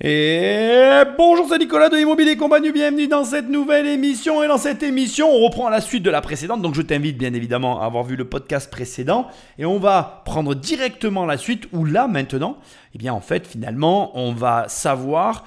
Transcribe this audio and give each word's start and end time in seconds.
Et 0.00 1.02
bonjour, 1.16 1.48
c'est 1.48 1.58
Nicolas 1.58 1.88
de 1.88 1.96
Immobilier 1.98 2.36
Compagnie, 2.36 2.70
bienvenue 2.70 3.08
dans 3.08 3.24
cette 3.24 3.48
nouvelle 3.48 3.88
émission. 3.88 4.44
Et 4.44 4.46
dans 4.46 4.56
cette 4.56 4.84
émission, 4.84 5.28
on 5.28 5.40
reprend 5.44 5.68
la 5.70 5.80
suite 5.80 6.04
de 6.04 6.10
la 6.10 6.20
précédente. 6.20 6.62
Donc 6.62 6.76
je 6.76 6.82
t'invite 6.82 7.18
bien 7.18 7.34
évidemment 7.34 7.82
à 7.82 7.86
avoir 7.86 8.04
vu 8.04 8.14
le 8.14 8.24
podcast 8.24 8.70
précédent. 8.70 9.26
Et 9.58 9.64
on 9.64 9.80
va 9.80 10.22
prendre 10.24 10.54
directement 10.54 11.26
la 11.26 11.36
suite 11.36 11.66
où 11.72 11.84
là 11.84 12.06
maintenant, 12.06 12.58
eh 12.94 12.98
bien 12.98 13.12
en 13.12 13.20
fait 13.20 13.44
finalement, 13.44 14.16
on 14.16 14.32
va 14.32 14.68
savoir 14.68 15.44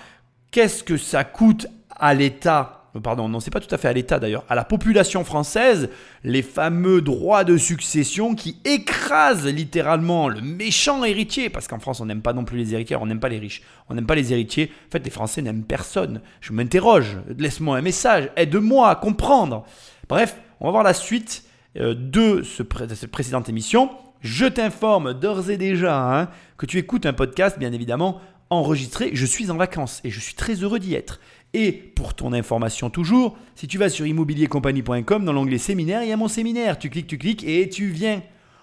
qu'est-ce 0.51 0.83
que 0.83 0.97
ça 0.97 1.23
coûte 1.23 1.67
à 1.89 2.13
l'État 2.13 2.80
pardon, 2.99 3.29
non, 3.29 3.39
c'est 3.39 3.51
pas 3.51 3.61
tout 3.61 3.73
à 3.73 3.77
fait 3.77 3.87
à 3.87 3.93
l'État 3.93 4.19
d'ailleurs, 4.19 4.43
à 4.49 4.55
la 4.55 4.65
population 4.65 5.23
française, 5.23 5.89
les 6.23 6.41
fameux 6.41 7.01
droits 7.01 7.43
de 7.43 7.57
succession 7.57 8.35
qui 8.35 8.57
écrasent 8.65 9.47
littéralement 9.47 10.27
le 10.27 10.41
méchant 10.41 11.03
héritier, 11.05 11.49
parce 11.49 11.67
qu'en 11.67 11.79
France 11.79 12.01
on 12.01 12.05
n'aime 12.05 12.21
pas 12.21 12.33
non 12.33 12.43
plus 12.43 12.57
les 12.57 12.73
héritiers, 12.73 12.97
on 12.97 13.05
n'aime 13.05 13.21
pas 13.21 13.29
les 13.29 13.39
riches, 13.39 13.61
on 13.89 13.95
n'aime 13.95 14.05
pas 14.05 14.15
les 14.15 14.33
héritiers, 14.33 14.71
en 14.89 14.91
fait 14.91 15.05
les 15.05 15.11
Français 15.11 15.41
n'aiment 15.41 15.63
personne. 15.63 16.21
Je 16.41 16.51
m'interroge, 16.51 17.17
laisse-moi 17.37 17.77
un 17.77 17.81
message, 17.81 18.29
aide-moi 18.35 18.89
à 18.89 18.95
comprendre. 18.95 19.65
Bref, 20.09 20.35
on 20.59 20.65
va 20.65 20.71
voir 20.71 20.83
la 20.83 20.93
suite 20.93 21.45
euh, 21.77 21.95
de, 21.95 22.43
ce, 22.43 22.63
cette 22.95 23.11
précédente 23.11 23.47
émission. 23.47 23.89
Je 24.19 24.45
t'informe 24.45 25.13
d'ores 25.13 25.49
et 25.49 25.57
déjà 25.57 26.19
hein, 26.19 26.29
que 26.57 26.65
tu 26.65 26.77
écoutes 26.77 27.05
un 27.05 27.13
podcast, 27.13 27.57
bien 27.57 27.71
évidemment, 27.71 28.21
enregistré. 28.49 29.11
Je 29.13 29.25
suis 29.25 29.49
en 29.49 29.57
vacances 29.57 30.01
et 30.03 30.11
je 30.11 30.19
suis 30.19 30.35
très 30.35 30.55
heureux 30.55 30.79
d'y 30.79 30.93
être. 30.93 31.19
Et 31.53 31.71
pour 31.71 32.13
ton 32.13 32.33
information 32.33 32.89
toujours, 32.89 33.37
si 33.55 33.67
tu 33.67 33.77
vas 33.77 33.89
sur 33.89 34.05
immobiliercompagnie.com, 34.05 35.25
dans 35.25 35.33
l'onglet 35.33 35.57
séminaire, 35.57 36.03
il 36.03 36.09
y 36.09 36.13
a 36.13 36.17
mon 36.17 36.29
séminaire. 36.29 36.79
Tu 36.79 36.89
cliques, 36.89 37.07
tu 37.07 37.17
cliques 37.17 37.43
et 37.43 37.67
tu 37.69 37.87
viens. 37.87 38.21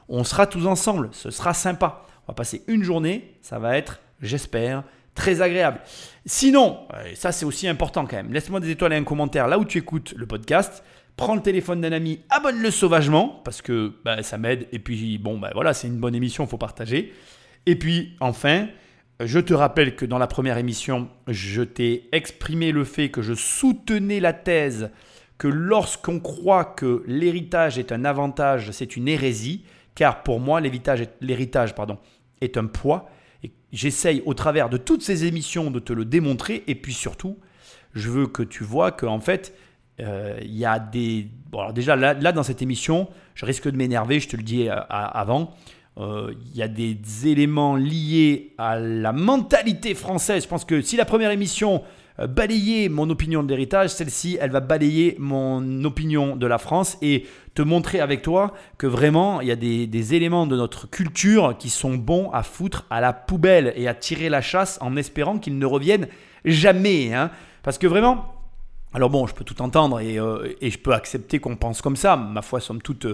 On 0.08 0.24
sera 0.24 0.46
tous 0.46 0.66
ensemble, 0.66 1.10
ce 1.12 1.30
sera 1.30 1.52
sympa. 1.52 2.06
On 2.26 2.32
va 2.32 2.34
passer 2.34 2.62
une 2.66 2.82
journée, 2.82 3.34
ça 3.42 3.58
va 3.58 3.76
être, 3.76 4.00
j'espère, 4.22 4.84
très 5.14 5.42
agréable. 5.42 5.80
Sinon, 6.24 6.78
ça 7.14 7.32
c'est 7.32 7.44
aussi 7.44 7.68
important 7.68 8.06
quand 8.06 8.16
même, 8.16 8.32
laisse-moi 8.32 8.60
des 8.60 8.70
étoiles 8.70 8.94
et 8.94 8.96
un 8.96 9.04
commentaire 9.04 9.48
là 9.48 9.58
où 9.58 9.64
tu 9.64 9.78
écoutes 9.78 10.14
le 10.16 10.26
podcast. 10.26 10.82
Prends 11.16 11.34
le 11.34 11.42
téléphone 11.42 11.80
d'un 11.80 11.90
ami, 11.92 12.20
abonne-le 12.30 12.70
sauvagement 12.70 13.42
parce 13.44 13.60
que 13.60 13.92
bah, 14.04 14.22
ça 14.22 14.38
m'aide. 14.38 14.68
Et 14.70 14.78
puis 14.78 15.18
bon, 15.18 15.36
bah, 15.36 15.50
voilà, 15.52 15.74
c'est 15.74 15.88
une 15.88 15.98
bonne 15.98 16.14
émission, 16.14 16.46
faut 16.46 16.58
partager. 16.58 17.12
Et 17.66 17.76
puis 17.76 18.16
enfin, 18.20 18.68
je 19.20 19.40
te 19.40 19.54
rappelle 19.54 19.96
que 19.96 20.06
dans 20.06 20.18
la 20.18 20.26
première 20.26 20.58
émission, 20.58 21.08
je 21.26 21.62
t'ai 21.62 22.08
exprimé 22.12 22.70
le 22.70 22.84
fait 22.84 23.10
que 23.10 23.22
je 23.22 23.34
soutenais 23.34 24.20
la 24.20 24.32
thèse 24.32 24.90
que 25.38 25.48
lorsqu'on 25.48 26.20
croit 26.20 26.64
que 26.64 27.02
l'héritage 27.06 27.78
est 27.78 27.92
un 27.92 28.04
avantage, 28.04 28.70
c'est 28.72 28.96
une 28.96 29.08
hérésie, 29.08 29.64
car 29.94 30.22
pour 30.22 30.40
moi, 30.40 30.60
l'héritage 30.60 31.74
pardon, 31.74 31.98
est 32.40 32.56
un 32.56 32.66
poids. 32.66 33.08
Et 33.42 33.52
j'essaye 33.72 34.22
au 34.26 34.34
travers 34.34 34.68
de 34.68 34.76
toutes 34.76 35.02
ces 35.02 35.24
émissions 35.24 35.70
de 35.70 35.78
te 35.78 35.92
le 35.92 36.04
démontrer. 36.04 36.64
Et 36.66 36.74
puis 36.74 36.92
surtout, 36.92 37.38
je 37.94 38.10
veux 38.10 38.26
que 38.26 38.42
tu 38.42 38.64
vois 38.64 38.92
qu'en 38.92 39.20
fait, 39.20 39.54
euh, 40.00 40.38
il 40.42 40.56
y 40.56 40.64
a 40.64 40.78
des... 40.78 41.28
Bon, 41.50 41.60
alors 41.60 41.72
déjà, 41.72 41.96
là, 41.96 42.14
dans 42.32 42.42
cette 42.42 42.62
émission, 42.62 43.08
je 43.34 43.46
risque 43.46 43.68
de 43.68 43.76
m'énerver, 43.76 44.20
je 44.20 44.28
te 44.28 44.36
le 44.36 44.42
dis 44.42 44.68
euh, 44.68 44.76
avant. 44.88 45.56
Euh, 45.98 46.32
il 46.50 46.56
y 46.56 46.62
a 46.62 46.68
des 46.68 46.96
éléments 47.26 47.74
liés 47.74 48.54
à 48.56 48.78
la 48.78 49.12
mentalité 49.12 49.94
française. 49.94 50.44
Je 50.44 50.48
pense 50.48 50.64
que 50.64 50.80
si 50.80 50.96
la 50.96 51.04
première 51.04 51.32
émission 51.32 51.82
euh, 52.20 52.28
balayait 52.28 52.88
mon 52.88 53.10
opinion 53.10 53.42
de 53.42 53.48
l'héritage, 53.48 53.90
celle-ci, 53.90 54.38
elle 54.40 54.50
va 54.50 54.60
balayer 54.60 55.16
mon 55.18 55.84
opinion 55.84 56.36
de 56.36 56.46
la 56.46 56.58
France 56.58 56.98
et 57.02 57.26
te 57.54 57.62
montrer 57.62 57.98
avec 57.98 58.22
toi 58.22 58.52
que 58.76 58.86
vraiment, 58.86 59.40
il 59.40 59.48
y 59.48 59.50
a 59.50 59.56
des, 59.56 60.14
éléments 60.14 60.46
de 60.46 60.56
notre 60.56 60.88
culture 60.88 61.56
qui 61.58 61.68
sont 61.68 61.94
bons 61.94 62.30
à 62.30 62.44
foutre 62.44 62.86
à 62.90 63.00
la 63.00 63.12
poubelle 63.12 63.72
et 63.74 63.88
à 63.88 63.94
tirer 63.94 64.28
la 64.28 64.40
chasse 64.40 64.78
en 64.80 64.96
espérant 64.96 65.38
qu'ils 65.38 65.58
ne 65.58 65.66
reviennent 65.66 66.06
jamais. 66.44 67.12
Hein. 67.12 67.30
Parce 67.64 67.76
que 67.76 67.88
vraiment, 67.88 68.34
alors 68.94 69.10
bon, 69.10 69.26
je 69.26 69.34
peux 69.34 69.44
tout 69.44 69.60
entendre 69.62 69.98
et, 69.98 70.20
euh, 70.20 70.54
et 70.60 70.70
je 70.70 70.78
peux 70.78 70.94
accepter 70.94 71.40
qu'on 71.40 71.56
pense 71.56 71.82
comme 71.82 71.96
ça. 71.96 72.16
Ma 72.16 72.42
foi, 72.42 72.60
somme 72.60 72.80
toute, 72.80 73.06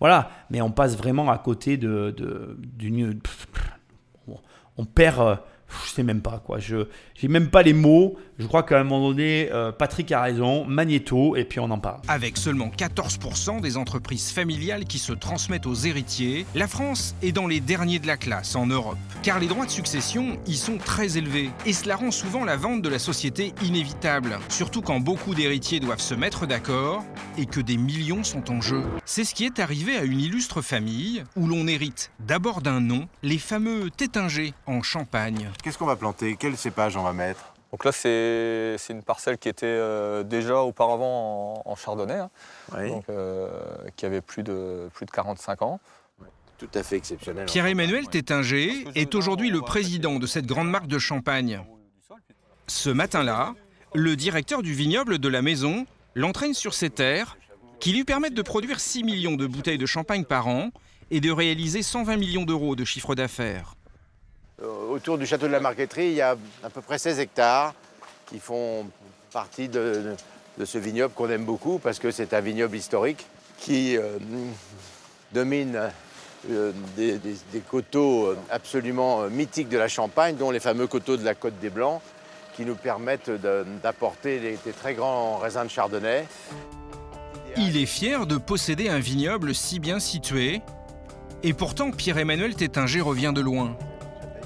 voilà, 0.00 0.30
mais 0.50 0.62
on 0.62 0.70
passe 0.70 0.96
vraiment 0.96 1.30
à 1.30 1.38
côté 1.38 1.76
de, 1.76 2.14
d'une. 2.58 3.20
On 4.78 4.84
perd 4.86 5.20
euh, 5.20 5.36
je 5.84 5.90
sais 5.90 6.02
même 6.02 6.20
pas 6.20 6.42
quoi. 6.44 6.58
Je 6.58 6.86
j'ai 7.14 7.28
même 7.28 7.50
pas 7.50 7.62
les 7.62 7.72
mots. 7.72 8.16
Je 8.38 8.46
crois 8.46 8.62
qu'à 8.62 8.80
un 8.80 8.84
moment 8.84 9.10
donné, 9.10 9.50
euh, 9.52 9.72
Patrick 9.72 10.10
a 10.12 10.22
raison, 10.22 10.64
Magnéto, 10.64 11.36
et 11.36 11.44
puis 11.44 11.60
on 11.60 11.70
en 11.70 11.78
parle. 11.78 12.00
Avec 12.08 12.38
seulement 12.38 12.68
14% 12.68 13.60
des 13.60 13.76
entreprises 13.76 14.30
familiales 14.30 14.84
qui 14.84 14.98
se 14.98 15.12
transmettent 15.12 15.66
aux 15.66 15.74
héritiers, 15.74 16.46
la 16.54 16.66
France 16.66 17.14
est 17.22 17.32
dans 17.32 17.46
les 17.46 17.60
derniers 17.60 17.98
de 17.98 18.06
la 18.06 18.16
classe 18.16 18.56
en 18.56 18.66
Europe. 18.66 18.96
Car 19.22 19.38
les 19.38 19.46
droits 19.46 19.66
de 19.66 19.70
succession 19.70 20.38
y 20.46 20.56
sont 20.56 20.78
très 20.78 21.18
élevés, 21.18 21.50
et 21.66 21.74
cela 21.74 21.96
rend 21.96 22.10
souvent 22.10 22.44
la 22.44 22.56
vente 22.56 22.80
de 22.80 22.88
la 22.88 22.98
société 22.98 23.52
inévitable, 23.62 24.38
surtout 24.48 24.80
quand 24.80 25.00
beaucoup 25.00 25.34
d'héritiers 25.34 25.80
doivent 25.80 26.00
se 26.00 26.14
mettre 26.14 26.46
d'accord 26.46 27.04
et 27.36 27.44
que 27.44 27.60
des 27.60 27.76
millions 27.76 28.24
sont 28.24 28.50
en 28.50 28.62
jeu. 28.62 28.82
C'est 29.04 29.24
ce 29.24 29.34
qui 29.34 29.44
est 29.44 29.58
arrivé 29.58 29.96
à 29.98 30.04
une 30.04 30.20
illustre 30.20 30.62
famille 30.62 31.22
où 31.36 31.46
l'on 31.46 31.66
hérite 31.66 32.12
d'abord 32.20 32.62
d'un 32.62 32.80
nom, 32.80 33.08
les 33.22 33.38
fameux 33.38 33.90
Tétinger 33.90 34.54
en 34.66 34.82
Champagne. 34.82 35.50
Qu'est-ce 35.62 35.78
qu'on 35.78 35.86
va 35.86 35.96
planter? 35.96 36.36
Quel 36.38 36.56
cépage 36.56 36.96
on 36.96 37.02
va 37.02 37.12
mettre? 37.12 37.54
Donc 37.70 37.84
là, 37.84 37.92
c'est 37.92 38.76
une 38.88 39.02
parcelle 39.02 39.38
qui 39.38 39.48
était 39.48 39.66
euh, 39.66 40.24
déjà 40.24 40.62
auparavant 40.62 41.62
en, 41.64 41.76
chardonnay, 41.76 42.14
hein. 42.14 42.30
donc, 42.72 43.04
euh, 43.08 43.48
qui 43.94 44.06
avait 44.06 44.20
plus 44.20 44.42
de, 44.42 44.88
plus 44.92 45.06
de 45.06 45.10
45 45.10 45.62
ans. 45.62 45.80
Tout 46.58 46.68
à 46.74 46.82
fait 46.82 46.96
exceptionnel. 46.96 47.46
Pierre-Emmanuel 47.46 48.08
Tétinger 48.08 48.84
est 48.94 49.14
aujourd'hui 49.14 49.50
le 49.50 49.60
président 49.60 50.18
de 50.18 50.26
cette 50.26 50.46
grande 50.46 50.68
marque 50.68 50.88
de 50.88 50.98
champagne. 50.98 51.62
Ce 52.66 52.90
matin-là, 52.90 53.54
le 53.94 54.16
directeur 54.16 54.62
du 54.62 54.74
vignoble 54.74 55.18
de 55.18 55.28
la 55.28 55.40
maison 55.40 55.86
l'entraîne 56.14 56.54
sur 56.54 56.74
ses 56.74 56.90
terres 56.90 57.38
qui 57.78 57.92
lui 57.92 58.04
permettent 58.04 58.34
de 58.34 58.42
produire 58.42 58.78
6 58.78 59.04
millions 59.04 59.36
de 59.36 59.46
bouteilles 59.46 59.78
de 59.78 59.86
champagne 59.86 60.24
par 60.24 60.48
an 60.48 60.70
et 61.10 61.20
de 61.20 61.30
réaliser 61.30 61.82
120 61.82 62.16
millions 62.16 62.44
d'euros 62.44 62.76
de 62.76 62.84
chiffre 62.84 63.14
d'affaires. 63.14 63.74
Euh, 64.62 64.90
autour 64.90 65.16
du 65.16 65.26
château 65.26 65.46
de 65.46 65.52
la 65.52 65.60
Marqueterie, 65.60 66.08
il 66.08 66.14
y 66.14 66.20
a 66.20 66.36
à 66.62 66.70
peu 66.70 66.82
près 66.82 66.98
16 66.98 67.18
hectares 67.18 67.74
qui 68.26 68.38
font 68.38 68.86
partie 69.32 69.68
de, 69.68 70.14
ce 70.62 70.78
vignoble 70.78 71.14
qu'on 71.14 71.30
aime 71.30 71.44
beaucoup 71.44 71.78
parce 71.78 71.98
que 71.98 72.10
c'est 72.10 72.34
un 72.34 72.40
vignoble 72.40 72.76
historique 72.76 73.26
qui 73.58 73.96
euh, 73.96 74.18
domine 75.32 75.90
euh, 76.50 76.72
des, 76.96 77.20
coteaux 77.70 78.34
absolument 78.50 79.28
mythiques 79.28 79.68
de 79.68 79.78
la 79.78 79.88
Champagne, 79.88 80.36
dont 80.36 80.50
les 80.50 80.60
fameux 80.60 80.86
coteaux 80.86 81.16
de 81.16 81.24
la 81.24 81.34
Côte 81.34 81.58
des 81.60 81.70
Blancs, 81.70 82.00
qui 82.54 82.64
nous 82.64 82.74
permettent 82.74 83.30
d'apporter 83.82 84.40
des, 84.40 84.72
très 84.72 84.94
grands 84.94 85.38
raisins 85.38 85.64
de 85.64 85.70
chardonnay. 85.70 86.26
Il 87.56 87.76
est 87.76 87.86
fier 87.86 88.26
de 88.26 88.36
posséder 88.36 88.88
un 88.88 88.98
vignoble 88.98 89.54
si 89.54 89.80
bien 89.80 90.00
situé, 90.00 90.60
et 91.42 91.52
pourtant 91.52 91.90
Pierre-Emmanuel 91.90 92.54
Tétinger 92.54 93.00
revient 93.00 93.32
de 93.34 93.40
loin. 93.40 93.76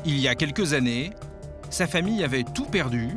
Il 0.07 0.19
y 0.19 0.29
a 0.29 0.35
quelques 0.35 0.75
années, 0.75 1.13
sa 1.71 1.87
famille 1.87 2.23
avait 2.23 2.45
tout 2.45 2.67
perdu, 2.67 3.09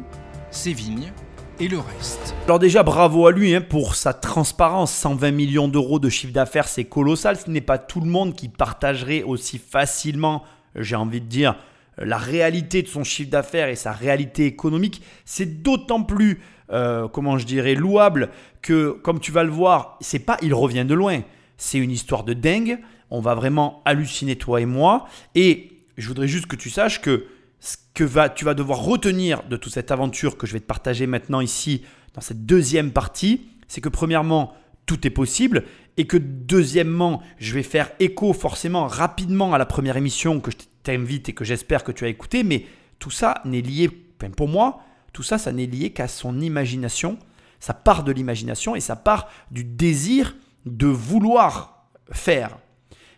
ses 0.51 0.71
vignes 0.71 1.11
et 1.59 1.67
le 1.67 1.79
reste. 1.79 2.33
Alors 2.45 2.59
déjà, 2.59 2.81
bravo 2.81 3.27
à 3.27 3.33
lui 3.33 3.53
hein, 3.53 3.59
pour 3.59 3.95
sa 3.95 4.13
transparence. 4.13 4.93
120 4.93 5.31
millions 5.31 5.67
d'euros 5.67 5.99
de 5.99 6.07
chiffre 6.07 6.31
d'affaires, 6.31 6.69
c'est 6.69 6.85
colossal. 6.85 7.35
Ce 7.35 7.49
n'est 7.49 7.59
pas 7.59 7.77
tout 7.77 7.99
le 7.99 8.09
monde 8.09 8.35
qui 8.35 8.47
partagerait 8.47 9.23
aussi 9.23 9.57
facilement, 9.57 10.45
j'ai 10.75 10.95
envie 10.95 11.19
de 11.19 11.25
dire, 11.25 11.57
la 11.97 12.17
réalité 12.17 12.83
de 12.83 12.87
son 12.87 13.03
chiffre 13.03 13.31
d'affaires 13.31 13.67
et 13.67 13.75
sa 13.75 13.91
réalité 13.91 14.45
économique. 14.45 15.01
C'est 15.25 15.61
d'autant 15.61 16.03
plus, 16.03 16.39
euh, 16.71 17.09
comment 17.09 17.37
je 17.37 17.45
dirais, 17.45 17.75
louable 17.75 18.29
que, 18.61 18.91
comme 18.91 19.19
tu 19.19 19.33
vas 19.33 19.43
le 19.43 19.51
voir, 19.51 19.97
c'est 19.99 20.19
pas 20.19 20.37
il 20.41 20.53
revient 20.53 20.85
de 20.85 20.93
loin. 20.93 21.19
C'est 21.57 21.79
une 21.79 21.91
histoire 21.91 22.23
de 22.23 22.31
dingue. 22.31 22.79
On 23.11 23.19
va 23.19 23.35
vraiment 23.35 23.81
halluciner 23.83 24.37
toi 24.37 24.61
et 24.61 24.65
moi. 24.65 25.05
Et 25.35 25.76
je 25.97 26.07
voudrais 26.07 26.27
juste 26.27 26.45
que 26.45 26.55
tu 26.55 26.69
saches 26.69 27.01
que 27.01 27.25
ce 27.59 27.77
que 27.93 28.03
va, 28.03 28.29
tu 28.29 28.45
vas 28.45 28.53
devoir 28.53 28.79
retenir 28.79 29.43
de 29.43 29.57
toute 29.57 29.73
cette 29.73 29.91
aventure 29.91 30.37
que 30.37 30.45
je 30.45 30.53
vais 30.53 30.59
te 30.59 30.65
partager 30.65 31.07
maintenant 31.07 31.41
ici 31.41 31.83
dans 32.13 32.21
cette 32.21 32.45
deuxième 32.45 32.91
partie, 32.91 33.49
c'est 33.67 33.81
que 33.81 33.89
premièrement, 33.89 34.53
tout 34.85 35.05
est 35.05 35.11
possible 35.11 35.65
et 35.97 36.05
que 36.05 36.17
deuxièmement, 36.17 37.21
je 37.39 37.53
vais 37.53 37.63
faire 37.63 37.91
écho 37.99 38.33
forcément 38.33 38.87
rapidement 38.87 39.53
à 39.53 39.57
la 39.57 39.65
première 39.65 39.97
émission 39.97 40.39
que 40.39 40.51
je 40.51 40.57
t'invite 40.83 41.29
et 41.29 41.33
que 41.33 41.43
j'espère 41.43 41.83
que 41.83 41.91
tu 41.91 42.05
as 42.05 42.07
écouté, 42.07 42.43
mais 42.43 42.65
tout 42.99 43.11
ça 43.11 43.41
n'est 43.43 43.61
lié, 43.61 43.89
pour 43.89 44.47
moi, 44.47 44.81
tout 45.13 45.23
ça, 45.23 45.37
ça 45.37 45.51
n'est 45.51 45.65
lié 45.65 45.91
qu'à 45.91 46.07
son 46.07 46.39
imagination, 46.39 47.17
ça 47.59 47.73
part 47.73 48.03
de 48.03 48.11
l'imagination 48.11 48.75
et 48.75 48.79
ça 48.79 48.95
part 48.95 49.29
du 49.51 49.63
désir 49.63 50.35
de 50.65 50.87
vouloir 50.87 51.87
faire. 52.11 52.57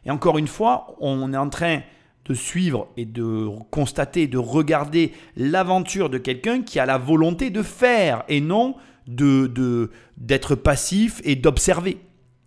Et 0.06 0.12
encore 0.12 0.38
une 0.38 0.48
fois, 0.48 0.96
on 1.00 1.34
est 1.34 1.38
en 1.38 1.50
train 1.50 1.82
de 2.30 2.34
suivre 2.36 2.88
et 2.96 3.06
de 3.06 3.50
constater, 3.72 4.28
de 4.28 4.38
regarder 4.38 5.12
l'aventure 5.36 6.10
de 6.10 6.20
quelqu'un 6.20 6.62
qui 6.62 6.80
a 6.80 6.86
la 6.86 6.98
volonté 6.98 7.50
de 7.50 7.64
faire 7.64 8.24
et 8.30 8.40
non 8.40 8.76
de 9.08 9.90
d'être 10.18 10.54
passif 10.54 11.20
et 11.24 11.36
d'observer. 11.36 11.98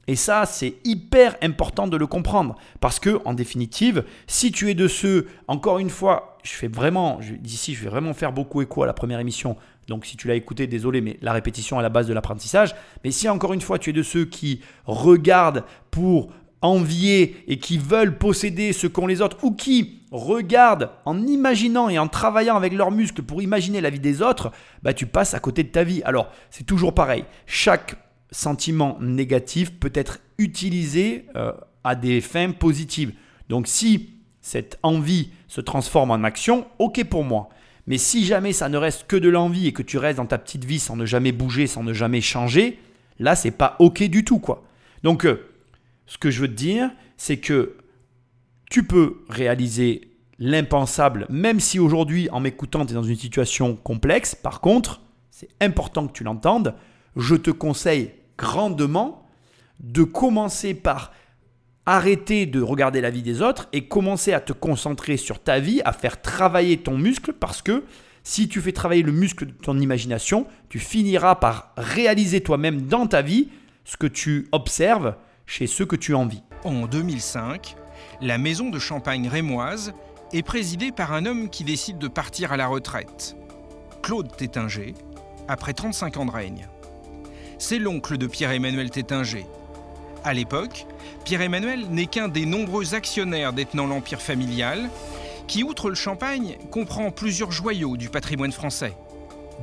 Et 0.09 0.17
ça, 0.17 0.47
c'est 0.47 0.75
hyper 0.85 1.37
important 1.43 1.87
de 1.87 1.97
le 1.97 2.07
comprendre. 2.07 2.57
Parce 2.81 2.99
que, 2.99 3.21
en 3.25 3.35
définitive, 3.35 4.05
si 4.27 4.51
tu 4.51 4.71
es 4.71 4.75
de 4.75 4.89
ceux, 4.89 5.29
encore 5.47 5.79
une 5.79 5.91
fois, 5.91 6.39
je 6.43 6.53
fais 6.53 6.67
vraiment, 6.67 7.21
d'ici, 7.41 7.75
je 7.75 7.85
vais 7.85 7.91
vraiment 7.91 8.13
faire 8.13 8.33
beaucoup 8.33 8.63
écho 8.63 8.83
à 8.83 8.87
la 8.87 8.95
première 8.95 9.21
émission. 9.21 9.57
Donc, 9.87 10.05
si 10.05 10.17
tu 10.17 10.27
l'as 10.27 10.35
écouté, 10.35 10.67
désolé, 10.67 11.01
mais 11.01 11.19
la 11.23 11.33
répétition 11.33 11.79
est 11.79 11.83
la 11.83 11.89
base 11.89 12.09
de 12.09 12.15
l'apprentissage. 12.15 12.75
Mais 13.05 13.13
si, 13.13 13.29
encore 13.29 13.53
une 13.53 13.61
fois, 13.61 13.79
tu 13.79 13.91
es 13.91 13.93
de 13.93 14.03
ceux 14.03 14.25
qui 14.25 14.61
regardent 14.87 15.65
pour 15.91 16.33
envier 16.63 17.45
et 17.49 17.59
qui 17.59 17.77
veulent 17.77 18.17
posséder 18.17 18.73
ce 18.73 18.87
qu'ont 18.87 19.07
les 19.07 19.21
autres 19.21 19.39
ou 19.43 19.53
qui 19.53 20.03
regardent 20.13 20.91
en 21.05 21.27
imaginant 21.27 21.89
et 21.89 21.99
en 21.99 22.09
travaillant 22.09 22.57
avec 22.57 22.73
leurs 22.73 22.91
muscles 22.91 23.23
pour 23.23 23.43
imaginer 23.43 23.81
la 23.81 23.91
vie 23.91 24.01
des 24.01 24.23
autres, 24.23 24.53
bah 24.83 24.95
tu 24.95 25.07
passes 25.07 25.35
à 25.35 25.41
côté 25.41 25.63
de 25.65 25.69
ta 25.69 25.85
vie. 25.85 26.03
Alors, 26.05 26.31
c'est 26.51 26.65
toujours 26.65 26.95
pareil. 26.95 27.25
Chaque 27.47 27.97
sentiment 28.31 28.97
négatif 29.01 29.79
peut 29.79 29.93
être 29.95 30.21
utilisé 30.39 31.27
euh, 31.37 31.53
à 31.85 31.95
des 31.95 32.21
fins 32.21 32.51
positives. 32.51 33.13
Donc 33.49 33.67
si 33.67 34.11
cette 34.41 34.79
envie 34.83 35.31
se 35.49 35.61
transforme 35.61 36.11
en 36.11 36.25
action, 36.25 36.67
ok 36.79 37.05
pour 37.05 37.25
moi. 37.25 37.49
Mais 37.87 37.99
si 37.99 38.25
jamais 38.25 38.53
ça 38.53 38.69
ne 38.69 38.77
reste 38.77 39.07
que 39.07 39.17
de 39.17 39.29
l'envie 39.29 39.67
et 39.67 39.73
que 39.73 39.83
tu 39.83 39.99
restes 39.99 40.19
dans 40.19 40.27
ta 40.27 40.39
petite 40.39 40.65
vie 40.65 40.79
sans 40.79 40.97
ne 40.97 41.05
jamais 41.05 41.33
bouger, 41.33 41.67
sans 41.67 41.83
ne 41.83 41.93
jamais 41.93 42.21
changer, 42.21 42.79
là 43.19 43.35
c'est 43.35 43.51
pas 43.51 43.77
ok 43.79 44.03
du 44.05 44.25
tout 44.25 44.39
quoi. 44.39 44.65
Donc 45.03 45.27
euh, 45.27 45.52
ce 46.13 46.19
que 46.19 46.31
je 46.31 46.43
veux 46.43 46.49
te 46.49 46.53
dire, 46.53 46.91
c'est 47.17 47.39
que 47.39 47.79
tu 48.71 48.83
peux 48.87 49.25
réaliser 49.31 50.13
l'impensable, 50.39 51.25
même 51.31 51.59
si 51.59 51.79
aujourd'hui 51.79 52.29
en 52.33 52.39
m'écoutant 52.39 52.85
tu 52.85 52.93
es 52.93 52.95
dans 52.95 53.03
une 53.03 53.17
situation 53.17 53.77
complexe. 53.77 54.35
Par 54.35 54.61
contre, 54.61 55.01
c'est 55.31 55.49
important 55.63 56.07
que 56.07 56.13
tu 56.13 56.23
l'entendes. 56.23 56.75
Je 57.17 57.35
te 57.35 57.51
conseille 57.51 58.11
grandement 58.37 59.25
de 59.81 60.03
commencer 60.03 60.75
par 60.75 61.13
arrêter 61.87 62.45
de 62.45 62.61
regarder 62.61 63.01
la 63.01 63.09
vie 63.09 63.23
des 63.23 63.41
autres 63.41 63.71
et 63.73 63.89
commencer 63.89 64.35
à 64.35 64.41
te 64.41 64.53
concentrer 64.53 65.17
sur 65.17 65.43
ta 65.43 65.61
vie, 65.61 65.81
à 65.87 65.95
faire 65.95 66.21
travailler 66.21 66.77
ton 66.77 66.99
muscle 66.99 67.33
parce 67.33 67.63
que 67.63 67.85
si 68.23 68.49
tu 68.49 68.61
fais 68.61 68.73
travailler 68.73 69.03
le 69.03 69.13
muscle 69.13 69.47
de 69.47 69.53
ton 69.53 69.81
imagination, 69.81 70.47
tu 70.69 70.79
finiras 70.79 71.37
par 71.37 71.73
réaliser 71.79 72.43
toi-même 72.43 72.83
dans 72.83 73.07
ta 73.07 73.23
vie 73.23 73.49
ce 73.87 73.97
que 73.97 74.07
tu 74.07 74.49
observes 74.53 75.15
chez 75.47 75.67
ceux 75.67 75.87
que 75.87 75.97
tu 75.97 76.15
envies. 76.15 76.43
En 76.65 76.87
2005, 76.87 77.77
la 78.21 78.39
maison 78.39 78.71
de 78.71 78.79
champagne 78.79 79.29
rémoise 79.29 79.93
est 80.33 80.43
présidée 80.43 80.93
par 80.93 81.13
un 81.13 81.27
homme 81.27 81.51
qui 81.51 81.65
décide 81.65 81.99
de 81.99 82.09
partir 82.09 82.53
à 82.53 82.57
la 82.57 82.67
retraite, 82.67 83.37
Claude 84.03 84.35
Tétinger, 84.37 84.95
après 85.49 85.73
35 85.73 86.17
ans 86.17 86.27
de 86.27 86.31
règne 86.31 86.69
c'est 87.63 87.79
l'oncle 87.79 88.19
de 88.19 88.27
Pierre-Emmanuel 88.27 88.91
Tétinger. 88.91 89.47
À 90.25 90.35
l'époque, 90.35 90.85
Pierre-Emmanuel 91.25 91.87
n'est 91.91 92.07
qu'un 92.07 92.27
des 92.27 92.45
nombreux 92.45 92.97
actionnaires 92.97 93.53
détenant 93.53 93.87
l'empire 93.87 94.21
familial, 94.21 94.91
qui, 95.47 95.63
outre 95.63 95.89
le 95.89 95.95
champagne, 95.95 96.57
comprend 96.73 97.13
plusieurs 97.13 97.53
joyaux 97.53 97.97
du 97.97 98.09
patrimoine 98.09 98.51
français, 98.51 98.97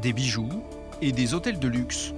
des 0.02 0.14
bijoux 0.14 0.64
et 1.02 1.12
des 1.12 1.34
hôtels 1.34 1.60
de 1.60 1.68
luxe. 1.68 2.14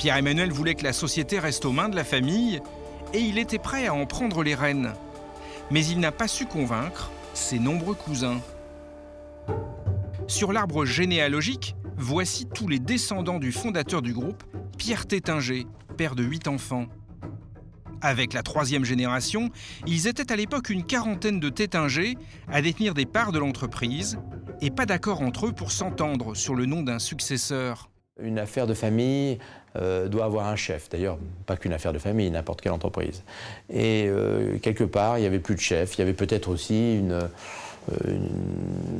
Pierre-Emmanuel 0.00 0.50
voulait 0.50 0.76
que 0.76 0.84
la 0.84 0.94
société 0.94 1.38
reste 1.38 1.66
aux 1.66 1.72
mains 1.72 1.90
de 1.90 1.94
la 1.94 2.04
famille 2.04 2.62
et 3.12 3.18
il 3.18 3.36
était 3.36 3.58
prêt 3.58 3.86
à 3.86 3.92
en 3.92 4.06
prendre 4.06 4.42
les 4.42 4.54
rênes. 4.54 4.94
Mais 5.70 5.84
il 5.84 6.00
n'a 6.00 6.10
pas 6.10 6.26
su 6.26 6.46
convaincre 6.46 7.10
ses 7.34 7.58
nombreux 7.58 7.94
cousins. 7.94 8.40
Sur 10.26 10.54
l'arbre 10.54 10.86
généalogique, 10.86 11.76
voici 11.98 12.46
tous 12.46 12.66
les 12.66 12.78
descendants 12.78 13.38
du 13.38 13.52
fondateur 13.52 14.00
du 14.00 14.14
groupe, 14.14 14.42
Pierre 14.78 15.04
Tétinger, 15.04 15.66
père 15.98 16.14
de 16.14 16.22
huit 16.22 16.48
enfants. 16.48 16.86
Avec 18.00 18.32
la 18.32 18.42
troisième 18.42 18.86
génération, 18.86 19.50
ils 19.86 20.06
étaient 20.06 20.32
à 20.32 20.36
l'époque 20.36 20.70
une 20.70 20.86
quarantaine 20.86 21.40
de 21.40 21.50
Tétinger 21.50 22.16
à 22.48 22.62
détenir 22.62 22.94
des 22.94 23.04
parts 23.04 23.32
de 23.32 23.38
l'entreprise 23.38 24.18
et 24.62 24.70
pas 24.70 24.86
d'accord 24.86 25.20
entre 25.20 25.48
eux 25.48 25.52
pour 25.52 25.70
s'entendre 25.70 26.34
sur 26.34 26.54
le 26.54 26.64
nom 26.64 26.82
d'un 26.82 26.98
successeur. 26.98 27.90
Une 28.22 28.38
affaire 28.38 28.66
de 28.66 28.74
famille 28.74 29.38
euh, 29.76 30.08
doit 30.08 30.24
avoir 30.24 30.48
un 30.48 30.56
chef. 30.56 30.88
D'ailleurs, 30.88 31.16
pas 31.46 31.56
qu'une 31.56 31.72
affaire 31.72 31.92
de 31.92 31.98
famille, 31.98 32.28
n'importe 32.30 32.60
quelle 32.60 32.72
entreprise. 32.72 33.22
Et 33.68 34.06
euh, 34.08 34.58
quelque 34.58 34.82
part, 34.82 35.18
il 35.18 35.20
n'y 35.20 35.26
avait 35.28 35.38
plus 35.38 35.54
de 35.54 35.60
chef. 35.60 35.96
Il 35.96 36.00
y 36.00 36.02
avait 36.02 36.12
peut-être 36.12 36.48
aussi 36.48 36.98
une, 36.98 37.12
euh, 37.12 38.18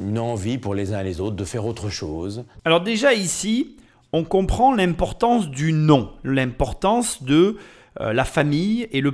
une 0.06 0.18
envie 0.18 0.58
pour 0.58 0.74
les 0.74 0.92
uns 0.92 1.00
et 1.00 1.04
les 1.04 1.20
autres 1.20 1.34
de 1.34 1.44
faire 1.44 1.66
autre 1.66 1.88
chose. 1.88 2.44
Alors 2.64 2.82
déjà 2.82 3.14
ici, 3.14 3.76
on 4.12 4.22
comprend 4.22 4.72
l'importance 4.72 5.48
du 5.48 5.72
nom, 5.72 6.12
l'importance 6.22 7.22
de 7.22 7.56
la 7.98 8.24
famille 8.24 8.88
et 8.92 9.00
le 9.00 9.12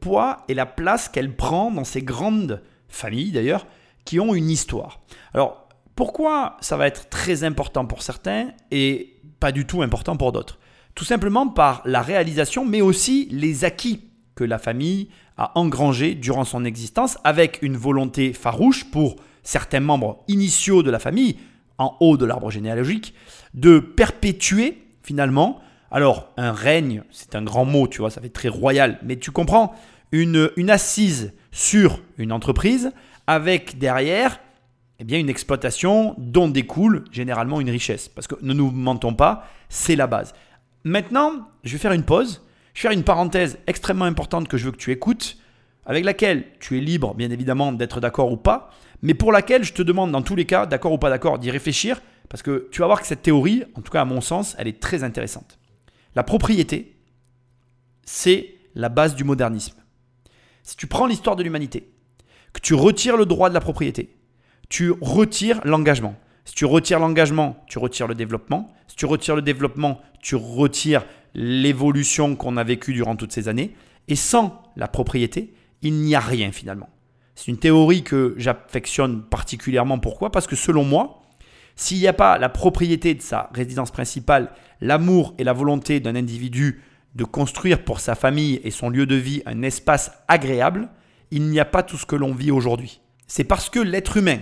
poids 0.00 0.38
et 0.48 0.54
la 0.54 0.66
place 0.66 1.08
qu'elle 1.08 1.34
prend 1.34 1.70
dans 1.70 1.84
ces 1.84 2.02
grandes 2.02 2.60
familles 2.88 3.30
d'ailleurs 3.30 3.66
qui 4.04 4.18
ont 4.18 4.34
une 4.34 4.50
histoire. 4.50 5.00
Alors 5.32 5.68
pourquoi 5.94 6.56
ça 6.60 6.76
va 6.76 6.86
être 6.86 7.08
très 7.08 7.44
important 7.44 7.86
pour 7.86 8.02
certains 8.02 8.48
et 8.70 9.14
pas 9.40 9.52
du 9.52 9.66
tout 9.66 9.82
important 9.82 10.16
pour 10.16 10.32
d'autres? 10.32 10.58
Tout 10.98 11.04
simplement 11.04 11.46
par 11.46 11.80
la 11.84 12.02
réalisation 12.02 12.64
mais 12.64 12.80
aussi 12.80 13.28
les 13.30 13.64
acquis 13.64 14.00
que 14.34 14.42
la 14.42 14.58
famille 14.58 15.10
a 15.36 15.56
engrangé 15.56 16.16
durant 16.16 16.42
son 16.42 16.64
existence 16.64 17.18
avec 17.22 17.60
une 17.62 17.76
volonté 17.76 18.32
farouche 18.32 18.82
pour 18.90 19.14
certains 19.44 19.78
membres 19.78 20.24
initiaux 20.26 20.82
de 20.82 20.90
la 20.90 20.98
famille, 20.98 21.36
en 21.78 21.96
haut 22.00 22.16
de 22.16 22.26
l'arbre 22.26 22.50
généalogique, 22.50 23.14
de 23.54 23.78
perpétuer 23.78 24.82
finalement, 25.00 25.60
alors 25.92 26.32
un 26.36 26.50
règne, 26.50 27.04
c'est 27.12 27.36
un 27.36 27.42
grand 27.42 27.64
mot, 27.64 27.86
tu 27.86 28.00
vois, 28.00 28.10
ça 28.10 28.20
fait 28.20 28.28
très 28.28 28.48
royal, 28.48 28.98
mais 29.04 29.14
tu 29.14 29.30
comprends, 29.30 29.76
une, 30.10 30.50
une 30.56 30.68
assise 30.68 31.32
sur 31.52 32.00
une 32.16 32.32
entreprise 32.32 32.90
avec 33.28 33.78
derrière 33.78 34.40
eh 34.98 35.04
bien, 35.04 35.20
une 35.20 35.28
exploitation 35.30 36.16
dont 36.18 36.48
découle 36.48 37.04
généralement 37.12 37.60
une 37.60 37.70
richesse. 37.70 38.08
Parce 38.08 38.26
que 38.26 38.34
ne 38.42 38.52
nous 38.52 38.72
mentons 38.72 39.14
pas, 39.14 39.46
c'est 39.68 39.94
la 39.94 40.08
base. 40.08 40.34
Maintenant, 40.84 41.48
je 41.64 41.72
vais 41.72 41.78
faire 41.78 41.92
une 41.92 42.04
pause 42.04 42.42
je 42.78 42.82
vais 42.84 42.90
faire 42.90 42.96
une 42.96 43.02
parenthèse 43.02 43.58
extrêmement 43.66 44.04
importante 44.04 44.46
que 44.46 44.56
je 44.56 44.66
veux 44.66 44.70
que 44.70 44.76
tu 44.76 44.92
écoutes, 44.92 45.36
avec 45.84 46.04
laquelle 46.04 46.44
tu 46.60 46.78
es 46.78 46.80
libre, 46.80 47.12
bien 47.12 47.28
évidemment, 47.28 47.72
d'être 47.72 48.00
d'accord 48.00 48.30
ou 48.30 48.36
pas, 48.36 48.70
mais 49.02 49.14
pour 49.14 49.32
laquelle 49.32 49.64
je 49.64 49.72
te 49.72 49.82
demande, 49.82 50.12
dans 50.12 50.22
tous 50.22 50.36
les 50.36 50.44
cas, 50.44 50.64
d'accord 50.64 50.92
ou 50.92 50.98
pas 50.98 51.10
d'accord, 51.10 51.40
d'y 51.40 51.50
réfléchir, 51.50 52.00
parce 52.28 52.40
que 52.40 52.68
tu 52.70 52.78
vas 52.78 52.86
voir 52.86 53.00
que 53.00 53.06
cette 53.08 53.22
théorie, 53.22 53.64
en 53.74 53.80
tout 53.80 53.90
cas 53.90 54.02
à 54.02 54.04
mon 54.04 54.20
sens, 54.20 54.54
elle 54.60 54.68
est 54.68 54.78
très 54.78 55.02
intéressante. 55.02 55.58
La 56.14 56.22
propriété, 56.22 56.96
c'est 58.04 58.54
la 58.76 58.88
base 58.88 59.16
du 59.16 59.24
modernisme. 59.24 59.82
Si 60.62 60.76
tu 60.76 60.86
prends 60.86 61.06
l'histoire 61.06 61.34
de 61.34 61.42
l'humanité, 61.42 61.90
que 62.52 62.60
tu 62.60 62.74
retires 62.74 63.16
le 63.16 63.26
droit 63.26 63.48
de 63.48 63.54
la 63.54 63.60
propriété, 63.60 64.16
tu 64.68 64.92
retires 65.00 65.60
l'engagement. 65.64 66.14
Si 66.48 66.54
tu 66.54 66.64
retires 66.64 66.98
l'engagement, 66.98 67.62
tu 67.66 67.78
retires 67.78 68.06
le 68.08 68.14
développement. 68.14 68.72
Si 68.86 68.96
tu 68.96 69.04
retires 69.04 69.36
le 69.36 69.42
développement, 69.42 70.00
tu 70.22 70.34
retires 70.34 71.04
l'évolution 71.34 72.36
qu'on 72.36 72.56
a 72.56 72.64
vécue 72.64 72.94
durant 72.94 73.16
toutes 73.16 73.32
ces 73.32 73.48
années. 73.48 73.74
Et 74.08 74.16
sans 74.16 74.62
la 74.74 74.88
propriété, 74.88 75.52
il 75.82 75.92
n'y 75.96 76.14
a 76.14 76.20
rien 76.20 76.50
finalement. 76.50 76.88
C'est 77.34 77.48
une 77.48 77.58
théorie 77.58 78.02
que 78.02 78.34
j'affectionne 78.38 79.24
particulièrement. 79.24 79.98
Pourquoi? 79.98 80.32
Parce 80.32 80.46
que 80.46 80.56
selon 80.56 80.84
moi, 80.84 81.20
s'il 81.76 81.98
n'y 81.98 82.08
a 82.08 82.14
pas 82.14 82.38
la 82.38 82.48
propriété 82.48 83.14
de 83.14 83.20
sa 83.20 83.50
résidence 83.52 83.90
principale, 83.90 84.50
l'amour 84.80 85.34
et 85.36 85.44
la 85.44 85.52
volonté 85.52 86.00
d'un 86.00 86.16
individu 86.16 86.80
de 87.14 87.24
construire 87.24 87.84
pour 87.84 88.00
sa 88.00 88.14
famille 88.14 88.58
et 88.64 88.70
son 88.70 88.88
lieu 88.88 89.04
de 89.04 89.16
vie 89.16 89.42
un 89.44 89.60
espace 89.60 90.12
agréable, 90.28 90.88
il 91.30 91.42
n'y 91.42 91.60
a 91.60 91.66
pas 91.66 91.82
tout 91.82 91.98
ce 91.98 92.06
que 92.06 92.16
l'on 92.16 92.32
vit 92.32 92.50
aujourd'hui. 92.50 93.02
C'est 93.26 93.44
parce 93.44 93.68
que 93.68 93.80
l'être 93.80 94.16
humain 94.16 94.38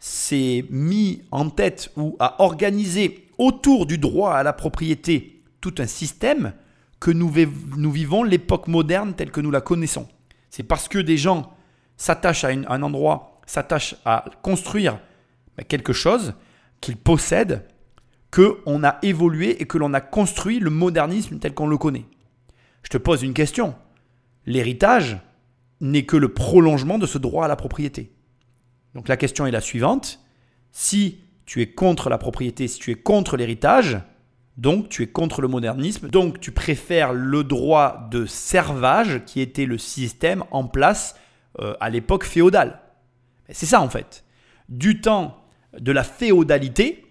s'est 0.00 0.64
mis 0.70 1.22
en 1.30 1.50
tête 1.50 1.92
ou 1.96 2.16
a 2.18 2.42
organisé 2.42 3.28
autour 3.38 3.86
du 3.86 3.98
droit 3.98 4.32
à 4.32 4.42
la 4.42 4.52
propriété 4.52 5.42
tout 5.60 5.74
un 5.78 5.86
système 5.86 6.54
que 6.98 7.10
nous, 7.10 7.30
vivons 7.30 8.22
l'époque 8.22 8.66
moderne 8.66 9.14
telle 9.14 9.30
que 9.30 9.40
nous 9.40 9.50
la 9.50 9.60
connaissons. 9.60 10.08
C'est 10.50 10.62
parce 10.62 10.88
que 10.88 10.98
des 10.98 11.16
gens 11.16 11.54
s'attachent 11.96 12.44
à 12.44 12.48
un 12.48 12.82
endroit, 12.82 13.40
s'attachent 13.46 13.96
à 14.04 14.24
construire 14.42 14.98
ben, 15.56 15.64
quelque 15.64 15.92
chose 15.92 16.34
qu'ils 16.80 16.96
possèdent, 16.96 17.66
qu'on 18.30 18.84
a 18.84 18.98
évolué 19.02 19.60
et 19.60 19.66
que 19.66 19.78
l'on 19.78 19.92
a 19.92 20.00
construit 20.00 20.60
le 20.60 20.70
modernisme 20.70 21.38
tel 21.38 21.52
qu'on 21.52 21.66
le 21.66 21.78
connaît. 21.78 22.06
Je 22.82 22.88
te 22.88 22.98
pose 22.98 23.22
une 23.22 23.34
question. 23.34 23.74
L'héritage 24.46 25.18
n'est 25.80 26.04
que 26.04 26.16
le 26.16 26.32
prolongement 26.32 26.98
de 26.98 27.06
ce 27.06 27.18
droit 27.18 27.44
à 27.44 27.48
la 27.48 27.56
propriété. 27.56 28.12
Donc 28.94 29.08
la 29.08 29.16
question 29.16 29.46
est 29.46 29.50
la 29.50 29.60
suivante. 29.60 30.20
Si 30.72 31.20
tu 31.46 31.62
es 31.62 31.72
contre 31.72 32.10
la 32.10 32.18
propriété, 32.18 32.68
si 32.68 32.78
tu 32.78 32.90
es 32.90 32.94
contre 32.94 33.36
l'héritage, 33.36 33.98
donc 34.56 34.88
tu 34.88 35.02
es 35.02 35.06
contre 35.06 35.40
le 35.40 35.48
modernisme, 35.48 36.08
donc 36.08 36.40
tu 36.40 36.52
préfères 36.52 37.12
le 37.12 37.44
droit 37.44 38.08
de 38.10 38.26
servage 38.26 39.24
qui 39.24 39.40
était 39.40 39.64
le 39.64 39.78
système 39.78 40.44
en 40.50 40.64
place 40.64 41.16
euh, 41.60 41.74
à 41.80 41.90
l'époque 41.90 42.24
féodale. 42.24 42.80
C'est 43.48 43.66
ça 43.66 43.80
en 43.80 43.88
fait. 43.88 44.24
Du 44.68 45.00
temps 45.00 45.42
de 45.78 45.92
la 45.92 46.04
féodalité, 46.04 47.04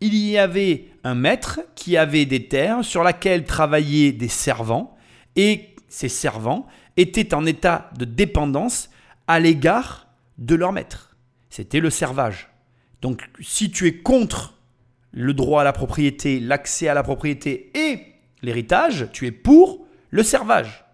il 0.00 0.14
y 0.14 0.38
avait 0.38 0.88
un 1.04 1.14
maître 1.14 1.60
qui 1.74 1.96
avait 1.96 2.26
des 2.26 2.48
terres 2.48 2.84
sur 2.84 3.02
lesquelles 3.02 3.44
travaillaient 3.44 4.12
des 4.12 4.28
servants 4.28 4.96
et 5.36 5.74
ses 5.88 6.08
servants 6.08 6.66
étaient 6.96 7.34
en 7.34 7.46
état 7.46 7.90
de 7.98 8.04
dépendance 8.04 8.90
à 9.26 9.40
l'égard 9.40 10.06
de 10.38 10.54
leur 10.54 10.72
maître. 10.72 11.09
C'était 11.50 11.80
le 11.80 11.90
servage. 11.90 12.48
Donc 13.02 13.28
si 13.40 13.70
tu 13.70 13.86
es 13.86 13.94
contre 13.94 14.54
le 15.12 15.34
droit 15.34 15.62
à 15.62 15.64
la 15.64 15.72
propriété, 15.72 16.40
l'accès 16.40 16.88
à 16.88 16.94
la 16.94 17.02
propriété 17.02 17.70
et 17.74 17.98
l'héritage, 18.42 19.08
tu 19.12 19.26
es 19.26 19.32
pour 19.32 19.86
le 20.10 20.22
servage. 20.22 20.84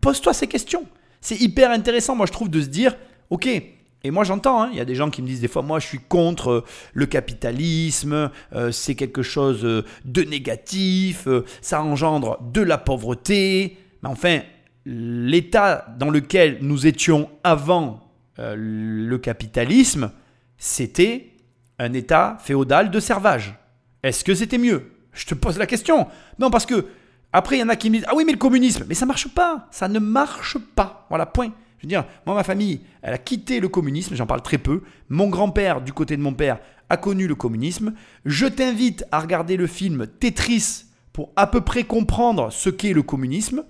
Pose-toi 0.00 0.32
ces 0.32 0.46
questions. 0.46 0.86
C'est 1.20 1.40
hyper 1.40 1.70
intéressant, 1.70 2.16
moi 2.16 2.26
je 2.26 2.32
trouve, 2.32 2.48
de 2.48 2.60
se 2.60 2.66
dire, 2.66 2.96
ok, 3.30 3.46
et 3.46 4.10
moi 4.10 4.24
j'entends, 4.24 4.62
hein, 4.62 4.68
il 4.70 4.78
y 4.78 4.80
a 4.80 4.84
des 4.84 4.94
gens 4.94 5.10
qui 5.10 5.20
me 5.20 5.26
disent 5.26 5.40
des 5.40 5.48
fois, 5.48 5.62
moi 5.62 5.80
je 5.80 5.86
suis 5.86 5.98
contre 5.98 6.50
euh, 6.50 6.64
le 6.92 7.06
capitalisme, 7.06 8.30
euh, 8.54 8.70
c'est 8.70 8.94
quelque 8.94 9.22
chose 9.22 9.64
euh, 9.64 9.84
de 10.04 10.22
négatif, 10.22 11.26
ça 11.60 11.82
engendre 11.82 12.40
de 12.40 12.60
la 12.60 12.78
pauvreté. 12.78 13.78
Mais 14.02 14.08
enfin, 14.08 14.40
l'état 14.84 15.86
dans 15.98 16.10
lequel 16.10 16.58
nous 16.60 16.86
étions 16.86 17.28
avant 17.42 18.05
le 18.38 19.16
capitalisme, 19.16 20.10
c'était 20.58 21.32
un 21.78 21.92
état 21.92 22.38
féodal 22.40 22.90
de 22.90 23.00
servage. 23.00 23.54
Est-ce 24.02 24.24
que 24.24 24.34
c'était 24.34 24.58
mieux? 24.58 24.92
Je 25.12 25.26
te 25.26 25.34
pose 25.34 25.58
la 25.58 25.66
question. 25.66 26.06
Non, 26.38 26.50
parce 26.50 26.66
que 26.66 26.86
après, 27.32 27.56
il 27.56 27.60
y 27.60 27.62
en 27.62 27.68
a 27.68 27.76
qui 27.76 27.90
me 27.90 27.96
disent 27.96 28.06
Ah 28.08 28.14
oui, 28.14 28.24
mais 28.24 28.32
le 28.32 28.38
communisme, 28.38 28.84
mais 28.88 28.94
ça 28.94 29.06
marche 29.06 29.28
pas. 29.28 29.68
Ça 29.70 29.88
ne 29.88 29.98
marche 29.98 30.58
pas. 30.74 31.06
Voilà, 31.08 31.26
point. 31.26 31.52
Je 31.78 31.82
veux 31.82 31.88
dire, 31.88 32.06
moi, 32.24 32.34
ma 32.34 32.44
famille, 32.44 32.80
elle 33.02 33.12
a 33.12 33.18
quitté 33.18 33.60
le 33.60 33.68
communisme, 33.68 34.14
j'en 34.14 34.26
parle 34.26 34.42
très 34.42 34.58
peu. 34.58 34.82
Mon 35.10 35.28
grand-père, 35.28 35.82
du 35.82 35.92
côté 35.92 36.16
de 36.16 36.22
mon 36.22 36.32
père, 36.32 36.58
a 36.88 36.96
connu 36.96 37.26
le 37.26 37.34
communisme. 37.34 37.92
Je 38.24 38.46
t'invite 38.46 39.04
à 39.12 39.20
regarder 39.20 39.56
le 39.56 39.66
film 39.66 40.06
Tetris 40.06 40.84
pour 41.12 41.32
à 41.36 41.46
peu 41.46 41.60
près 41.60 41.84
comprendre 41.84 42.50
ce 42.50 42.70
qu'est 42.70 42.92
le 42.92 43.02
communisme. 43.02 43.64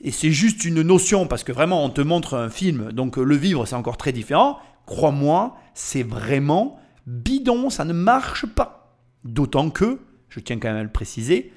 Et 0.00 0.10
c'est 0.10 0.30
juste 0.30 0.64
une 0.64 0.82
notion, 0.82 1.26
parce 1.26 1.42
que 1.44 1.52
vraiment, 1.52 1.84
on 1.84 1.90
te 1.90 2.00
montre 2.00 2.34
un 2.36 2.50
film, 2.50 2.92
donc 2.92 3.16
le 3.16 3.36
vivre, 3.36 3.66
c'est 3.66 3.74
encore 3.74 3.96
très 3.96 4.12
différent. 4.12 4.58
Crois-moi, 4.86 5.56
c'est 5.74 6.02
vraiment 6.02 6.78
bidon, 7.06 7.70
ça 7.70 7.84
ne 7.84 7.92
marche 7.92 8.46
pas. 8.46 8.96
D'autant 9.24 9.70
que, 9.70 10.00
je 10.28 10.40
tiens 10.40 10.58
quand 10.58 10.68
même 10.68 10.76
à 10.76 10.82
le 10.82 10.92
préciser, 10.92 11.52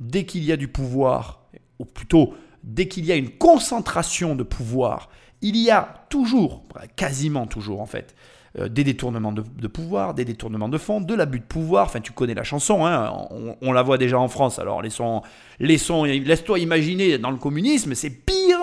dès 0.00 0.26
qu'il 0.26 0.44
y 0.44 0.52
a 0.52 0.56
du 0.56 0.68
pouvoir, 0.68 1.46
ou 1.78 1.84
plutôt 1.84 2.34
dès 2.64 2.88
qu'il 2.88 3.04
y 3.04 3.12
a 3.12 3.16
une 3.16 3.30
concentration 3.30 4.34
de 4.34 4.42
pouvoir, 4.42 5.10
il 5.42 5.56
y 5.56 5.70
a 5.70 6.06
toujours, 6.08 6.62
quasiment 6.96 7.46
toujours 7.46 7.80
en 7.80 7.86
fait, 7.86 8.14
euh, 8.56 8.68
des 8.68 8.84
détournements 8.84 9.32
de, 9.32 9.66
pouvoir, 9.66 10.14
des 10.14 10.24
détournements 10.24 10.68
de 10.68 10.78
fonds, 10.78 11.00
de 11.00 11.14
l'abus 11.14 11.40
de 11.40 11.44
pouvoir. 11.44 11.86
Enfin, 11.86 12.00
tu 12.00 12.12
connais 12.12 12.34
la 12.34 12.44
chanson, 12.44 12.86
hein, 12.86 13.12
on, 13.60 13.72
la 13.72 13.82
voit 13.82 13.98
déjà 13.98 14.18
en 14.18 14.28
France. 14.28 14.60
Alors, 14.60 14.80
laissons, 14.80 15.22
laissons, 15.58 16.04
laisse-toi 16.04 16.60
imaginer 16.60 17.18
dans 17.18 17.32
le 17.32 17.36
communisme, 17.36 17.94
c'est 17.94 18.10
pire. 18.10 18.60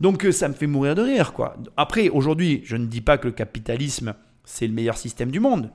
Donc, 0.00 0.24
euh, 0.24 0.32
ça 0.32 0.48
me 0.48 0.54
fait 0.54 0.66
mourir 0.66 0.96
de 0.96 1.02
rire, 1.02 1.32
quoi. 1.32 1.56
Après, 1.76 2.08
aujourd'hui, 2.08 2.62
je 2.64 2.76
ne 2.76 2.86
dis 2.86 3.00
pas 3.00 3.16
que 3.16 3.28
le 3.28 3.32
capitalisme, 3.32 4.14
c'est 4.44 4.66
le 4.66 4.72
meilleur 4.72 4.98
système 4.98 5.30
du 5.30 5.38
monde. 5.38 5.70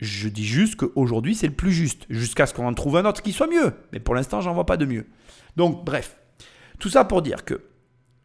Je 0.00 0.28
dis 0.28 0.46
juste 0.46 0.76
qu'aujourd'hui, 0.76 1.34
c'est 1.34 1.46
le 1.46 1.52
plus 1.52 1.72
juste, 1.72 2.06
jusqu'à 2.08 2.46
ce 2.46 2.54
qu'on 2.54 2.66
en 2.66 2.72
trouve 2.72 2.96
un 2.96 3.04
autre 3.04 3.20
qui 3.20 3.32
soit 3.32 3.46
mieux. 3.46 3.74
Mais 3.92 4.00
pour 4.00 4.14
l'instant, 4.14 4.40
j'en 4.40 4.54
vois 4.54 4.66
pas 4.66 4.78
de 4.78 4.86
mieux. 4.86 5.06
Donc, 5.56 5.84
bref, 5.84 6.16
tout 6.78 6.88
ça 6.88 7.04
pour 7.04 7.20
dire 7.20 7.44
que 7.44 7.60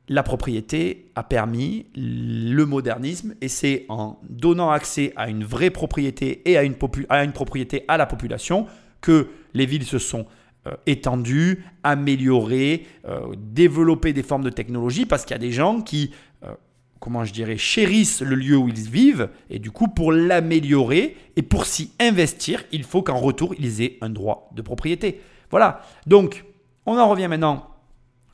la 0.10 0.24
propriété 0.24 1.12
a 1.16 1.24
permis 1.24 1.86
le 1.96 2.64
modernisme 2.66 3.36
et 3.42 3.48
c'est 3.48 3.86
en 3.90 4.20
donnant 4.30 4.70
accès 4.72 5.14
à 5.16 5.30
une 5.30 5.44
vraie 5.44 5.70
propriété 5.70 6.50
et 6.50 6.58
à 6.58 6.64
une, 6.64 6.76
propriété 6.76 7.84
à 7.88 7.98
la 7.98 8.06
population 8.06 8.68
que 9.02 9.28
les 9.54 9.66
villes 9.66 9.86
se 9.86 10.00
sont 10.00 10.26
euh, 10.66 10.72
étendues, 10.86 11.66
améliorées, 11.84 12.86
euh, 13.06 13.36
développées 13.38 14.14
des 14.14 14.24
formes 14.24 14.44
de 14.44 14.50
technologie 14.50 15.06
parce 15.06 15.26
qu'il 15.26 15.34
y 15.34 15.36
a 15.36 15.40
des 15.40 15.52
gens 15.52 15.82
qui 15.82 16.12
euh, 16.44 16.54
comment 17.00 17.26
je 17.26 17.34
dirais, 17.34 17.58
chérissent 17.58 18.22
le 18.22 18.36
lieu 18.36 18.58
où 18.58 18.68
ils 18.68 18.90
vivent, 18.90 19.30
et 19.50 19.60
du 19.60 19.70
coup, 19.70 19.88
pour 19.88 20.12
l'améliorer 20.12 21.16
et 21.36 21.42
pour 21.44 21.66
s'y 21.66 21.92
investir, 22.00 22.64
il 22.72 22.84
faut 22.84 23.04
qu'en 23.04 23.20
retour, 23.20 23.54
ils 23.60 23.82
aient 23.84 23.98
un 24.02 24.10
droit 24.10 24.50
de 24.56 24.64
propriété. 24.64 25.22
Voilà. 25.52 25.82
Donc, 26.08 26.44
on 26.88 26.98
en 26.98 27.08
revient 27.08 27.28
maintenant 27.28 27.77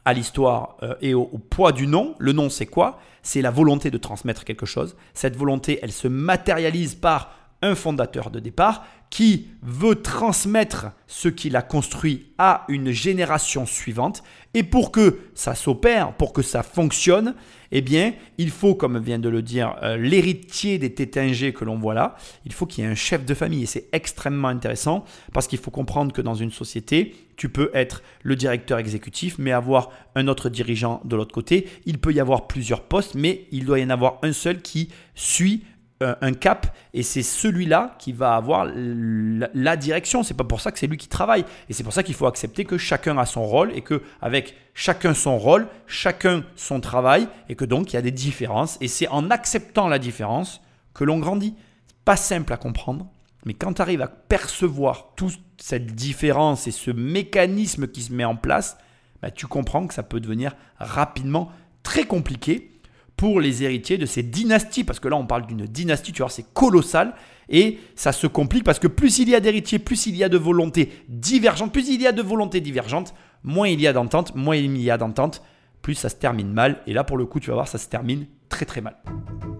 à 0.06 0.14
l'histoire 0.14 0.78
euh, 0.84 0.96
et 1.02 1.14
au, 1.14 1.26
poids 1.26 1.72
du 1.72 1.88
nom. 1.88 2.16
Le 2.20 2.34
nom, 2.34 2.50
c'est 2.50 2.66
quoi? 2.66 3.00
C'est 3.22 3.42
la 3.42 3.52
volonté 3.52 3.92
de 3.92 3.98
transmettre 3.98 4.44
quelque 4.44 4.66
chose. 4.66 4.96
Cette 5.14 5.36
volonté, 5.36 5.80
elle 5.82 5.92
se 5.92 6.08
matérialise 6.08 6.96
par 6.96 7.32
un 7.62 7.76
fondateur 7.76 8.30
de 8.30 8.40
départ 8.40 8.86
qui 9.10 9.48
veut 9.62 10.02
transmettre 10.02 10.88
ce 11.08 11.30
qu'il 11.30 11.56
a 11.56 11.62
construit 11.62 12.34
à 12.40 12.66
une 12.68 12.92
génération 12.92 13.66
suivante. 13.66 14.24
Et 14.54 14.64
pour 14.64 14.92
que 14.92 15.20
ça 15.36 15.56
s'opère, 15.56 16.14
pour 16.14 16.34
que 16.34 16.42
ça 16.42 16.64
fonctionne, 16.64 17.36
eh 17.72 17.82
bien, 17.82 18.14
il 18.38 18.50
faut, 18.50 18.76
comme 18.76 19.00
vient 19.00 19.20
de 19.20 19.30
le 19.30 19.42
dire 19.42 19.76
euh, 19.84 19.98
l'héritier 19.98 20.80
des 20.80 20.94
tétingés 20.94 21.54
que 21.54 21.64
l'on 21.64 21.78
voit 21.78 21.94
là, 21.94 22.16
il 22.46 22.54
faut 22.54 22.66
qu'il 22.66 22.84
y 22.84 22.88
ait 22.88 22.90
un 22.90 22.96
chef 22.96 23.24
de 23.24 23.34
famille. 23.34 23.64
Et 23.64 23.68
c'est 23.68 23.88
extrêmement 23.94 24.48
intéressant 24.48 25.06
parce 25.32 25.48
qu'il 25.48 25.60
faut 25.60 25.72
comprendre 25.72 26.12
que 26.12 26.22
dans 26.22 26.36
une 26.36 26.52
société, 26.52 27.16
tu 27.36 27.50
peux 27.50 27.72
être 27.74 28.04
le 28.22 28.36
directeur 28.36 28.80
exécutif, 28.80 29.38
mais 29.38 29.52
avoir 29.52 29.90
un 30.16 30.28
autre 30.28 30.50
dirigeant 30.50 31.02
de 31.06 31.16
l'autre 31.16 31.34
côté. 31.34 31.68
Il 31.86 32.00
peut 32.00 32.14
y 32.14 32.20
avoir 32.20 32.48
plusieurs 32.48 32.82
postes, 32.84 33.16
mais 33.16 33.48
il 33.52 33.66
doit 33.66 33.80
y 33.80 33.84
en 33.84 33.90
avoir 33.90 34.20
un 34.24 34.34
seul 34.34 34.62
qui 34.62 34.90
suit 35.16 35.64
euh, 36.04 36.16
un 36.22 36.34
cap 36.34 36.76
et 36.94 37.02
c'est 37.02 37.24
celui-là 37.24 37.96
qui 37.98 38.12
va 38.12 38.36
avoir 38.36 38.66
la, 38.66 39.78
direction. 39.78 40.24
C'est 40.24 40.34
pas 40.34 40.44
pour 40.44 40.60
ça 40.60 40.72
que 40.72 40.80
c'est 40.80 40.88
lui 40.88 40.98
qui 40.98 41.08
travaille 41.08 41.46
et 41.70 41.74
c'est 41.74 41.84
pour 41.84 41.94
ça 41.94 42.04
qu'il 42.04 42.16
faut 42.16 42.26
accepter 42.26 42.66
que 42.66 42.78
chacun 42.78 43.18
a 43.18 43.26
son 43.26 43.46
rôle 43.46 43.72
et 43.74 43.82
que 43.82 44.02
avec 44.22 44.56
chacun 44.74 45.14
son 45.14 45.38
rôle, 45.38 45.68
chacun 45.88 46.44
son 46.56 46.82
travail 46.82 47.28
et 47.48 47.56
que 47.56 47.64
donc 47.64 47.94
il 47.94 47.96
y 47.96 48.00
a 48.00 48.02
des 48.02 48.12
différences 48.12 48.78
et 48.82 48.88
c'est 48.88 49.08
en 49.08 49.30
acceptant 49.30 49.88
la 49.88 50.00
différence 50.00 50.62
que 50.94 51.04
l'on 51.06 51.20
grandit. 51.20 51.56
Pas 52.04 52.18
simple 52.18 52.52
à 52.52 52.58
comprendre, 52.58 53.08
mais 53.46 53.54
quand 53.54 53.74
tu 53.74 53.82
arrives 53.82 54.02
à 54.02 54.08
percevoir 54.08 55.14
toute 55.16 55.40
cette 55.58 55.94
différence 55.96 56.68
et 56.68 56.72
ce 56.72 56.92
mécanisme 56.92 57.88
qui 57.88 58.02
se 58.02 58.14
met 58.14 58.26
en 58.26 58.36
place, 58.36 58.78
bah, 59.22 59.32
tu 59.32 59.48
comprends 59.48 59.88
que 59.88 59.94
ça 59.94 60.04
peut 60.04 60.20
devenir 60.20 60.56
rapidement 60.78 61.52
très 61.84 62.06
compliqué 62.06 62.72
pour 63.16 63.40
les 63.40 63.64
héritiers 63.64 63.98
de 63.98 64.06
ces 64.06 64.24
dynasties, 64.24 64.84
parce 64.84 65.00
que 65.00 65.08
là 65.08 65.16
on 65.16 65.26
parle 65.26 65.46
d'une 65.46 65.66
dynastie, 65.66 66.12
tu 66.12 66.22
vois, 66.22 66.30
c'est 66.30 66.52
colossal, 66.54 67.14
et 67.50 67.80
ça 67.96 68.12
se 68.12 68.28
complique 68.28 68.64
parce 68.64 68.80
que 68.80 68.88
plus 68.88 69.20
il 69.20 69.30
y 69.30 69.36
a 69.36 69.40
d'héritiers, 69.40 69.80
plus 69.80 70.08
il 70.08 70.16
y 70.16 70.24
a 70.24 70.30
de 70.30 70.38
volontés 70.38 70.92
divergentes, 71.10 71.72
plus 71.72 71.90
il 71.90 72.02
y 72.02 72.08
a 72.08 72.12
de 72.12 72.22
volontés 72.22 72.62
divergentes, 72.62 73.14
moins 73.44 73.68
il 73.68 73.80
y 73.80 73.88
a 73.88 73.94
d'entente, 73.94 74.36
moins 74.36 74.56
il 74.56 74.78
y 74.78 74.90
a 74.90 74.98
d'entente, 74.98 75.44
plus 75.82 75.96
ça 75.96 76.10
se 76.10 76.16
termine 76.16 76.52
mal, 76.52 76.82
et 76.88 76.94
là 76.94 77.04
pour 77.04 77.18
le 77.18 77.26
coup 77.26 77.40
tu 77.40 77.50
vas 77.50 77.56
voir, 77.56 77.68
ça 77.68 77.78
se 77.78 77.88
termine 77.88 78.26
très 78.50 78.66
très 78.66 78.82
mal. 78.82 78.98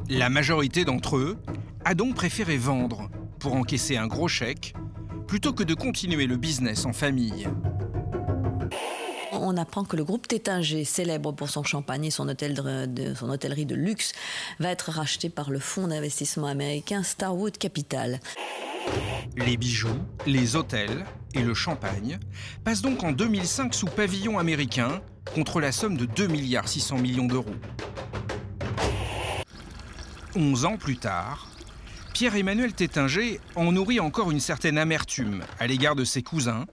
La 0.10 0.30
majorité 0.30 0.84
d'entre 0.84 1.18
eux 1.18 1.38
a 1.86 1.94
donc 1.94 2.16
préféré 2.16 2.58
vendre 2.58 3.10
pour 3.44 3.56
encaisser 3.56 3.98
un 3.98 4.08
gros 4.08 4.30
chèque, 4.30 4.74
plutôt 5.28 5.52
que 5.52 5.64
de 5.64 5.74
continuer 5.74 6.28
le 6.28 6.38
business 6.38 6.86
en 6.86 6.94
famille 6.94 7.48
on 9.34 9.58
apprend 9.58 9.84
que 9.84 9.98
le 9.98 10.06
groupe 10.06 10.28
Tétinger, 10.28 10.86
célèbre 10.86 11.34
pour 11.34 11.50
son 11.50 11.64
champagne 11.64 12.06
et 12.06 12.12
son, 12.12 12.30
hôtel 12.30 12.54
de, 12.54 13.14
son 13.14 13.30
hôtellerie 13.30 13.66
de 13.66 13.76
luxe, 13.76 14.14
va 14.60 14.70
être 14.70 14.90
racheté 14.90 15.30
par 15.30 15.50
le 15.50 15.60
fonds 15.60 15.88
d'investissement 15.88 16.48
américain 16.48 17.04
Starwood 17.04 17.58
Capital. 17.58 18.22
Les 19.36 19.58
bijoux, 19.58 20.00
les 20.26 20.56
hôtels 20.56 21.04
et 21.34 21.42
le 21.42 21.54
champagne 21.54 22.20
passent 22.64 22.84
donc 22.84 23.04
en 23.04 23.12
2005 23.12 23.74
sous 23.74 23.88
pavillon 23.88 24.40
américain 24.40 25.02
contre 25.36 25.60
la 25.60 25.74
somme 25.74 25.98
de 25.98 26.06
2 26.06 26.28
milliards 26.28 26.70
600 26.70 27.00
millions 27.00 27.28
d'euros. 27.28 27.56
11 30.36 30.66
ans 30.66 30.78
plus 30.78 30.98
tard, 30.98 31.53
Pierre-Emmanuel 32.14 32.74
Tétinger 32.74 33.40
en 33.56 33.72
nourrit 33.72 34.00
encore 34.00 34.30
une 34.30 34.40
certaine 34.40 34.78
amertume 34.78 35.42
à 35.60 35.66
l'égard 35.66 35.96
de 35.96 36.04
ses 36.04 36.22
cousins 36.22 36.66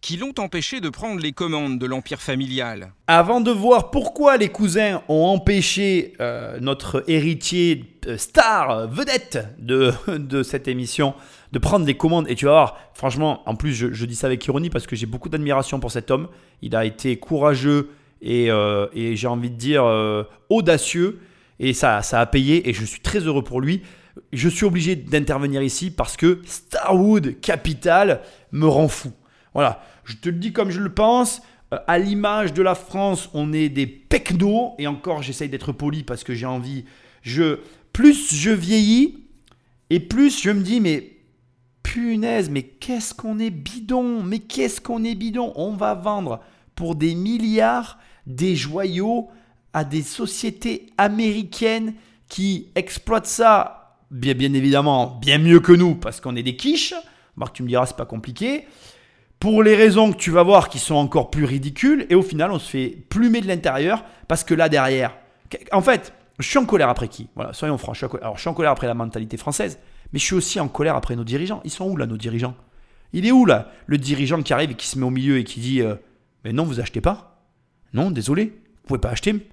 qui 0.00 0.16
l'ont 0.16 0.34
empêché 0.38 0.80
de 0.80 0.88
prendre 0.88 1.20
les 1.20 1.32
commandes 1.32 1.80
de 1.80 1.86
l'empire 1.86 2.20
familial. 2.20 2.92
Avant 3.08 3.40
de 3.40 3.50
voir 3.50 3.90
pourquoi 3.90 4.36
les 4.36 4.48
cousins 4.48 5.02
ont 5.08 5.24
empêché 5.24 6.12
euh, 6.20 6.60
notre 6.60 7.02
héritier 7.08 7.98
euh, 8.06 8.16
star, 8.16 8.86
vedette 8.86 9.48
de, 9.58 9.92
de 10.18 10.44
cette 10.44 10.68
émission, 10.68 11.14
de 11.50 11.58
prendre 11.58 11.84
les 11.84 11.96
commandes, 11.96 12.30
et 12.30 12.36
tu 12.36 12.44
vas 12.44 12.52
voir, 12.52 12.78
franchement, 12.94 13.42
en 13.46 13.56
plus 13.56 13.74
je, 13.74 14.04
dis 14.04 14.14
ça 14.14 14.28
avec 14.28 14.46
ironie 14.46 14.70
parce 14.70 14.86
que 14.86 14.94
j'ai 14.94 15.06
beaucoup 15.06 15.28
d'admiration 15.28 15.80
pour 15.80 15.90
cet 15.90 16.12
homme, 16.12 16.28
il 16.62 16.76
a 16.76 16.84
été 16.84 17.16
courageux 17.16 17.90
et, 18.22 18.52
euh, 18.52 18.86
et 18.94 19.16
j'ai 19.16 19.26
envie 19.26 19.50
de 19.50 19.56
dire 19.56 19.84
audacieux, 20.48 21.18
et 21.58 21.72
ça, 21.72 22.02
ça 22.02 22.20
a 22.20 22.26
payé, 22.26 22.68
et 22.68 22.72
je 22.72 22.84
suis 22.84 23.00
très 23.00 23.18
heureux 23.18 23.42
pour 23.42 23.60
lui. 23.60 23.82
Je 24.32 24.48
suis 24.48 24.64
obligé 24.64 24.96
d'intervenir 24.96 25.62
ici 25.62 25.90
parce 25.90 26.16
que 26.16 26.40
Starwood 26.44 27.40
Capital 27.40 28.20
me 28.52 28.66
rend 28.66 28.88
fou. 28.88 29.12
Voilà, 29.54 29.82
je 30.04 30.16
te 30.16 30.28
le 30.28 30.36
dis 30.36 30.52
comme 30.52 30.70
je 30.70 30.80
le 30.80 30.92
pense. 30.92 31.42
Euh, 31.72 31.78
à 31.86 31.98
l'image 31.98 32.52
de 32.52 32.62
la 32.62 32.74
France, 32.74 33.28
on 33.34 33.52
est 33.52 33.68
des 33.68 33.86
pecnos. 33.86 34.74
Et 34.78 34.86
encore, 34.86 35.22
j'essaye 35.22 35.48
d'être 35.48 35.72
poli 35.72 36.02
parce 36.02 36.24
que 36.24 36.34
j'ai 36.34 36.46
envie. 36.46 36.84
Je, 37.22 37.60
plus 37.92 38.34
je 38.34 38.50
vieillis, 38.50 39.24
et 39.90 40.00
plus 40.00 40.42
je 40.42 40.50
me 40.50 40.62
dis, 40.62 40.80
mais 40.80 41.16
punaise, 41.82 42.50
mais 42.50 42.62
qu'est-ce 42.62 43.14
qu'on 43.14 43.38
est 43.38 43.50
bidon? 43.50 44.22
Mais 44.22 44.40
qu'est-ce 44.40 44.80
qu'on 44.80 45.04
est 45.04 45.14
bidon? 45.14 45.52
On 45.56 45.72
va 45.72 45.94
vendre 45.94 46.40
pour 46.74 46.94
des 46.94 47.14
milliards 47.14 47.98
des 48.26 48.56
joyaux 48.56 49.28
à 49.72 49.84
des 49.84 50.02
sociétés 50.02 50.86
américaines 50.98 51.94
qui 52.28 52.68
exploitent 52.74 53.26
ça, 53.26 53.85
bien, 54.10 54.52
évidemment, 54.52 55.18
bien 55.20 55.38
mieux 55.38 55.60
que 55.60 55.72
nous, 55.72 55.94
parce 55.94 56.20
qu'on 56.20 56.36
est 56.36 56.42
des 56.42 56.56
quiches. 56.56 56.94
Marc, 57.36 57.54
tu 57.54 57.62
me 57.62 57.68
diras, 57.68 57.86
c'est 57.86 57.96
pas 57.96 58.06
compliqué. 58.06 58.66
Pour 59.38 59.62
les 59.62 59.76
raisons 59.76 60.12
que 60.12 60.16
tu 60.16 60.30
vas 60.30 60.42
voir 60.42 60.68
qui 60.68 60.78
sont 60.78 60.94
encore 60.94 61.30
plus 61.30 61.44
ridicules, 61.44 62.06
et 62.08 62.14
au 62.14 62.22
final, 62.22 62.50
on 62.50 62.58
se 62.58 62.70
fait 62.70 62.96
plumer 63.08 63.40
de 63.40 63.48
l'intérieur, 63.48 64.04
parce 64.28 64.44
que 64.44 64.54
là 64.54 64.68
derrière, 64.68 65.16
en 65.72 65.82
fait, 65.82 66.12
je 66.38 66.48
suis 66.48 66.58
en 66.58 66.64
colère 66.66 66.88
après 66.88 67.08
qui? 67.08 67.28
Voilà, 67.34 67.52
soyons 67.52 67.78
francs. 67.78 67.96
Alors, 68.20 68.36
je 68.36 68.40
suis 68.40 68.50
en 68.50 68.54
colère 68.54 68.72
après 68.72 68.86
la 68.86 68.94
mentalité 68.94 69.36
française, 69.36 69.78
mais 70.12 70.18
je 70.18 70.24
suis 70.24 70.34
aussi 70.34 70.60
en 70.60 70.68
colère 70.68 70.96
après 70.96 71.16
nos 71.16 71.24
dirigeants. 71.24 71.60
Ils 71.64 71.70
sont 71.70 71.88
où 71.88 71.96
là, 71.96 72.06
nos 72.06 72.16
dirigeants? 72.16 72.54
Il 73.12 73.26
est 73.26 73.32
où 73.32 73.46
là, 73.46 73.70
le 73.86 73.98
dirigeant 73.98 74.42
qui 74.42 74.52
arrive 74.52 74.70
et 74.70 74.74
qui 74.74 74.86
se 74.86 74.98
met 74.98 75.06
au 75.06 75.10
milieu 75.10 75.38
et 75.38 75.44
qui 75.44 75.60
dit 75.60 75.80
euh, 75.80 75.94
Mais 76.44 76.52
non, 76.52 76.64
vous 76.64 76.80
achetez 76.80 77.00
pas? 77.00 77.42
Non, 77.92 78.10
désolé, 78.10 78.44
vous 78.46 78.88
pouvez 78.88 79.00
pas 79.00 79.10
acheter. 79.10 79.48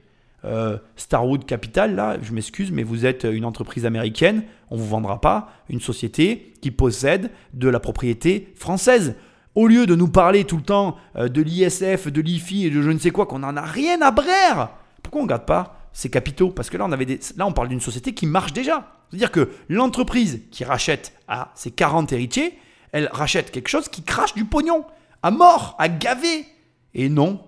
Euh, 0.45 0.77
Starwood 0.95 1.45
Capital, 1.45 1.95
là, 1.95 2.17
je 2.21 2.33
m'excuse, 2.33 2.71
mais 2.71 2.83
vous 2.83 3.05
êtes 3.05 3.23
une 3.23 3.45
entreprise 3.45 3.85
américaine, 3.85 4.43
on 4.69 4.75
ne 4.75 4.81
vous 4.81 4.87
vendra 4.87 5.21
pas 5.21 5.49
une 5.69 5.79
société 5.79 6.53
qui 6.61 6.71
possède 6.71 7.31
de 7.53 7.69
la 7.69 7.79
propriété 7.79 8.51
française. 8.55 9.15
Au 9.55 9.67
lieu 9.67 9.85
de 9.85 9.95
nous 9.95 10.07
parler 10.07 10.45
tout 10.45 10.57
le 10.57 10.63
temps 10.63 10.97
euh, 11.15 11.29
de 11.29 11.41
l'ISF, 11.41 12.07
de 12.07 12.21
l'IFI 12.21 12.65
et 12.65 12.69
de 12.69 12.81
je 12.81 12.89
ne 12.89 12.97
sais 12.97 13.11
quoi, 13.11 13.25
qu'on 13.25 13.39
n'en 13.39 13.55
a 13.55 13.61
rien 13.61 14.01
à 14.01 14.11
brère, 14.11 14.69
pourquoi 15.01 15.21
on 15.21 15.25
ne 15.25 15.29
garde 15.29 15.45
pas 15.45 15.77
ces 15.93 16.09
capitaux? 16.09 16.49
Parce 16.49 16.69
que 16.69 16.77
là, 16.77 16.85
on, 16.85 16.91
avait 16.91 17.19
là, 17.37 17.45
on 17.45 17.53
parle 17.53 17.67
d'une 17.67 17.81
société 17.81 18.13
qui 18.13 18.25
marche 18.25 18.53
déjà. 18.53 18.87
C'est-à-dire 19.09 19.31
que 19.31 19.51
l'entreprise 19.69 20.41
qui 20.51 20.63
rachète 20.63 21.13
à 21.27 21.51
ses 21.53 21.69
40 21.69 22.11
héritiers, 22.13 22.57
elle 22.91 23.09
rachète 23.11 23.51
quelque 23.51 23.67
chose 23.67 23.89
qui 23.89 24.01
crache 24.01 24.33
du 24.33 24.45
pognon, 24.45 24.85
à 25.21 25.29
mort, 25.29 25.75
à 25.77 25.87
gaver. 25.87 26.45
Et 26.95 27.09
non, 27.09 27.41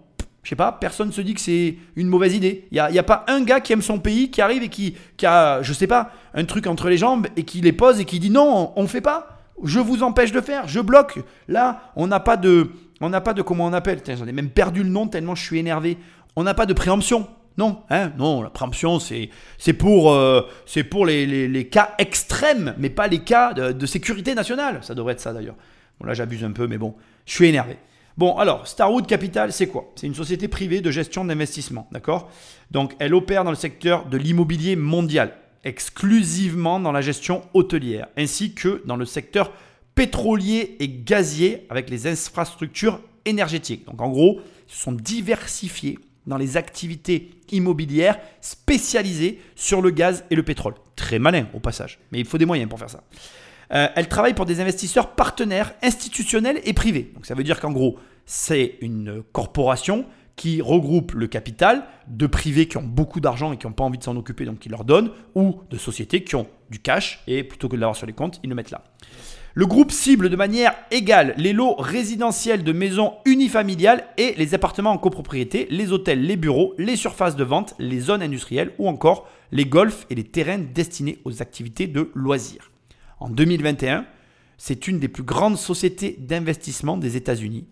je 0.46 0.50
sais 0.52 0.56
pas, 0.56 0.72
personne 0.72 1.12
se 1.12 1.22
dit 1.22 1.34
que 1.34 1.42
c'est 1.42 1.76
une 1.96 2.08
mauvaise 2.08 2.36
idée. 2.36 2.68
Il 2.70 2.76
n'y 2.76 2.80
a, 2.80 2.86
a, 2.86 3.04
pas 3.04 3.26
un 3.28 3.42
gars 3.42 3.60
qui 3.60 3.74
aime 3.74 3.82
son 3.82 3.98
pays, 3.98 4.30
qui 4.30 4.42
arrive 4.42 4.62
et 4.62 4.70
qui, 4.70 4.96
a, 5.24 5.64
je 5.64 5.74
sais 5.74 5.88
pas, 5.88 6.12
un 6.36 6.46
truc 6.46 6.68
entre 6.68 6.88
les 6.88 6.98
jambes 6.98 7.26
et 7.36 7.42
qui 7.44 7.62
les 7.62 7.74
pose 7.74 8.00
et 8.00 8.06
qui 8.06 8.20
dit 8.20 8.30
non, 8.30 8.72
on 8.76 8.84
ne 8.84 8.88
fait 8.88 9.02
pas. 9.02 9.40
Je 9.64 9.80
vous 9.80 10.04
empêche 10.04 10.32
de 10.32 10.42
faire, 10.42 10.68
je 10.68 10.80
bloque. 10.80 11.20
Là, 11.48 11.92
on 11.96 12.06
n'a 12.06 12.20
pas 12.20 12.38
de, 12.38 12.70
on 13.02 13.10
n'a 13.10 13.22
pas 13.22 13.34
de 13.34 13.42
comment 13.42 13.66
on 13.66 13.74
appelle? 13.74 14.02
J'en 14.08 14.28
ai 14.28 14.32
même 14.34 14.52
perdu 14.52 14.84
le 14.84 14.90
nom 14.90 15.08
tellement 15.08 15.34
je 15.34 15.44
suis 15.44 15.58
énervé. 15.58 15.98
On 16.36 16.44
n'a 16.44 16.54
pas 16.54 16.68
de 16.68 16.74
préemption. 16.74 17.28
Non, 17.58 17.82
hein, 17.90 18.12
non, 18.16 18.44
la 18.44 18.52
préemption, 18.52 19.00
c'est, 19.00 19.30
pour, 19.74 20.14
euh, 20.14 20.48
les, 21.08 21.68
cas 21.72 21.96
extrêmes, 21.98 22.76
mais 22.78 22.92
pas 22.92 23.08
les 23.08 23.20
cas 23.20 23.54
de, 23.54 23.72
de 23.72 23.86
sécurité 23.88 24.36
nationale. 24.36 24.78
Ça 24.84 24.94
devrait 24.94 25.14
être 25.14 25.22
ça 25.22 25.34
d'ailleurs. 25.34 25.56
Bon, 26.00 26.06
là, 26.06 26.14
j'abuse 26.14 26.44
un 26.44 26.52
peu, 26.52 26.68
mais 26.68 26.78
bon, 26.78 26.94
je 27.26 27.34
suis 27.34 27.48
énervé. 27.48 27.78
Bon, 28.18 28.38
alors, 28.38 28.66
Starwood 28.66 29.08
Capital, 29.08 29.52
c'est 29.52 29.68
quoi? 29.68 29.92
C'est 29.96 30.08
une 30.08 30.16
société 30.16 30.48
privée 30.48 30.80
de 30.80 30.90
gestion 30.90 31.26
d'investissement, 31.26 31.88
d'accord? 31.92 32.32
Donc, 32.72 32.94
elle 33.00 33.14
opère 33.14 33.44
dans 33.44 33.50
le 33.50 33.58
secteur 33.58 34.06
de 34.06 34.16
l'immobilier 34.16 34.78
mondial, 34.78 35.34
exclusivement 35.66 36.80
dans 36.80 36.94
la 36.94 37.02
gestion 37.02 37.44
hôtelière, 37.54 38.08
ainsi 38.18 38.54
que 38.54 38.82
dans 38.86 38.96
le 38.96 39.06
secteur 39.06 39.52
pétrolier 39.96 40.78
et 40.80 40.88
gazier 40.88 41.66
avec 41.70 41.90
les 41.90 42.08
infrastructures 42.08 43.02
énergétiques. 43.26 43.86
Donc, 43.86 44.02
en 44.02 44.10
gros, 44.10 44.40
ils 44.70 44.74
se 44.74 44.84
sont 44.84 44.94
diversifiés 44.94 46.00
dans 46.26 46.38
les 46.38 46.56
activités 46.56 47.32
immobilières 47.52 48.18
spécialisées 48.40 49.42
sur 49.56 49.82
le 49.82 49.90
gaz 49.90 50.24
et 50.30 50.36
le 50.36 50.44
pétrole. 50.44 50.76
Très 50.96 51.20
malin 51.20 51.48
au 51.54 51.60
passage, 51.60 52.00
mais 52.12 52.20
il 52.20 52.26
faut 52.26 52.38
des 52.38 52.46
moyens 52.46 52.70
pour 52.70 52.80
faire 52.80 52.90
ça. 52.90 53.04
Euh, 53.74 53.88
elle 53.96 54.08
travaille 54.08 54.34
pour 54.34 54.46
des 54.46 54.62
investisseurs 54.62 55.12
partenaires 55.12 55.74
institutionnels 55.82 56.60
et 56.64 56.74
privés. 56.74 57.12
Donc 57.14 57.26
ça 57.26 57.36
veut 57.36 57.44
dire 57.44 57.60
qu'en 57.60 57.72
gros, 57.72 57.98
c'est 58.26 58.78
une 58.82 59.24
corporation 59.32 60.06
qui 60.36 60.62
regroupe 60.62 61.14
le 61.14 61.28
capital 61.28 61.86
de 62.08 62.28
privés 62.28 62.68
qui 62.68 62.78
ont 62.78 62.84
beaucoup 62.84 63.22
d'argent 63.22 63.54
et 63.54 63.58
qui 63.58 63.66
n'ont 63.68 63.74
pas 63.74 63.84
envie 63.84 63.98
de 63.98 64.04
s'en 64.04 64.18
occuper, 64.18 64.46
donc 64.46 64.60
qui 64.60 64.70
leur 64.70 64.84
donnent, 64.84 65.12
ou 65.34 65.62
de 65.70 65.78
sociétés 65.78 66.24
qui 66.24 66.36
ont 66.36 66.48
du 66.70 66.80
cash 66.80 67.24
et 67.28 67.44
plutôt 67.44 67.70
que 67.70 67.76
de 67.76 67.82
l'avoir 67.82 67.96
sur 67.96 68.06
les 68.06 68.14
comptes, 68.14 68.40
ils 68.44 68.50
le 68.50 68.56
mettent 68.56 68.72
là. 68.72 68.84
Le 69.58 69.66
groupe 69.66 69.92
cible 69.92 70.30
de 70.30 70.36
manière 70.36 70.76
égale 70.92 71.34
les 71.38 71.54
lots 71.54 71.76
résidentiels 71.76 72.66
de 72.66 72.74
maisons 72.74 73.14
unifamiliales 73.24 74.06
et 74.18 74.34
les 74.38 74.54
appartements 74.54 74.92
en 74.92 74.98
copropriété, 74.98 75.68
les 75.70 75.94
hôtels, 75.94 76.22
les 76.22 76.36
bureaux, 76.36 76.74
les 76.78 76.98
surfaces 76.98 77.38
de 77.38 77.46
vente, 77.46 77.74
les 77.80 78.02
zones 78.02 78.22
industrielles 78.22 78.74
ou 78.80 78.90
encore 78.90 79.30
les 79.54 79.66
golfs 79.66 80.06
et 80.10 80.16
les 80.16 80.26
terrains 80.26 80.58
destinés 80.58 81.20
aux 81.24 81.42
activités 81.42 81.88
de 81.88 82.12
loisirs. 82.16 82.70
En 83.26 83.30
2021, 83.30 84.06
c'est 84.60 84.88
une 84.88 85.00
des 85.00 85.08
plus 85.08 85.24
grandes 85.24 85.58
sociétés 85.58 86.16
d'investissement 86.20 86.96
des 86.96 87.18
États-Unis 87.18 87.66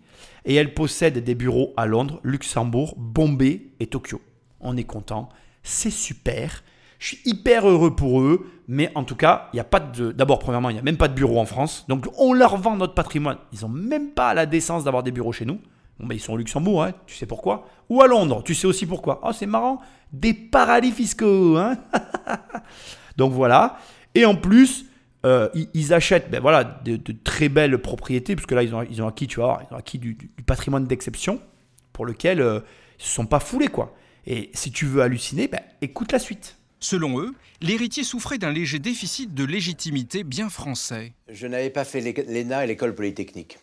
et 0.44 0.56
elle 0.56 0.74
possède 0.74 1.22
des 1.22 1.36
bureaux 1.36 1.72
à 1.76 1.86
Londres, 1.86 2.18
Luxembourg, 2.24 2.94
Bombay 2.96 3.68
et 3.78 3.86
Tokyo. 3.86 4.20
On 4.58 4.76
est 4.76 4.82
content, 4.82 5.28
c'est 5.62 5.92
super. 5.92 6.64
Je 6.98 7.06
suis 7.06 7.20
hyper 7.24 7.68
heureux 7.68 7.94
pour 7.94 8.20
eux, 8.20 8.50
mais 8.66 8.90
en 8.96 9.04
tout 9.04 9.14
cas, 9.14 9.48
il 9.52 9.56
n'y 9.56 9.60
a 9.60 9.64
pas 9.64 9.78
de. 9.78 10.10
D'abord, 10.10 10.40
premièrement, 10.40 10.70
il 10.70 10.72
n'y 10.72 10.80
a 10.80 10.82
même 10.82 10.96
pas 10.96 11.06
de 11.06 11.14
bureau 11.14 11.38
en 11.38 11.46
France. 11.46 11.84
Donc, 11.86 12.06
on 12.18 12.32
leur 12.32 12.56
vend 12.56 12.76
notre 12.76 12.94
patrimoine. 12.94 13.38
Ils 13.52 13.60
n'ont 13.60 13.68
même 13.68 14.10
pas 14.10 14.34
la 14.34 14.46
décence 14.46 14.82
d'avoir 14.82 15.04
des 15.04 15.12
bureaux 15.12 15.30
chez 15.30 15.44
nous. 15.44 15.60
Bon, 16.00 16.08
ben, 16.08 16.16
ils 16.16 16.20
sont 16.20 16.32
au 16.32 16.36
Luxembourg, 16.36 16.82
hein, 16.82 16.94
tu 17.06 17.14
sais 17.14 17.26
pourquoi? 17.26 17.68
Ou 17.90 18.02
à 18.02 18.08
Londres, 18.08 18.42
tu 18.42 18.56
sais 18.56 18.66
aussi 18.66 18.86
pourquoi. 18.86 19.20
Oh, 19.22 19.30
c'est 19.32 19.46
marrant, 19.46 19.80
des 20.12 20.34
paradis 20.34 20.90
fiscaux. 20.90 21.56
Hein 21.58 21.76
Donc 23.16 23.32
voilà. 23.32 23.78
Et 24.16 24.24
en 24.24 24.34
plus, 24.34 24.86
euh, 25.24 25.48
ils, 25.72 25.94
achètent 25.94 26.30
ben 26.30 26.40
voilà, 26.40 26.64
de, 26.84 26.98
très 27.24 27.48
belles 27.48 27.78
propriétés, 27.78 28.36
puisque 28.36 28.52
là, 28.52 28.62
ils 28.62 28.74
ont, 28.74 28.82
ils 28.82 29.02
ont 29.02 29.08
acquis, 29.08 29.26
tu 29.26 29.40
vois, 29.40 29.62
ils 29.70 29.74
ont 29.74 29.78
acquis 29.78 29.98
du, 29.98 30.16
patrimoine 30.46 30.86
d'exception 30.86 31.40
pour 31.92 32.04
lequel 32.04 32.40
euh, 32.40 32.60
ils 32.98 33.02
ne 33.02 33.06
se 33.06 33.14
sont 33.14 33.26
pas 33.26 33.40
foulés. 33.40 33.68
quoi. 33.68 33.94
Et 34.26 34.50
si 34.52 34.70
tu 34.70 34.84
veux 34.84 35.02
halluciner, 35.02 35.48
ben, 35.48 35.60
écoute 35.80 36.12
la 36.12 36.18
suite. 36.18 36.56
Selon 36.78 37.18
eux, 37.20 37.34
l'héritier 37.62 38.04
souffrait 38.04 38.36
d'un 38.36 38.52
léger 38.52 38.78
déficit 38.78 39.32
de 39.32 39.44
légitimité 39.44 40.24
bien 40.24 40.50
français. 40.50 41.14
Je 41.28 41.46
n'avais 41.46 41.70
pas 41.70 41.84
fait 41.84 42.00
l'ENA 42.00 42.64
et 42.64 42.66
l'école 42.66 42.94
polytechnique. 42.94 43.58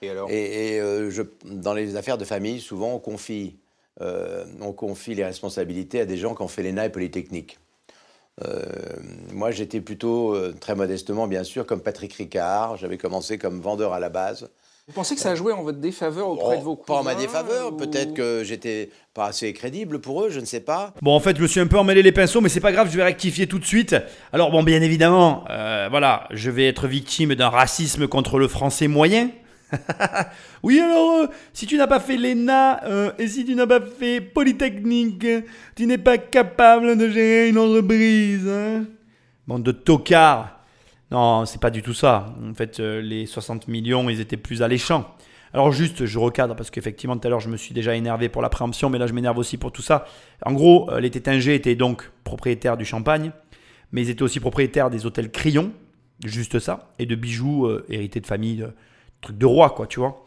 Et 0.00 0.10
alors? 0.10 0.30
Et, 0.30 0.78
euh, 0.80 1.10
je, 1.10 1.22
dans 1.44 1.74
les 1.74 1.96
affaires 1.96 2.18
de 2.18 2.24
famille, 2.24 2.60
souvent, 2.60 2.94
on 2.94 3.00
confie, 3.00 3.56
on 4.00 4.72
confie 4.72 5.16
les 5.16 5.24
responsabilités 5.24 6.00
à 6.00 6.06
des 6.06 6.16
gens 6.16 6.36
qui 6.36 6.42
ont 6.42 6.48
fait 6.48 6.62
l'ENA 6.62 6.86
et 6.86 6.90
Polytechnique. 6.90 7.58
Euh, 8.44 8.62
moi, 9.32 9.50
j'étais 9.50 9.80
plutôt, 9.80 10.34
euh, 10.34 10.54
très 10.58 10.74
modestement, 10.74 11.26
bien 11.26 11.44
sûr, 11.44 11.66
comme 11.66 11.80
Patrick 11.80 12.12
Ricard. 12.14 12.76
J'avais 12.76 12.98
commencé 12.98 13.38
comme 13.38 13.60
vendeur 13.60 13.92
à 13.92 14.00
la 14.00 14.08
base. 14.08 14.48
Vous 14.88 14.94
pensez 14.94 15.14
que 15.14 15.20
ça 15.20 15.32
a 15.32 15.34
joué 15.34 15.52
en 15.52 15.62
votre 15.62 15.80
défaveur 15.80 16.28
auprès 16.30 16.56
de 16.56 16.62
vos 16.62 16.74
cousins 16.74 16.94
Pas 16.94 17.00
en 17.00 17.02
ma 17.02 17.14
défaveur. 17.14 17.76
Peut-être 17.76 18.14
que 18.14 18.42
j'étais 18.42 18.88
pas 19.12 19.26
assez 19.26 19.52
crédible 19.52 20.00
pour 20.00 20.24
eux, 20.24 20.30
je 20.30 20.40
ne 20.40 20.46
sais 20.46 20.60
pas. 20.60 20.94
Bon, 21.02 21.14
en 21.14 21.20
fait, 21.20 21.36
je 21.36 21.42
me 21.42 21.46
suis 21.46 21.60
un 21.60 21.66
peu 21.66 21.76
emmêlé 21.76 22.02
les 22.02 22.10
pinceaux, 22.10 22.40
mais 22.40 22.48
c'est 22.48 22.60
pas 22.60 22.72
grave, 22.72 22.88
je 22.90 22.96
vais 22.96 23.04
rectifier 23.04 23.46
tout 23.46 23.58
de 23.58 23.66
suite. 23.66 23.94
Alors, 24.32 24.50
bon, 24.50 24.62
bien 24.62 24.80
évidemment, 24.80 25.44
euh, 25.50 25.88
voilà, 25.90 26.26
je 26.30 26.50
vais 26.50 26.66
être 26.66 26.86
victime 26.86 27.34
d'un 27.34 27.50
racisme 27.50 28.08
contre 28.08 28.38
le 28.38 28.48
français 28.48 28.88
moyen. 28.88 29.28
oui, 30.62 30.80
alors, 30.80 31.22
euh, 31.22 31.26
si 31.52 31.66
tu 31.66 31.76
n'as 31.76 31.86
pas 31.86 32.00
fait 32.00 32.16
l'ENA 32.16 32.84
euh, 32.84 33.12
et 33.18 33.28
si 33.28 33.44
tu 33.44 33.54
n'as 33.54 33.66
pas 33.66 33.80
fait 33.80 34.20
Polytechnique, 34.20 35.26
tu 35.74 35.86
n'es 35.86 35.98
pas 35.98 36.18
capable 36.18 36.96
de 36.96 37.08
gérer 37.08 37.48
une 37.48 37.58
entreprise. 37.58 38.48
Hein 38.48 38.84
Bande 39.46 39.62
de 39.62 39.72
tocards. 39.72 40.60
Non, 41.10 41.46
c'est 41.46 41.60
pas 41.60 41.70
du 41.70 41.82
tout 41.82 41.94
ça. 41.94 42.34
En 42.42 42.54
fait, 42.54 42.80
euh, 42.80 43.00
les 43.00 43.26
60 43.26 43.68
millions, 43.68 44.08
ils 44.10 44.20
étaient 44.20 44.36
plus 44.36 44.62
alléchants. 44.62 45.14
Alors 45.54 45.72
juste, 45.72 46.04
je 46.04 46.18
recadre 46.18 46.54
parce 46.54 46.70
qu'effectivement, 46.70 47.16
tout 47.16 47.26
à 47.26 47.30
l'heure, 47.30 47.40
je 47.40 47.48
me 47.48 47.56
suis 47.56 47.72
déjà 47.72 47.94
énervé 47.94 48.28
pour 48.28 48.42
la 48.42 48.50
préemption, 48.50 48.90
mais 48.90 48.98
là, 48.98 49.06
je 49.06 49.14
m'énerve 49.14 49.38
aussi 49.38 49.56
pour 49.56 49.72
tout 49.72 49.80
ça. 49.80 50.06
En 50.44 50.52
gros, 50.52 50.90
les 50.98 51.10
Tétingers 51.10 51.54
étaient 51.54 51.74
donc 51.74 52.10
propriétaires 52.22 52.76
du 52.76 52.84
champagne, 52.84 53.32
mais 53.90 54.02
ils 54.02 54.10
étaient 54.10 54.22
aussi 54.22 54.40
propriétaires 54.40 54.90
des 54.90 55.06
hôtels 55.06 55.30
Crillon, 55.30 55.72
juste 56.22 56.58
ça, 56.58 56.90
et 56.98 57.06
de 57.06 57.14
bijoux 57.14 57.66
hérités 57.88 58.20
de 58.20 58.26
famille 58.26 58.66
truc 59.20 59.38
de 59.38 59.46
roi, 59.46 59.70
quoi, 59.70 59.86
tu 59.86 60.00
vois. 60.00 60.26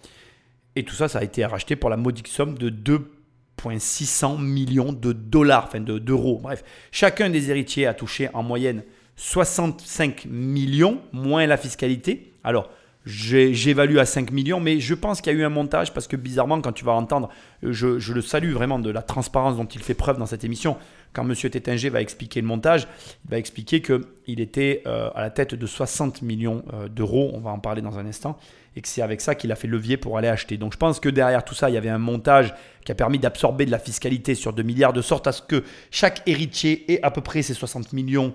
Et 0.75 0.84
tout 0.84 0.95
ça, 0.95 1.08
ça 1.08 1.19
a 1.19 1.23
été 1.23 1.45
racheté 1.45 1.75
pour 1.75 1.89
la 1.89 1.97
modique 1.97 2.27
somme 2.27 2.58
de 2.58 2.69
2,600 2.69 4.38
millions 4.38 4.93
de 4.93 5.12
dollars, 5.12 5.65
enfin 5.67 5.82
d'euros. 5.82 6.39
Bref, 6.41 6.63
chacun 6.91 7.30
des 7.30 7.49
héritiers 7.49 7.88
a 7.88 7.93
touché 7.93 8.30
en 8.34 8.43
moyenne 8.43 8.84
65 9.17 10.25
millions, 10.30 11.01
moins 11.12 11.45
la 11.45 11.58
fiscalité. 11.58 12.34
Alors, 12.43 12.69
j'évalue 13.06 13.97
à 13.97 14.06
5 14.06 14.32
millions, 14.32 14.60
mais 14.60 14.80
je 14.80 14.93
pense 14.93 15.21
qu'il 15.21 15.34
y 15.34 15.36
a 15.36 15.39
eu 15.39 15.43
un 15.43 15.49
montage 15.49 15.93
parce 15.93 16.08
que 16.08 16.15
bizarrement, 16.15 16.62
quand 16.62 16.71
tu 16.71 16.86
vas 16.86 16.93
entendre, 16.93 17.30
je, 17.63 17.99
je, 17.99 18.13
le 18.13 18.21
salue 18.21 18.51
vraiment 18.51 18.80
de 18.80 18.89
la 18.89 19.01
transparence 19.01 19.58
dont 19.58 19.65
il 19.65 19.82
fait 19.82 19.93
preuve 19.93 20.17
dans 20.17 20.25
cette 20.25 20.43
émission. 20.43 20.77
Quand 21.13 21.28
M. 21.28 21.36
Tétinger 21.36 21.89
va 21.89 22.02
expliquer 22.02 22.41
le 22.41 22.47
montage, 22.47 22.88
il 23.26 23.32
va 23.32 23.38
expliquer 23.38 23.82
qu'il 23.82 24.39
était 24.39 24.82
euh, 24.86 25.10
à 25.13 25.21
la 25.21 25.30
tête 25.30 25.56
de 25.56 25.65
60 25.65 26.21
millions 26.21 26.63
euh, 26.74 26.88
d'euros, 26.88 27.32
on 27.34 27.39
va 27.39 27.52
en 27.52 27.60
parler 27.60 27.82
dans 27.82 28.00
un 28.00 28.06
instant, 28.06 28.38
et 28.76 28.82
que 28.82 28.88
c'est 28.88 29.02
avec 29.02 29.19
ça 29.19 29.36
qu'il 29.36 29.52
a 29.52 29.56
fait 29.56 29.67
levier 29.67 29.97
pour 29.97 30.17
aller 30.17 30.30
acheter. 30.30 30.58
Donc 30.58 30.74
je 30.74 30.78
pense 30.78 31.00
que 31.00 31.10
derrière 31.10 31.43
tout 31.43 31.54
ça, 31.54 31.69
il 31.69 31.74
y 31.74 31.78
avait 31.78 31.89
un 31.89 31.97
montage 31.97 32.54
qui 32.86 32.91
a 32.91 32.95
permis 32.95 33.19
d'absorber 33.19 33.65
de 33.65 33.71
la 33.71 33.80
fiscalité 33.80 34.36
sur 34.36 34.54
2 34.54 34.63
milliards, 34.63 34.93
de 34.93 35.02
sorte 35.02 35.28
à 35.28 35.34
ce 35.34 35.41
que 35.41 35.63
chaque 35.91 36.21
héritier 36.28 36.91
ait 36.93 37.04
à 37.04 37.12
peu 37.12 37.21
près 37.21 37.41
ces 37.41 37.54
60 37.54 37.91
millions 37.93 38.34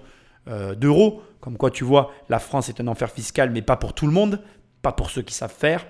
euh, 0.49 0.75
d'euros. 0.75 1.23
Comme 1.41 1.57
quoi, 1.57 1.71
tu 1.71 1.85
vois, 1.85 2.13
la 2.29 2.39
France 2.39 2.69
est 2.69 2.81
un 2.81 2.89
enfer 2.89 3.11
fiscal, 3.11 3.51
mais 3.51 3.63
pas 3.63 3.77
pour 3.77 3.95
tout 3.95 4.07
le 4.07 4.13
monde, 4.13 4.41
pas 4.83 4.93
pour 4.93 5.11
ceux 5.11 5.23
qui 5.23 5.35
savent 5.35 5.55
faire. 5.57 5.87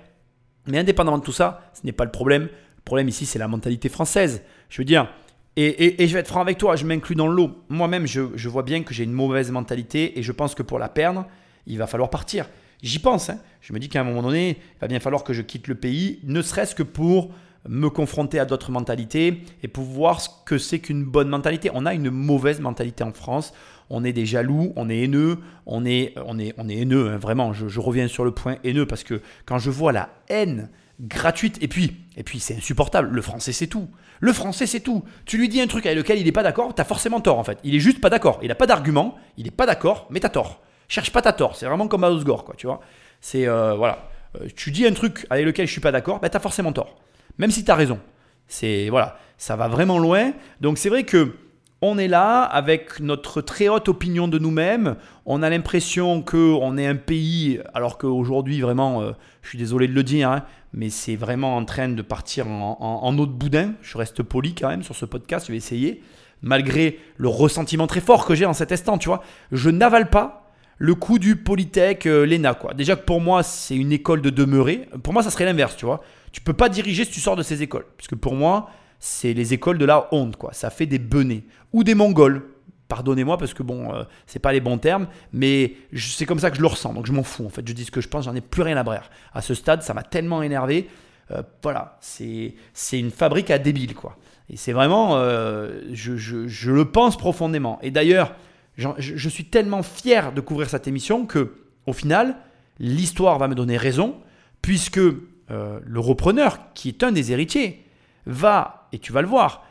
Mais 0.66 0.78
indépendamment 0.78 1.18
de 1.18 1.24
tout 1.24 1.32
ça, 1.32 1.70
ce 1.72 1.84
n'est 1.84 1.92
pas 1.92 2.04
le 2.04 2.10
problème. 2.10 2.44
Le 2.44 2.82
problème 2.84 3.08
ici, 3.08 3.26
c'est 3.26 3.38
la 3.38 3.48
mentalité 3.48 3.88
française. 3.88 4.42
Je 4.68 4.78
veux 4.78 4.84
dire, 4.84 5.08
et, 5.56 6.06
je 6.06 6.12
vais 6.12 6.20
être 6.20 6.28
franc 6.28 6.42
avec 6.42 6.58
toi, 6.58 6.76
je 6.76 6.84
m'inclus 6.84 7.14
dans 7.14 7.28
l'eau. 7.28 7.50
Moi-même, 7.70 8.06
je, 8.06 8.48
vois 8.48 8.62
bien 8.62 8.82
que 8.82 8.92
j'ai 8.92 9.04
une 9.04 9.12
mauvaise 9.12 9.50
mentalité 9.50 10.18
et 10.18 10.22
je 10.22 10.32
pense 10.32 10.54
que 10.54 10.62
pour 10.62 10.78
la 10.78 10.88
perdre, 10.88 11.26
il 11.66 11.78
va 11.78 11.86
falloir 11.86 12.10
partir. 12.10 12.48
J'y 12.82 12.98
pense. 12.98 13.30
Hein. 13.30 13.38
Je 13.62 13.72
me 13.72 13.78
dis 13.78 13.88
qu'à 13.88 14.02
un 14.02 14.04
moment 14.04 14.22
donné, 14.22 14.50
il 14.50 14.80
va 14.80 14.86
bien 14.86 15.00
falloir 15.00 15.24
que 15.24 15.32
je 15.32 15.40
quitte 15.40 15.66
le 15.68 15.74
pays, 15.74 16.20
ne 16.24 16.42
serait-ce 16.42 16.74
que 16.74 16.82
pour 16.82 17.30
me 17.68 17.88
confronter 17.88 18.38
à 18.38 18.44
d'autres 18.44 18.70
mentalités 18.70 19.42
et 19.62 19.68
pour 19.68 19.84
voir 19.84 20.20
ce 20.20 20.28
que 20.44 20.58
c'est 20.58 20.78
qu'une 20.78 21.04
bonne 21.04 21.28
mentalité. 21.28 21.70
On 21.72 21.86
a 21.86 21.94
une 21.94 22.10
mauvaise 22.10 22.60
mentalité 22.60 23.02
en 23.02 23.12
France. 23.12 23.52
On 23.88 24.04
est 24.04 24.12
des 24.12 24.26
jaloux, 24.26 24.72
on 24.76 24.90
est 24.90 25.00
haineux, 25.00 25.38
on 25.64 25.84
est, 25.84 26.12
on 26.26 26.38
est, 26.38 26.54
on 26.58 26.68
est 26.68 26.76
haineux, 26.76 27.08
hein, 27.08 27.18
vraiment. 27.18 27.52
Je, 27.52 27.68
je, 27.68 27.80
reviens 27.80 28.08
sur 28.08 28.24
le 28.24 28.32
point 28.32 28.56
haineux 28.62 28.86
parce 28.86 29.04
que 29.04 29.20
quand 29.46 29.58
je 29.58 29.70
vois 29.70 29.92
la 29.92 30.10
haine 30.28 30.68
gratuite, 31.00 31.58
et 31.62 31.68
puis, 31.68 31.96
et 32.16 32.22
puis 32.22 32.40
c'est 32.40 32.56
insupportable, 32.56 33.08
le 33.10 33.22
français 33.22 33.52
c'est 33.52 33.66
tout. 33.66 33.88
Le 34.20 34.32
français, 34.32 34.66
c'est 34.66 34.80
tout. 34.80 35.04
Tu 35.24 35.38
lui 35.38 35.48
dis 35.48 35.60
un 35.60 35.66
truc 35.66 35.86
avec 35.86 35.98
lequel 35.98 36.18
il 36.18 36.24
n'est 36.24 36.32
pas 36.32 36.42
d'accord, 36.42 36.74
tu 36.74 36.80
as 36.80 36.84
forcément 36.84 37.20
tort 37.20 37.38
en 37.38 37.44
fait. 37.44 37.58
Il 37.64 37.74
est 37.74 37.80
juste 37.80 38.00
pas 38.00 38.10
d'accord. 38.10 38.38
Il 38.42 38.48
n'a 38.48 38.54
pas 38.54 38.66
d'argument, 38.66 39.16
il 39.36 39.44
n'est 39.44 39.50
pas 39.50 39.66
d'accord, 39.66 40.06
mais 40.10 40.20
tu 40.20 40.26
as 40.26 40.30
tort. 40.30 40.62
Cherche 40.88 41.10
pas 41.10 41.22
ta 41.22 41.32
tort. 41.32 41.56
C'est 41.56 41.66
vraiment 41.66 41.88
comme 41.88 42.04
à 42.04 42.10
Osgore, 42.10 42.44
quoi, 42.44 42.54
tu 42.56 42.66
vois. 42.66 42.80
C'est, 43.20 43.46
euh, 43.46 43.74
voilà. 43.74 44.08
Euh, 44.40 44.46
tu 44.54 44.70
dis 44.70 44.86
un 44.86 44.92
truc 44.92 45.26
avec 45.30 45.44
lequel 45.44 45.66
je 45.66 45.72
suis 45.72 45.80
pas 45.80 45.92
d'accord, 45.92 46.20
bah, 46.20 46.28
tu 46.28 46.36
as 46.36 46.40
forcément 46.40 46.72
tort. 46.72 46.96
Même 47.38 47.50
si 47.50 47.64
tu 47.64 47.70
as 47.70 47.74
raison. 47.74 47.98
C'est, 48.46 48.88
voilà. 48.88 49.18
Ça 49.38 49.56
va 49.56 49.68
vraiment 49.68 49.98
loin. 49.98 50.32
Donc 50.60 50.78
c'est 50.78 50.88
vrai 50.88 51.04
que 51.04 51.34
on 51.82 51.98
est 51.98 52.08
là 52.08 52.42
avec 52.42 53.00
notre 53.00 53.42
très 53.42 53.68
haute 53.68 53.88
opinion 53.88 54.28
de 54.28 54.38
nous-mêmes. 54.38 54.96
On 55.26 55.42
a 55.42 55.50
l'impression 55.50 56.22
qu'on 56.22 56.78
est 56.78 56.86
un 56.86 56.96
pays, 56.96 57.60
alors 57.74 57.98
qu'aujourd'hui, 57.98 58.62
vraiment, 58.62 59.02
euh, 59.02 59.12
je 59.42 59.50
suis 59.50 59.58
désolé 59.58 59.86
de 59.86 59.92
le 59.92 60.02
dire, 60.02 60.30
hein, 60.30 60.44
mais 60.76 60.90
c'est 60.90 61.16
vraiment 61.16 61.56
en 61.56 61.64
train 61.64 61.88
de 61.88 62.02
partir 62.02 62.46
en, 62.46 63.12
de 63.12 63.24
boudin. 63.24 63.72
Je 63.80 63.96
reste 63.96 64.22
poli 64.22 64.54
quand 64.54 64.68
même 64.68 64.82
sur 64.82 64.94
ce 64.94 65.06
podcast, 65.06 65.46
je 65.46 65.52
vais 65.52 65.58
essayer. 65.58 66.02
Malgré 66.42 67.00
le 67.16 67.28
ressentiment 67.28 67.86
très 67.86 68.02
fort 68.02 68.26
que 68.26 68.34
j'ai 68.34 68.44
en 68.44 68.52
cet 68.52 68.70
instant, 68.70 68.98
tu 68.98 69.08
vois. 69.08 69.22
Je 69.52 69.70
n'avale 69.70 70.10
pas 70.10 70.52
le 70.76 70.94
coup 70.94 71.18
du 71.18 71.36
Polytech, 71.36 72.04
euh, 72.04 72.26
l'ENA, 72.26 72.52
quoi. 72.52 72.74
Déjà 72.74 72.94
que 72.94 73.04
pour 73.06 73.22
moi, 73.22 73.42
c'est 73.42 73.74
une 73.74 73.90
école 73.90 74.20
de 74.20 74.28
demeurer. 74.28 74.86
Pour 75.02 75.14
moi, 75.14 75.22
ça 75.22 75.30
serait 75.30 75.46
l'inverse, 75.46 75.76
tu 75.76 75.86
vois. 75.86 76.02
Tu 76.30 76.42
peux 76.42 76.52
pas 76.52 76.68
diriger 76.68 77.06
si 77.06 77.10
tu 77.10 77.20
sors 77.20 77.36
de 77.36 77.42
ces 77.42 77.62
écoles. 77.62 77.86
Puisque 77.96 78.16
pour 78.16 78.34
moi, 78.34 78.68
c'est 79.00 79.32
les 79.32 79.54
écoles 79.54 79.78
de 79.78 79.86
la 79.86 80.08
honte, 80.12 80.36
quoi. 80.36 80.52
Ça 80.52 80.68
fait 80.68 80.84
des 80.84 80.98
benets. 80.98 81.44
Ou 81.72 81.84
des 81.84 81.94
mongols. 81.94 82.42
Pardonnez-moi 82.88 83.36
parce 83.36 83.52
que 83.52 83.62
bon, 83.62 83.92
euh, 83.92 84.04
c'est 84.26 84.38
pas 84.38 84.52
les 84.52 84.60
bons 84.60 84.78
termes, 84.78 85.08
mais 85.32 85.74
c'est 85.96 86.24
comme 86.24 86.38
ça 86.38 86.50
que 86.50 86.56
je 86.56 86.60
le 86.60 86.68
ressens. 86.68 86.94
Donc 86.94 87.06
je 87.06 87.12
m'en 87.12 87.24
fous 87.24 87.46
en 87.46 87.48
fait. 87.48 87.66
Je 87.66 87.72
dis 87.72 87.84
ce 87.84 87.90
que 87.90 88.00
je 88.00 88.08
pense, 88.08 88.24
j'en 88.24 88.34
ai 88.34 88.40
plus 88.40 88.62
rien 88.62 88.76
à 88.76 88.84
brère. 88.84 89.10
À 89.34 89.42
ce 89.42 89.54
stade, 89.54 89.82
ça 89.82 89.92
m'a 89.92 90.04
tellement 90.04 90.42
énervé. 90.42 90.88
Euh, 91.32 91.42
voilà, 91.62 91.98
c'est 92.00 92.54
une 92.92 93.10
fabrique 93.10 93.50
à 93.50 93.58
débiles 93.58 93.94
quoi. 93.94 94.16
Et 94.48 94.56
c'est 94.56 94.72
vraiment, 94.72 95.16
euh, 95.16 95.80
je, 95.92 96.70
le 96.70 96.84
pense 96.84 97.16
profondément. 97.16 97.80
Et 97.82 97.90
d'ailleurs, 97.90 98.36
je, 98.76 99.28
suis 99.28 99.46
tellement 99.46 99.82
fier 99.82 100.32
de 100.32 100.40
couvrir 100.40 100.70
cette 100.70 100.86
émission 100.86 101.26
que, 101.26 101.54
au 101.86 101.92
final, 101.92 102.36
l'histoire 102.78 103.38
va 103.38 103.48
me 103.48 103.56
donner 103.56 103.76
raison, 103.76 104.14
puisque 104.62 105.00
le 105.48 105.98
repreneur, 105.98 106.72
qui 106.74 106.90
est 106.90 107.02
un 107.02 107.10
des 107.10 107.32
héritiers, 107.32 107.84
va, 108.26 108.86
et 108.92 109.00
tu 109.00 109.12
vas 109.12 109.22
le 109.22 109.26
voir, 109.26 109.64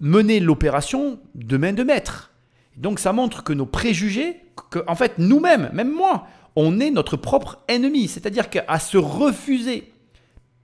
mener 0.00 0.40
l'opération 0.40 1.18
de 1.34 1.56
main 1.56 1.72
de 1.72 1.82
maître. 1.82 2.32
Donc 2.76 2.98
ça 2.98 3.12
montre 3.12 3.42
que 3.42 3.52
nos 3.52 3.66
préjugés, 3.66 4.42
que 4.70 4.80
en 4.86 4.94
fait 4.94 5.18
nous-mêmes, 5.18 5.70
même 5.72 5.92
moi, 5.92 6.26
on 6.56 6.80
est 6.80 6.90
notre 6.90 7.16
propre 7.16 7.62
ennemi. 7.68 8.08
C'est-à-dire 8.08 8.50
qu'à 8.50 8.78
se 8.78 8.96
refuser 8.98 9.92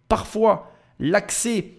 parfois 0.09 0.73
l'accès 0.99 1.73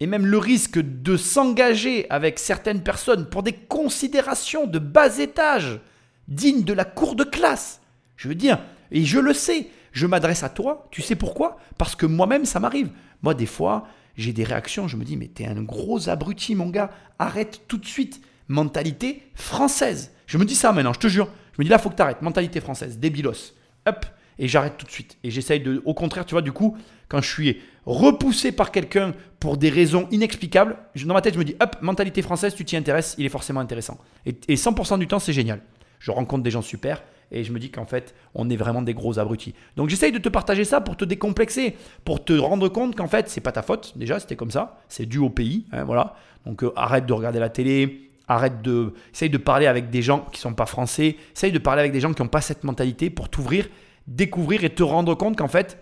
et 0.00 0.06
même 0.06 0.26
le 0.26 0.38
risque 0.38 0.80
de 0.80 1.16
s'engager 1.16 2.06
avec 2.10 2.38
certaines 2.38 2.82
personnes 2.82 3.26
pour 3.26 3.42
des 3.42 3.52
considérations 3.52 4.66
de 4.66 4.80
bas 4.80 5.18
étage, 5.18 5.80
dignes 6.26 6.64
de 6.64 6.72
la 6.72 6.84
cour 6.84 7.14
de 7.14 7.24
classe. 7.24 7.80
Je 8.16 8.28
veux 8.28 8.34
dire, 8.34 8.58
et 8.90 9.04
je 9.04 9.20
le 9.20 9.32
sais, 9.32 9.68
je 9.92 10.06
m'adresse 10.06 10.42
à 10.42 10.48
toi, 10.48 10.88
tu 10.90 11.02
sais 11.02 11.16
pourquoi? 11.16 11.58
Parce 11.78 11.94
que 11.94 12.06
moi-même, 12.06 12.46
ça 12.46 12.60
m'arrive. 12.60 12.90
Moi, 13.22 13.34
des 13.34 13.46
fois, 13.46 13.86
j'ai 14.16 14.32
des 14.32 14.44
réactions, 14.44 14.88
je 14.88 14.96
me 14.96 15.04
dis, 15.04 15.16
mais 15.16 15.28
t'es 15.28 15.46
un 15.46 15.62
gros 15.62 16.08
abruti, 16.08 16.54
mon 16.54 16.68
gars, 16.68 16.90
arrête 17.18 17.62
tout 17.68 17.78
de 17.78 17.86
suite. 17.86 18.20
Mentalité 18.48 19.22
française. 19.34 20.12
Je 20.26 20.36
me 20.36 20.44
dis 20.44 20.54
ça 20.54 20.72
maintenant, 20.72 20.92
je 20.92 20.98
te 20.98 21.06
jure. 21.06 21.28
Je 21.52 21.60
me 21.60 21.64
dis 21.64 21.70
là, 21.70 21.78
faut 21.78 21.90
que 21.90 21.94
t'arrêtes. 21.94 22.22
Mentalité 22.22 22.60
française, 22.60 22.98
débilos. 22.98 23.54
Hop, 23.86 24.04
et 24.38 24.48
j'arrête 24.48 24.76
tout 24.76 24.86
de 24.86 24.90
suite. 24.90 25.16
Et 25.22 25.30
j'essaye 25.30 25.60
de. 25.60 25.82
Au 25.84 25.94
contraire, 25.94 26.26
tu 26.26 26.32
vois, 26.32 26.42
du 26.42 26.52
coup, 26.52 26.76
quand 27.08 27.20
je 27.22 27.30
suis 27.30 27.60
repoussé 27.86 28.52
par 28.52 28.70
quelqu'un 28.70 29.14
pour 29.40 29.56
des 29.56 29.70
raisons 29.70 30.08
inexplicables, 30.10 30.76
dans 31.04 31.14
ma 31.14 31.22
tête, 31.22 31.34
je 31.34 31.38
me 31.38 31.44
dis, 31.44 31.56
hop, 31.60 31.76
mentalité 31.80 32.22
française, 32.22 32.54
tu 32.54 32.64
t'y 32.64 32.76
intéresses, 32.76 33.14
il 33.18 33.26
est 33.26 33.30
forcément 33.30 33.60
intéressant. 33.60 33.98
Et, 34.26 34.36
et 34.48 34.56
100% 34.56 34.98
du 34.98 35.06
temps, 35.06 35.18
c'est 35.18 35.32
génial. 35.32 35.60
Je 35.98 36.10
rencontre 36.10 36.42
des 36.42 36.50
gens 36.50 36.62
super 36.62 37.02
et 37.32 37.44
je 37.44 37.52
me 37.52 37.58
dis 37.58 37.70
qu'en 37.70 37.86
fait, 37.86 38.14
on 38.34 38.50
est 38.50 38.56
vraiment 38.56 38.82
des 38.82 38.92
gros 38.92 39.18
abrutis. 39.18 39.54
Donc 39.76 39.88
j'essaye 39.88 40.12
de 40.12 40.18
te 40.18 40.28
partager 40.28 40.64
ça 40.64 40.82
pour 40.82 40.96
te 40.96 41.04
décomplexer, 41.04 41.76
pour 42.04 42.22
te 42.22 42.34
rendre 42.34 42.68
compte 42.68 42.94
qu'en 42.94 43.08
fait, 43.08 43.28
c'est 43.30 43.40
pas 43.40 43.52
ta 43.52 43.62
faute. 43.62 43.94
Déjà, 43.96 44.20
c'était 44.20 44.36
comme 44.36 44.50
ça. 44.50 44.78
C'est 44.88 45.06
dû 45.06 45.18
au 45.18 45.30
pays. 45.30 45.66
Hein, 45.72 45.84
voilà. 45.84 46.14
Donc 46.44 46.62
euh, 46.62 46.72
arrête 46.76 47.06
de 47.06 47.12
regarder 47.12 47.38
la 47.38 47.48
télé. 47.48 48.10
Arrête 48.28 48.60
de. 48.60 48.92
Essaye 49.14 49.30
de 49.30 49.38
parler 49.38 49.66
avec 49.66 49.88
des 49.88 50.02
gens 50.02 50.26
qui 50.30 50.40
sont 50.40 50.52
pas 50.52 50.66
français. 50.66 51.16
Essaye 51.34 51.52
de 51.52 51.58
parler 51.58 51.80
avec 51.80 51.92
des 51.92 52.00
gens 52.00 52.12
qui 52.12 52.22
n'ont 52.22 52.28
pas 52.28 52.42
cette 52.42 52.64
mentalité 52.64 53.08
pour 53.08 53.30
t'ouvrir, 53.30 53.68
découvrir 54.06 54.62
et 54.64 54.70
te 54.70 54.82
rendre 54.82 55.14
compte 55.14 55.36
qu'en 55.36 55.48
fait, 55.48 55.78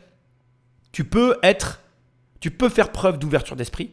tu 0.93 1.05
peux 1.05 1.37
être. 1.43 1.81
Tu 2.39 2.53
peux 2.53 2.69
faire 2.69 2.93
preuve 2.93 3.19
d'ouverture 3.19 3.57
d'esprit. 3.57 3.91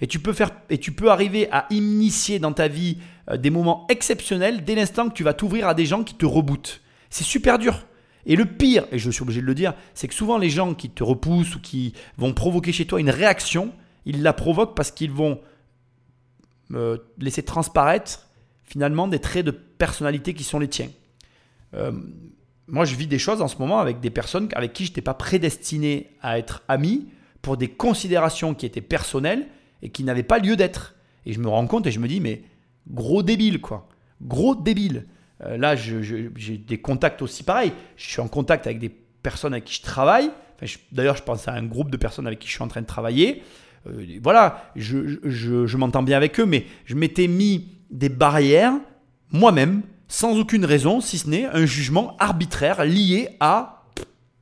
Et 0.00 0.06
tu, 0.08 0.18
peux 0.18 0.32
faire, 0.32 0.50
et 0.70 0.78
tu 0.78 0.90
peux 0.90 1.10
arriver 1.10 1.48
à 1.52 1.66
initier 1.70 2.40
dans 2.40 2.52
ta 2.52 2.66
vie 2.66 2.98
euh, 3.30 3.36
des 3.36 3.50
moments 3.50 3.86
exceptionnels 3.88 4.64
dès 4.64 4.74
l'instant 4.74 5.08
que 5.08 5.14
tu 5.14 5.22
vas 5.22 5.34
t'ouvrir 5.34 5.68
à 5.68 5.74
des 5.74 5.86
gens 5.86 6.02
qui 6.02 6.14
te 6.14 6.26
rebootent. 6.26 6.80
C'est 7.14 7.22
super 7.22 7.60
dur. 7.60 7.86
Et 8.26 8.34
le 8.34 8.44
pire, 8.44 8.86
et 8.90 8.98
je 8.98 9.08
suis 9.08 9.22
obligé 9.22 9.40
de 9.40 9.46
le 9.46 9.54
dire, 9.54 9.74
c'est 9.94 10.08
que 10.08 10.14
souvent 10.14 10.36
les 10.36 10.50
gens 10.50 10.74
qui 10.74 10.90
te 10.90 11.04
repoussent 11.04 11.54
ou 11.54 11.60
qui 11.60 11.94
vont 12.18 12.34
provoquer 12.34 12.72
chez 12.72 12.86
toi 12.86 12.98
une 12.98 13.08
réaction, 13.08 13.72
ils 14.04 14.20
la 14.20 14.32
provoquent 14.32 14.74
parce 14.74 14.90
qu'ils 14.90 15.12
vont 15.12 15.40
euh, 16.72 16.98
laisser 17.18 17.44
transparaître 17.44 18.26
finalement 18.64 19.06
des 19.06 19.20
traits 19.20 19.46
de 19.46 19.52
personnalité 19.52 20.34
qui 20.34 20.42
sont 20.42 20.58
les 20.58 20.66
tiens. 20.66 20.88
Euh, 21.74 21.92
moi, 22.66 22.84
je 22.84 22.96
vis 22.96 23.06
des 23.06 23.20
choses 23.20 23.40
en 23.40 23.46
ce 23.46 23.58
moment 23.58 23.78
avec 23.78 24.00
des 24.00 24.10
personnes 24.10 24.48
avec 24.56 24.72
qui 24.72 24.84
je 24.84 24.90
n'étais 24.90 25.00
pas 25.00 25.14
prédestiné 25.14 26.16
à 26.20 26.36
être 26.36 26.64
ami 26.66 27.10
pour 27.42 27.56
des 27.56 27.68
considérations 27.68 28.54
qui 28.54 28.66
étaient 28.66 28.80
personnelles 28.80 29.46
et 29.82 29.90
qui 29.90 30.02
n'avaient 30.02 30.24
pas 30.24 30.40
lieu 30.40 30.56
d'être. 30.56 30.96
Et 31.26 31.32
je 31.32 31.38
me 31.38 31.46
rends 31.48 31.68
compte 31.68 31.86
et 31.86 31.92
je 31.92 32.00
me 32.00 32.08
dis, 32.08 32.18
mais 32.18 32.42
gros 32.90 33.22
débile, 33.22 33.60
quoi. 33.60 33.88
Gros 34.20 34.56
débile. 34.56 35.06
Euh, 35.42 35.56
là, 35.56 35.74
j'ai 35.76 36.58
des 36.58 36.78
contacts 36.78 37.22
aussi 37.22 37.42
pareils. 37.42 37.72
Je 37.96 38.10
suis 38.10 38.20
en 38.20 38.28
contact 38.28 38.66
avec 38.66 38.78
des 38.78 38.88
personnes 38.88 39.52
avec 39.52 39.64
qui 39.64 39.74
je 39.74 39.82
travaille. 39.82 40.30
D'ailleurs, 40.92 41.16
je 41.16 41.22
pense 41.22 41.48
à 41.48 41.52
un 41.52 41.64
groupe 41.64 41.90
de 41.90 41.96
personnes 41.96 42.26
avec 42.26 42.38
qui 42.38 42.48
je 42.48 42.52
suis 42.52 42.62
en 42.62 42.68
train 42.68 42.80
de 42.80 42.86
travailler. 42.86 43.42
Euh, 43.86 44.18
voilà, 44.22 44.70
je, 44.76 45.76
m'entends 45.76 46.02
bien 46.02 46.16
avec 46.16 46.38
eux, 46.40 46.46
mais 46.46 46.64
je 46.84 46.94
m'étais 46.94 47.26
mis 47.26 47.68
des 47.90 48.08
barrières 48.08 48.72
moi-même, 49.30 49.82
sans 50.08 50.38
aucune 50.38 50.64
raison, 50.64 51.00
si 51.00 51.18
ce 51.18 51.28
n'est 51.28 51.46
un 51.46 51.66
jugement 51.66 52.16
arbitraire 52.18 52.84
lié 52.84 53.30
à 53.40 53.84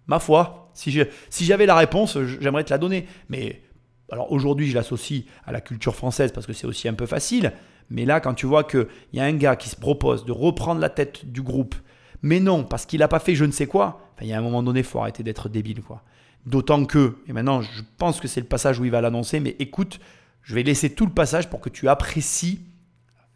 ma 0.06 0.18
foi. 0.18 0.70
Si 0.74 0.92
j'avais 1.40 1.66
la 1.66 1.76
réponse, 1.76 2.18
j'aimerais 2.40 2.64
te 2.64 2.70
la 2.70 2.78
donner. 2.78 3.06
Mais 3.28 3.62
alors 4.10 4.30
aujourd'hui, 4.30 4.68
je 4.68 4.74
l'associe 4.74 5.24
à 5.46 5.52
la 5.52 5.60
culture 5.60 5.94
française 5.94 6.32
parce 6.32 6.46
que 6.46 6.52
c'est 6.52 6.66
aussi 6.66 6.88
un 6.88 6.94
peu 6.94 7.06
facile. 7.06 7.52
Mais 7.90 8.04
là, 8.04 8.20
quand 8.20 8.34
tu 8.34 8.46
vois 8.46 8.64
qu'il 8.64 8.86
y 9.12 9.20
a 9.20 9.24
un 9.24 9.34
gars 9.34 9.56
qui 9.56 9.68
se 9.68 9.76
propose 9.76 10.24
de 10.24 10.32
reprendre 10.32 10.80
la 10.80 10.88
tête 10.88 11.30
du 11.30 11.42
groupe, 11.42 11.74
mais 12.22 12.40
non, 12.40 12.64
parce 12.64 12.86
qu'il 12.86 13.00
n'a 13.00 13.08
pas 13.08 13.18
fait 13.18 13.34
je 13.34 13.44
ne 13.44 13.52
sais 13.52 13.66
quoi, 13.66 14.12
il 14.20 14.28
y 14.28 14.32
a 14.32 14.38
un 14.38 14.42
moment 14.42 14.62
donné, 14.62 14.80
il 14.80 14.86
faut 14.86 15.00
arrêter 15.00 15.22
d'être 15.22 15.48
débile. 15.48 15.82
quoi. 15.82 16.02
D'autant 16.46 16.84
que, 16.84 17.16
et 17.28 17.32
maintenant 17.32 17.62
je 17.62 17.82
pense 17.98 18.20
que 18.20 18.28
c'est 18.28 18.40
le 18.40 18.46
passage 18.46 18.78
où 18.78 18.84
il 18.84 18.90
va 18.90 19.00
l'annoncer, 19.00 19.40
mais 19.40 19.56
écoute, 19.58 20.00
je 20.42 20.54
vais 20.54 20.62
laisser 20.62 20.90
tout 20.90 21.06
le 21.06 21.12
passage 21.12 21.48
pour 21.50 21.60
que 21.60 21.68
tu 21.68 21.88
apprécies 21.88 22.60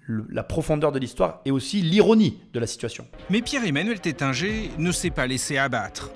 la 0.08 0.44
profondeur 0.44 0.92
de 0.92 0.98
l'histoire 0.98 1.40
et 1.44 1.50
aussi 1.50 1.82
l'ironie 1.82 2.38
de 2.52 2.60
la 2.60 2.66
situation. 2.66 3.06
Mais 3.30 3.42
Pierre-Emmanuel 3.42 4.00
Tétinger 4.00 4.70
ne 4.78 4.92
s'est 4.92 5.10
pas 5.10 5.26
laissé 5.26 5.58
abattre. 5.58 6.10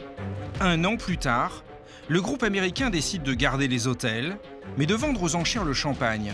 Un 0.61 0.85
an 0.85 0.97
plus 0.97 1.19
tard, 1.19 1.65
le 2.09 2.21
groupe 2.21 2.43
américain 2.43 2.91
décide 2.91 3.23
de 3.23 3.35
garder 3.35 3.69
les 3.69 3.87
hôtels, 3.87 4.37
mais 4.79 4.87
de 4.87 4.95
vendre 4.95 5.23
aux 5.23 5.35
enchères 5.35 5.65
le 5.65 5.73
champagne. 5.73 6.33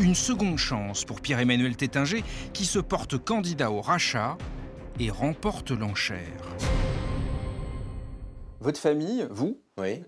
Une 0.00 0.16
seconde 0.16 0.58
chance 0.58 1.04
pour 1.04 1.20
Pierre-Emmanuel 1.20 1.76
Tétinger 1.76 2.24
qui 2.52 2.64
se 2.64 2.80
porte 2.80 3.16
candidat 3.16 3.70
au 3.70 3.80
rachat 3.80 4.36
et 4.98 5.08
remporte 5.08 5.70
l'enchère. 5.70 6.18
Votre 8.58 8.80
famille, 8.80 9.24
vous, 9.30 9.60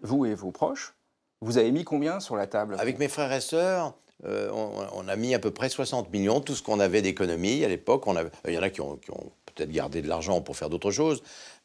vous 0.03 0.27
et 0.27 0.35
vos 0.35 0.51
proches, 0.51 0.95
vous 1.41 1.57
avez 1.59 1.71
mis 1.71 1.85
combien 1.85 2.19
sur 2.19 2.35
la 2.35 2.49
table? 2.49 2.75
Avec 2.81 2.99
mes 2.99 3.07
frères 3.07 3.33
et 3.33 3.41
sœurs, 3.41 3.95
euh, 4.25 4.51
on, 4.53 5.07
a 5.07 5.15
mis 5.15 5.35
à 5.35 5.39
peu 5.39 5.53
près 5.53 5.69
60 5.69 6.13
millions, 6.13 6.41
tout 6.41 6.57
ce 6.57 6.65
qu'on 6.65 6.81
avait 6.81 7.03
d'économie 7.03 7.63
à 7.65 7.69
l'époque. 7.69 8.07
Il 8.49 8.55
y 8.55 8.59
en 8.59 8.63
a 8.63 8.71
qui 8.71 8.81
ont, 8.81 8.99
peut-être 9.57 9.71
garder 9.71 10.03
de 10.03 10.09
l'argent 10.09 10.41
pour 10.41 10.57
faire 10.57 10.71
d'autres 10.71 10.91
choses. 10.91 11.23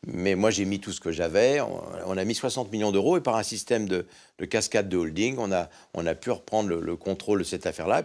Mais 0.08 0.36
moi, 0.36 0.50
j'ai 0.50 0.66
mis 0.66 0.80
tout 0.80 0.92
ce 0.92 1.00
que 1.00 1.12
j'avais. 1.12 1.62
On, 1.62 2.18
a 2.18 2.24
mis 2.24 2.34
60 2.34 2.72
millions 2.72 2.92
d'euros 2.92 3.18
et 3.18 3.22
par 3.22 3.36
un 3.36 3.44
système 3.44 3.88
de, 3.88 4.06
cascade 4.50 4.90
de 4.90 4.98
holding, 4.98 5.36
on 5.38 5.52
a, 5.52 5.70
on 5.94 6.06
a 6.06 6.16
pu 6.16 6.32
reprendre 6.32 6.70
le, 6.70 6.96
contrôle 6.96 7.40
de 7.40 7.44
cette 7.44 7.68
affaire-là. 7.68 8.04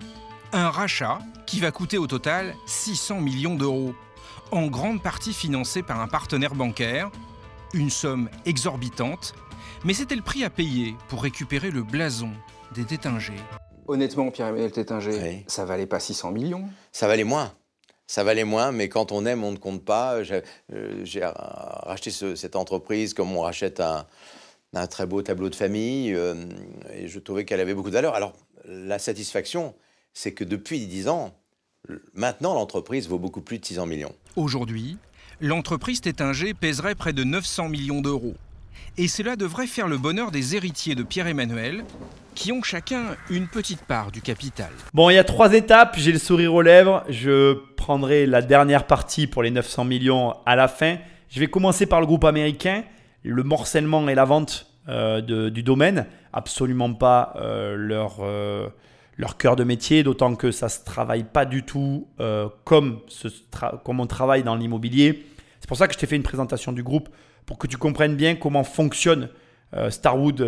Un 0.53 0.69
rachat 0.69 1.19
qui 1.47 1.61
va 1.61 1.71
coûter 1.71 1.99
au 1.99 2.07
total 2.07 2.55
600 2.67 3.21
millions 3.21 3.55
d'euros, 3.55 3.95
en 4.53 4.67
grande 4.67 5.03
partie 5.03 5.33
financé 5.33 5.83
par 5.83 6.01
un 6.01 6.09
partenaire 6.09 6.55
bancaire. 6.55 7.11
Une 7.75 7.91
somme 7.91 8.29
exorbitante, 8.45 9.35
mais 9.85 9.93
c'était 9.93 10.15
le 10.15 10.23
prix 10.23 10.45
à 10.45 10.51
payer 10.51 10.95
pour 11.09 11.23
récupérer 11.23 11.71
le 11.71 11.83
blason 11.83 12.31
des 12.75 12.85
Tétingers. 12.85 13.43
Honnêtement, 13.89 14.31
Pierre-Emmanuel 14.31 14.73
Tétinger, 14.73 15.45
ça 15.47 15.65
valait 15.65 15.87
pas 15.87 16.01
600 16.01 16.33
millions 16.33 16.65
Ça 16.93 17.07
valait 17.07 17.25
moins 17.25 17.53
ça 18.07 18.25
valait 18.25 18.45
moins, 18.45 18.73
mais 18.73 18.89
quand 18.89 19.13
on 19.13 19.27
aime, 19.27 19.45
on 19.45 19.53
ne 19.53 19.57
compte 19.57 19.85
pas. 19.85 20.23
J'ai 20.23 20.43
euh, 20.73 21.33
racheté 21.35 22.11
cette 22.11 22.57
entreprise 22.57 23.15
comme 23.15 23.35
on 23.37 23.41
rachète 23.41 23.81
un, 23.81 24.07
très 24.87 25.07
beau 25.07 25.23
tableau 25.23 25.49
de 25.49 25.55
famille, 25.55 26.13
euh, 26.15 26.35
et 26.93 27.09
je 27.09 27.19
trouvais 27.19 27.45
qu'elle 27.45 27.61
avait 27.61 27.75
beaucoup 27.75 27.91
de 27.91 27.95
valeur. 27.95 28.15
Alors, 28.15 28.35
la 28.67 28.99
satisfaction, 28.99 29.75
c'est 30.13 30.33
que 30.33 30.45
depuis 30.45 30.87
10 30.87 31.09
ans, 31.09 31.35
maintenant, 32.15 32.55
l'entreprise 32.55 33.09
vaut 33.09 33.19
beaucoup 33.19 33.41
plus 33.41 33.59
de 33.59 33.65
600 33.65 33.87
millions. 33.87 34.15
Aujourd'hui, 34.37 34.99
l'entreprise 35.41 36.01
Tétinger 36.01 36.55
pèserait 36.55 36.95
près 36.95 37.13
de 37.13 37.25
900 37.25 37.69
millions 37.69 38.01
d'euros. 38.01 38.35
Et 38.99 39.09
cela 39.09 39.37
devrait 39.37 39.67
faire 39.67 39.89
le 39.89 39.99
bonheur 39.99 40.31
des 40.31 40.57
héritiers 40.57 40.95
de 40.95 41.03
Pierre-Emmanuel, 41.03 41.85
qui 42.35 42.53
ont 42.53 42.63
chacun 42.63 43.17
une 43.31 43.49
petite 43.49 43.83
part 43.83 44.13
du 44.13 44.21
capital. 44.21 44.71
Bon, 44.95 45.11
il 45.11 45.15
y 45.15 45.19
a 45.19 45.25
trois 45.25 45.55
étapes, 45.55 45.97
j'ai 45.99 46.13
le 46.13 46.19
sourire 46.19 46.55
aux 46.55 46.63
lèvres, 46.63 47.05
je 47.09 47.55
prendrai 47.77 48.27
la 48.27 48.43
dernière 48.43 48.87
partie 48.87 49.27
pour 49.27 49.43
les 49.43 49.51
900 49.51 49.85
millions 49.85 50.35
à 50.47 50.57
la 50.57 50.69
fin. 50.69 50.99
Je 51.29 51.41
vais 51.41 51.47
commencer 51.47 51.87
par 51.87 52.01
le 52.01 52.07
groupe 52.07 52.25
américain, 52.25 52.85
le 53.23 53.43
morcellement 53.43 54.09
et 54.09 54.15
la 54.15 54.25
vente 54.25 54.67
euh, 54.89 55.51
du 55.51 55.63
domaine, 55.65 56.07
absolument 56.33 56.93
pas 56.93 57.35
euh, 57.37 57.75
leur, 57.75 58.19
euh, 58.21 58.69
leur 59.17 59.37
cœur 59.37 59.57
de 59.57 59.65
métier, 59.65 60.05
d'autant 60.05 60.37
que 60.37 60.53
ça 60.53 60.67
ne 60.67 60.71
se 60.71 60.85
travaille 60.85 61.25
pas 61.25 61.45
du 61.45 61.65
tout 61.65 62.07
comme, 62.65 63.01
comme 63.85 64.01
on 64.01 64.07
travaille 64.07 64.45
dans 64.45 64.55
l'immobilier. 64.55 65.27
C'est 65.61 65.69
pour 65.69 65.77
ça 65.77 65.89
que 65.89 65.95
je 65.95 65.99
t'ai 65.99 66.07
fait 66.07 66.17
une 66.17 66.23
présentation 66.23 66.73
du 66.73 66.85
groupe, 66.85 67.09
pour 67.47 67.59
que 67.59 67.67
tu 67.67 67.77
comprennes 67.77 68.17
bien 68.17 68.35
comment 68.35 68.65
fonctionne 68.65 69.29
Starwood 69.89 70.41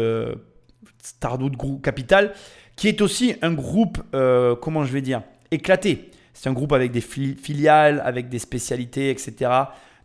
Starwood 1.02 1.56
Group 1.56 1.82
Capital, 1.82 2.34
qui 2.76 2.88
est 2.88 3.00
aussi 3.00 3.34
un 3.42 3.52
groupe, 3.52 3.98
euh, 4.14 4.54
comment 4.54 4.84
je 4.84 4.92
vais 4.92 5.00
dire, 5.00 5.22
éclaté. 5.50 6.10
C'est 6.32 6.48
un 6.48 6.52
groupe 6.52 6.72
avec 6.72 6.92
des 6.92 7.00
filiales, 7.00 8.00
avec 8.04 8.28
des 8.28 8.38
spécialités, 8.38 9.10
etc. 9.10 9.50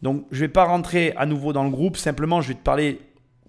Donc, 0.02 0.26
je 0.32 0.38
ne 0.38 0.42
vais 0.42 0.52
pas 0.52 0.66
rentrer 0.66 1.14
à 1.16 1.26
nouveau 1.26 1.54
dans 1.54 1.64
le 1.64 1.70
groupe, 1.70 1.98
simplement, 1.98 2.42
je 2.42 2.50
vais 2.50 2.54
te 2.56 2.64
parler 2.64 3.00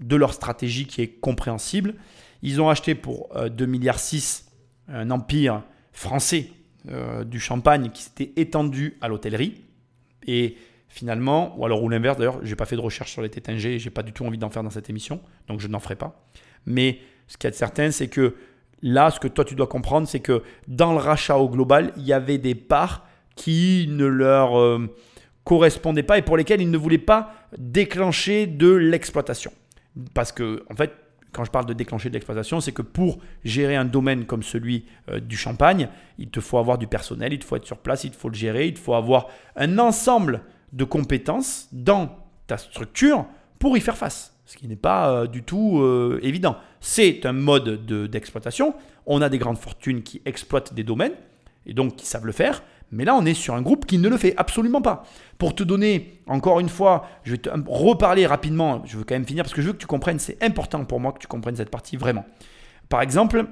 de 0.01 0.17
leur 0.17 0.35
stratégie 0.35 0.87
qui 0.87 1.01
est 1.01 1.09
compréhensible. 1.09 1.95
Ils 2.43 2.61
ont 2.61 2.69
acheté 2.69 2.95
pour 2.95 3.31
2,6 3.35 3.63
euh, 3.63 3.67
milliards 3.67 3.99
un 4.89 5.11
empire 5.11 5.63
français 5.93 6.49
euh, 6.91 7.25
du 7.25 7.41
champagne 7.41 7.91
qui 7.91 8.03
s'était 8.03 8.33
étendu 8.37 8.99
à 9.01 9.09
l'hôtellerie. 9.09 9.63
Et 10.27 10.59
finalement, 10.95 11.59
ou 11.59 11.65
alors 11.65 11.83
ou 11.83 11.89
l'inverse 11.89 12.17
d'ailleurs, 12.17 12.39
je 12.45 12.51
n'ai 12.51 12.55
pas 12.55 12.67
fait 12.67 12.77
de 12.77 12.81
recherche 12.81 13.11
sur 13.11 13.21
les 13.21 13.29
Tétingers, 13.29 13.81
j'ai 13.81 13.91
pas 13.91 14.05
du 14.05 14.13
tout 14.13 14.25
envie 14.25 14.39
d'en 14.39 14.49
faire 14.49 14.63
dans 14.63 14.71
cette 14.71 14.89
émission, 14.89 15.21
donc 15.49 15.59
je 15.59 15.67
n'en 15.67 15.81
ferai 15.81 15.97
pas. 15.97 16.25
Mais 16.67 17.01
ce 17.27 17.37
qui 17.37 17.49
est 17.49 17.53
certain, 17.53 17.91
c'est 17.91 18.07
que 18.07 18.37
là, 18.81 19.11
ce 19.11 19.19
que 19.19 19.27
toi 19.27 19.45
tu 19.45 19.57
dois 19.57 19.67
comprendre, 19.67 20.07
c'est 20.07 20.21
que 20.21 20.45
dans 20.69 20.93
le 20.93 20.99
rachat 20.99 21.37
au 21.37 21.49
global, 21.49 21.93
il 21.97 22.05
y 22.05 22.13
avait 22.13 22.39
des 22.39 22.55
parts 22.55 23.05
qui 23.35 23.87
ne 23.91 24.07
leur 24.07 24.57
euh, 24.57 24.89
correspondaient 25.43 26.05
pas 26.05 26.19
et 26.19 26.23
pour 26.23 26.37
lesquelles 26.37 26.61
ils 26.61 26.71
ne 26.71 26.79
voulaient 26.79 26.99
pas 26.99 27.33
déclencher 27.59 28.47
de 28.47 28.71
l'exploitation. 28.71 29.53
Parce 30.15 30.31
que, 30.31 30.63
en 30.71 30.77
fait, 30.77 30.93
quand 31.33 31.45
je 31.45 31.51
parle 31.51 31.67
de 31.67 31.73
déclencher 31.73 32.09
de 32.09 32.15
l'exploitation, 32.15 32.61
c'est 32.61 32.71
que 32.71 32.83
pour 32.83 33.19
gérer 33.45 33.75
un 33.75 33.85
domaine 33.85 34.27
comme 34.27 34.45
celui 34.45 34.85
euh, 35.09 35.19
du 35.19 35.37
champagne, 35.37 35.89
il 36.19 36.31
te 36.31 36.39
faut 36.39 36.59
avoir 36.59 36.79
du 36.79 36.87
personnel, 36.87 37.33
il 37.33 37.41
te 37.41 37.45
faut 37.45 37.57
être 37.57 37.67
sur 37.67 37.79
place, 37.79 38.05
il 38.05 38.13
te 38.13 38.17
faut 38.17 38.29
le 38.29 38.37
gérer, 38.37 38.69
il 38.69 38.75
te 38.75 38.79
faut 38.79 38.95
avoir 38.95 39.27
un 39.57 39.81
ensemble 39.81 40.43
de 40.75 40.85
compétences 40.85 41.69
dans 41.73 42.19
ta 42.47 42.59
structure 42.59 43.25
pour 43.59 43.79
y 43.79 43.81
faire 43.81 43.97
face 43.97 44.35
ce 44.47 44.57
qui 44.57 44.69
n'est 44.69 44.77
pas 44.77 45.11
euh, 45.11 45.27
du 45.27 45.43
tout 45.43 45.81
euh, 45.81 46.21
évident. 46.23 46.57
C'est 46.81 47.25
un 47.27 47.33
mode 47.33 47.87
d'exploitation. 48.11 48.75
on 49.07 49.23
a 49.23 49.29
des 49.29 49.39
grandes 49.39 49.59
fortunes 49.59 50.03
qui 50.03 50.21
exploitent 50.25 50.75
des 50.75 50.85
domaines 50.85 51.15
et 51.67 51.73
donc 51.73 51.97
qui 51.97 52.07
savent 52.07 52.27
le 52.27 52.33
faire. 52.33 52.63
Mais 52.93 53.05
là, 53.05 53.15
on 53.15 53.25
est 53.25 53.35
sur 53.35 53.55
un 53.55 53.63
groupe 53.63 53.87
qui 53.87 53.99
ne 53.99 54.09
le 54.09 54.17
fait 54.17 54.35
absolument 54.37 54.83
pas. 54.83 55.05
Pour 55.39 55.55
te 55.55 55.63
donner, 55.63 56.21
encore 56.27 56.61
une 56.61 56.69
fois, 56.69 57.09
je 57.25 57.33
vais 57.33 57.39
te 57.39 57.51
reparler 57.67 58.27
rapidement, 58.27 58.83
je 58.85 58.99
veux 58.99 59.05
quand 59.05 59.15
même 59.15 59.27
finir 59.27 59.45
parce 59.45 59.55
que 59.55 59.63
je 59.63 59.69
veux 59.69 59.73
que 59.73 59.79
tu 59.79 59.87
comprennes, 59.87 60.19
c'est 60.19 60.41
important 60.43 60.85
pour 60.85 61.01
moi 61.01 61.13
que 61.13 61.19
tu 61.19 61.27
comprennes 61.27 61.57
cette 61.57 61.71
partie 61.71 61.97
vraiment. 61.97 62.27
Par 62.91 63.01
exemple, 63.01 63.47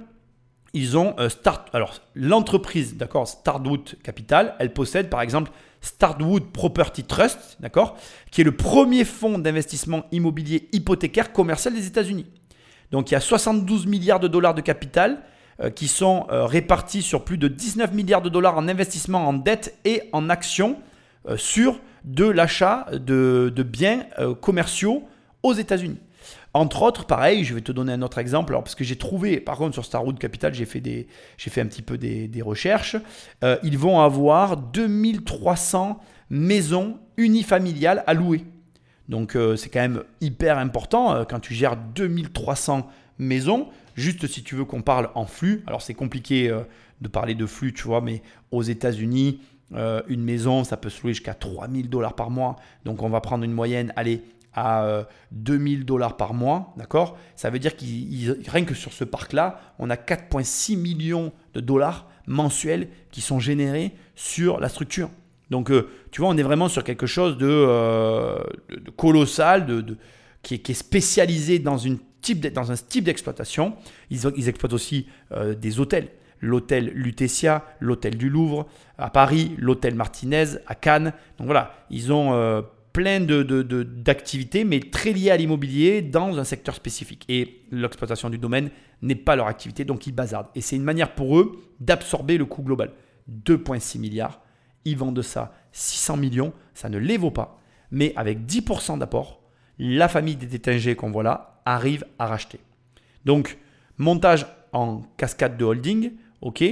ils 0.74 0.96
ont 0.96 1.14
euh, 1.18 1.28
Start, 1.28 1.68
alors 1.74 1.94
l'entreprise, 2.14 2.96
d'accord, 2.96 3.28
Starwood 3.28 3.96
Capital, 4.02 4.54
elle 4.58 4.72
possède 4.72 5.11
par 5.11 5.20
exemple 5.20 5.50
Starwood 5.80 6.44
Property 6.52 7.04
Trust, 7.04 7.58
d'accord, 7.61 7.96
qui 8.30 8.40
est 8.40 8.44
le 8.44 8.56
premier 8.56 9.04
fonds 9.04 9.38
d'investissement 9.38 10.04
immobilier 10.12 10.68
hypothécaire 10.72 11.32
commercial 11.32 11.74
des 11.74 11.87
États-Unis. 11.87 12.26
Donc 12.90 13.11
il 13.11 13.14
y 13.14 13.16
a 13.16 13.20
72 13.20 13.87
milliards 13.87 14.20
de 14.20 14.28
dollars 14.28 14.54
de 14.54 14.61
capital 14.61 15.22
euh, 15.61 15.70
qui 15.70 15.88
sont 15.88 16.26
euh, 16.30 16.46
répartis 16.46 17.02
sur 17.02 17.24
plus 17.24 17.38
de 17.38 17.48
19 17.48 17.92
milliards 17.92 18.22
de 18.22 18.28
dollars 18.28 18.56
en 18.56 18.68
investissement 18.68 19.28
en 19.28 19.32
dette 19.32 19.78
et 19.85 20.02
en 20.12 20.30
actions 20.30 20.78
sur 21.37 21.78
de 22.02 22.24
l'achat 22.24 22.88
de, 22.92 23.52
biens 23.62 24.06
commerciaux 24.40 25.04
aux 25.44 25.52
États-Unis. 25.52 26.00
Entre 26.54 26.82
autres, 26.82 27.06
pareil, 27.06 27.44
je 27.44 27.54
vais 27.54 27.62
te 27.62 27.72
donner 27.72 27.94
un 27.94 28.02
autre 28.02 28.18
exemple, 28.18 28.52
alors 28.52 28.62
parce 28.62 28.74
que 28.74 28.84
j'ai 28.84 28.96
trouvé, 28.96 29.40
par 29.40 29.56
contre 29.56 29.72
sur 29.72 29.86
Starwood 29.86 30.18
Capital, 30.18 30.52
j'ai 30.52 30.66
fait, 30.66 30.80
un 31.60 31.66
petit 31.66 31.80
peu 31.80 31.96
des, 31.96 32.42
recherches, 32.42 32.96
euh, 33.42 33.56
ils 33.62 33.78
vont 33.78 34.00
avoir 34.00 34.58
2300 34.58 35.98
maisons 36.28 36.98
unifamiliales 37.16 38.04
à 38.06 38.12
louer. 38.12 38.44
Donc 39.08 39.34
euh, 39.34 39.56
c'est 39.56 39.70
quand 39.70 39.80
même 39.80 40.04
hyper 40.20 40.58
important 40.58 41.14
euh, 41.14 41.24
quand 41.24 41.40
tu 41.40 41.54
gères 41.54 41.76
2300 41.76 42.86
maisons, 43.18 43.68
juste 43.94 44.26
si 44.26 44.42
tu 44.42 44.54
veux 44.54 44.66
qu'on 44.66 44.82
parle 44.82 45.08
en 45.14 45.24
flux, 45.24 45.64
alors 45.66 45.80
c'est 45.80 45.94
compliqué 45.94 46.54
de 47.00 47.08
parler 47.08 47.34
de 47.34 47.46
flux, 47.46 47.72
tu 47.72 47.84
vois, 47.84 48.02
mais 48.02 48.22
aux 48.50 48.62
États-Unis, 48.62 49.40
une 50.08 50.22
maison, 50.22 50.64
ça 50.64 50.76
peut 50.76 50.90
se 50.90 51.02
louer 51.02 51.14
jusqu'à 51.14 51.34
3000 51.34 51.88
dollars 51.88 52.14
par 52.14 52.28
mois. 52.28 52.56
Donc 52.84 53.02
on 53.02 53.08
va 53.08 53.20
prendre 53.22 53.44
une 53.44 53.52
moyenne, 53.52 53.92
allez, 53.96 54.22
à 54.54 55.06
2000 55.32 55.80
euh, 55.80 55.84
dollars 55.84 56.16
par 56.16 56.34
mois, 56.34 56.74
d'accord? 56.76 57.18
Ça 57.36 57.50
veut 57.50 57.58
dire 57.58 57.76
qu'il 57.76 58.36
rien 58.48 58.64
que 58.64 58.74
sur 58.74 58.92
ce 58.92 59.04
parc-là, 59.04 59.60
on 59.78 59.90
a 59.90 59.96
4,6 59.96 60.76
millions 60.76 61.32
de 61.54 61.60
dollars 61.60 62.08
mensuels 62.26 62.88
qui 63.10 63.20
sont 63.20 63.40
générés 63.40 63.92
sur 64.14 64.60
la 64.60 64.68
structure. 64.68 65.10
Donc, 65.50 65.70
euh, 65.70 65.88
tu 66.10 66.20
vois, 66.20 66.30
on 66.30 66.36
est 66.36 66.42
vraiment 66.42 66.68
sur 66.68 66.84
quelque 66.84 67.06
chose 67.06 67.36
de, 67.36 67.48
euh, 67.48 68.38
colossal, 68.96 69.66
de, 69.66 69.96
qui, 70.42 70.54
est, 70.54 70.74
spécialisé 70.74 71.58
dans, 71.58 71.78
une 71.78 71.98
type 72.20 72.46
dans 72.52 72.70
un 72.72 72.76
type 72.76 73.04
d'exploitation. 73.04 73.74
Ils, 74.10 74.20
ils, 74.36 74.48
exploitent 74.48 74.72
aussi 74.72 75.06
des 75.58 75.80
hôtels. 75.80 76.08
L'hôtel 76.40 76.90
Lutetia, 76.94 77.64
l'hôtel 77.78 78.16
du 78.16 78.28
Louvre 78.28 78.66
à 78.98 79.10
Paris, 79.10 79.52
l'hôtel 79.58 79.94
Martinez 79.94 80.56
à 80.66 80.74
Cannes. 80.74 81.12
Donc 81.38 81.46
voilà, 81.46 81.74
ils 81.90 82.12
ont 82.12 82.64
plein 82.92 83.20
d'activités, 83.20 84.64
de, 84.64 84.68
mais 84.68 84.81
très 84.81 85.12
liées 85.12 85.31
à 85.31 85.37
l'immobilier 85.37 86.02
dans 86.02 86.38
un 86.38 86.44
secteur 86.44 86.74
spécifique. 86.74 87.24
Et 87.28 87.62
l'exploitation 87.70 88.31
du 88.31 88.38
domaine 88.38 88.70
n'est 89.00 89.14
pas 89.14 89.37
leur 89.37 89.46
activité, 89.46 89.85
donc 89.85 90.07
ils 90.07 90.12
bazardent. 90.12 90.48
Et 90.55 90.61
c'est 90.61 90.76
une 90.76 90.83
manière 90.83 91.14
pour 91.14 91.38
eux 91.38 91.59
d'absorber 91.81 92.38
le 92.38 92.44
coût 92.44 92.62
global. 92.62 92.92
2,6 93.31 93.98
milliards, 93.98 94.40
ils 94.85 94.96
vendent 94.96 95.22
ça 95.22 95.55
600 95.72 96.16
millions, 96.16 96.52
ça 96.74 96.88
ne 96.88 96.98
les 96.98 97.16
vaut 97.16 97.31
pas. 97.31 97.61
Mais 97.90 98.12
avec 98.16 98.40
10% 98.40 98.98
d'apport, 98.98 99.40
la 99.78 100.09
famille 100.09 100.37
des 100.37 100.46
Tétingers 100.46 100.96
qu'on 100.96 101.11
voit 101.11 101.22
là 101.22 101.61
arrive 101.64 102.05
à 102.18 102.26
racheter. 102.26 102.61
Donc, 103.24 103.59
montage 103.98 104.46
en 104.72 105.02
cascade 105.16 105.57
de 105.57 105.64
holding, 105.64 106.12
ok. 106.40 106.64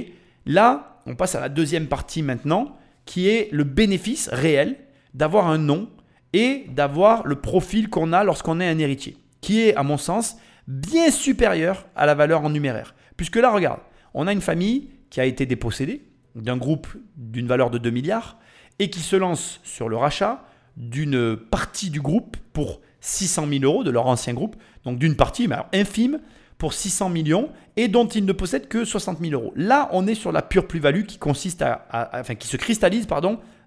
Là, 0.45 0.99
on 1.05 1.15
passe 1.15 1.35
à 1.35 1.39
la 1.39 1.49
deuxième 1.49 1.87
partie 1.87 2.21
maintenant, 2.21 2.77
qui 3.05 3.27
est 3.27 3.49
le 3.51 3.63
bénéfice 3.63 4.29
réel 4.31 4.77
d'avoir 5.13 5.47
un 5.47 5.57
nom 5.57 5.89
et 6.33 6.65
d'avoir 6.69 7.25
le 7.27 7.35
profil 7.35 7.89
qu'on 7.89 8.13
a 8.13 8.23
lorsqu'on 8.23 8.59
est 8.59 8.67
un 8.67 8.77
héritier, 8.77 9.17
qui 9.41 9.61
est, 9.61 9.75
à 9.75 9.83
mon 9.83 9.97
sens, 9.97 10.37
bien 10.67 11.11
supérieur 11.11 11.85
à 11.95 12.05
la 12.05 12.15
valeur 12.15 12.43
en 12.43 12.49
numéraire. 12.49 12.95
Puisque 13.17 13.35
là, 13.35 13.51
regarde, 13.51 13.79
on 14.13 14.27
a 14.27 14.31
une 14.31 14.41
famille 14.41 14.89
qui 15.09 15.19
a 15.19 15.25
été 15.25 15.45
dépossédée 15.45 16.03
d'un 16.35 16.57
groupe 16.57 16.87
d'une 17.17 17.47
valeur 17.47 17.69
de 17.69 17.77
2 17.77 17.89
milliards 17.89 18.37
et 18.79 18.89
qui 18.89 19.01
se 19.01 19.15
lance 19.15 19.59
sur 19.63 19.89
le 19.89 19.97
rachat 19.97 20.45
d'une 20.77 21.35
partie 21.35 21.89
du 21.89 22.01
groupe 22.01 22.37
pour 22.53 22.81
600 23.01 23.47
000 23.47 23.63
euros 23.63 23.83
de 23.83 23.91
leur 23.91 24.07
ancien 24.07 24.33
groupe, 24.33 24.55
donc 24.85 24.97
d'une 24.97 25.15
partie, 25.15 25.49
infime, 25.73 26.19
pour 26.57 26.73
600 26.73 27.09
millions 27.09 27.49
et 27.75 27.87
dont 27.87 28.07
ils 28.07 28.23
ne 28.23 28.33
possèdent 28.33 28.67
que 28.67 28.85
60 28.85 29.19
000 29.19 29.33
euros. 29.33 29.51
Là, 29.55 29.89
on 29.93 30.05
est 30.07 30.15
sur 30.15 30.31
la 30.31 30.43
pure 30.43 30.67
plus-value 30.67 31.05
qui 31.05 31.17
consiste 31.17 31.63
à, 31.63 32.23
qui 32.37 32.47
se 32.47 32.55
cristallise, 32.55 33.07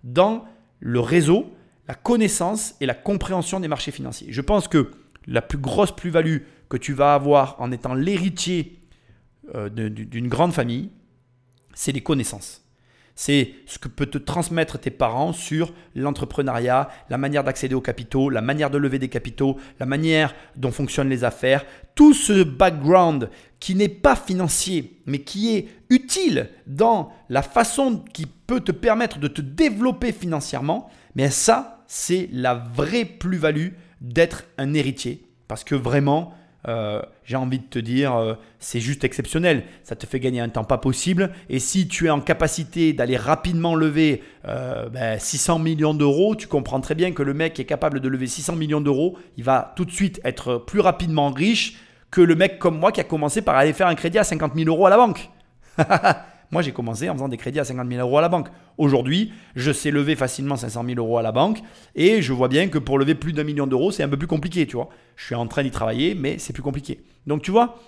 dans 0.05 0.44
le 0.79 1.00
réseau 1.00 1.53
la 1.88 1.94
connaissance 1.94 2.75
et 2.81 2.87
la 2.87 2.94
compréhension 2.94 3.61
des 3.61 3.68
marchés 3.68 3.90
financiers. 3.90 4.29
Je 4.31 4.40
pense 4.40 4.68
que 4.68 4.90
la 5.27 5.42
plus 5.42 5.59
grosse 5.59 5.94
plus-value 5.94 6.38
que 6.68 6.77
tu 6.77 6.92
vas 6.92 7.14
avoir 7.14 7.57
en 7.61 7.73
étant 7.73 7.94
l'héritier 7.94 8.81
euh, 9.55 9.68
d'une 9.68 10.29
grande 10.29 10.53
famille, 10.53 10.90
c'est 11.75 11.92
les 11.92 12.03
connaissances. 12.03 12.62
C'est 13.16 13.55
ce 13.66 13.79
que 13.79 13.87
peut 13.87 14.07
te 14.07 14.18
transmettre 14.18 14.79
tes 14.79 14.90
parents 14.90 15.33
sur 15.33 15.73
l'entrepreneuriat, 15.94 16.88
la 17.11 17.18
manière 17.18 17.44
d'accéder 17.44 17.75
aux 17.75 17.81
capitaux, 17.81 18.29
la 18.29 18.40
manière 18.40 18.70
de 18.70 18.79
lever 18.79 18.99
des 18.99 19.09
capitaux, 19.09 19.57
la 19.79 19.87
manière 19.87 20.35
dont 20.57 20.73
fonctionnent 20.73 21.11
les 21.11 21.23
affaires. 21.23 21.64
Tout 21.94 22.12
ce 22.12 22.42
background 22.42 23.31
qui 23.61 23.77
n'est 23.77 23.88
pas 23.88 24.16
financier, 24.16 25.01
mais 25.07 25.20
qui 25.20 25.55
est 25.55 25.68
utile 25.90 26.51
dans 26.66 27.12
la 27.29 27.42
façon 27.42 28.03
qui 28.12 28.27
peut 28.27 28.61
te 28.61 28.73
permettre 28.73 29.18
de 29.20 29.29
te 29.29 29.40
développer 29.40 30.11
financièrement, 30.11 30.90
mais 31.14 31.31
ça, 31.31 31.74
c'est 31.87 32.29
la 32.33 32.55
vraie 32.55 33.05
plus-value 33.05 33.70
d'être 34.01 34.44
un 34.59 34.75
héritier. 34.75 35.27
Parce 35.49 35.64
que 35.64 35.75
vraiment, 35.75 36.35
euh, 36.66 37.03
j'ai 37.25 37.37
envie 37.37 37.59
de 37.59 37.64
te 37.64 37.79
dire, 37.79 38.14
euh, 38.16 38.35
c'est 38.59 38.81
juste 38.81 39.05
exceptionnel. 39.05 39.64
Ça 39.83 39.97
te 39.97 40.07
fait 40.07 40.20
gagner 40.20 40.40
un 40.40 40.49
temps 40.49 40.64
pas 40.64 40.79
possible. 40.79 41.33
Et 41.49 41.59
si 41.59 41.88
tu 41.88 42.07
es 42.07 42.11
en 42.11 42.20
capacité 42.20 42.92
d'aller 42.92 43.16
rapidement 43.16 43.75
lever 43.75 44.23
600 44.44 44.44
euh, 44.47 45.57
ben, 45.57 45.62
millions 45.62 45.94
d'euros, 45.94 46.35
tu 46.35 46.47
comprends 46.47 46.81
très 46.81 46.94
bien 46.94 47.12
que 47.12 47.23
le 47.23 47.35
mec 47.35 47.61
est 47.61 47.64
capable 47.64 48.01
de 48.01 48.09
lever 48.09 48.27
600 48.27 48.57
millions 48.57 48.81
d'euros, 48.81 49.18
il 49.37 49.44
va 49.44 49.73
tout 49.77 49.85
de 49.85 49.90
suite 49.90 50.20
être 50.25 50.59
plus 50.59 50.81
rapidement 50.81 51.31
riche 51.31 51.79
que 52.11 52.20
le 52.20 52.35
mec 52.37 52.59
comme 52.59 52.79
moi 52.79 52.92
qui 52.92 53.01
a 53.01 53.05
commencé 53.05 53.42
par 53.42 53.57
aller 53.57 53.73
faire 53.73 53.88
un 53.88 53.94
crédit 53.94 54.18
à 54.18 54.25
50 54.25 54.55
000 54.55 54.68
euros 54.68 54.87
à 54.87 54.90
la 54.90 54.97
banque. 54.97 55.31
Moi, 56.55 56.62
j'ai 56.62 56.71
commencé 56.71 57.11
en 57.11 57.14
faisant 57.14 57.27
des 57.29 57.37
crédits 57.37 57.59
à 57.59 57.64
50 57.64 57.88
000 57.90 58.01
euros 58.01 58.17
à 58.17 58.21
la 58.21 58.29
banque. 58.29 58.47
Aujourd'hui, 58.79 59.33
je 59.57 59.73
sais 59.73 59.90
lever 59.90 60.14
facilement 60.14 60.55
500 60.55 60.85
000 60.87 61.01
euros 61.01 61.19
à 61.19 61.23
la 61.23 61.33
banque 61.33 61.59
et 61.97 62.23
je 62.23 62.33
vois 62.33 62.47
bien 62.47 62.69
que 62.69 62.79
pour 62.79 62.97
lever 62.97 63.17
plus 63.17 63.33
d'un 63.33 63.43
million 63.43 63.67
d'euros, 63.67 63.90
c'est 63.90 64.05
un 64.05 64.09
peu 64.09 64.17
plus 64.17 64.29
compliqué, 64.29 64.64
tu 64.64 64.77
vois. 64.77 64.88
Je 65.17 65.25
suis 65.25 65.35
en 65.35 65.49
train 65.49 65.64
d'y 65.64 65.73
travailler, 65.73 66.14
mais 66.14 66.38
c'est 66.38 66.53
plus 66.53 66.62
compliqué. 66.62 67.01
Donc, 67.27 67.43
tu 67.43 67.51
vois, 67.51 67.81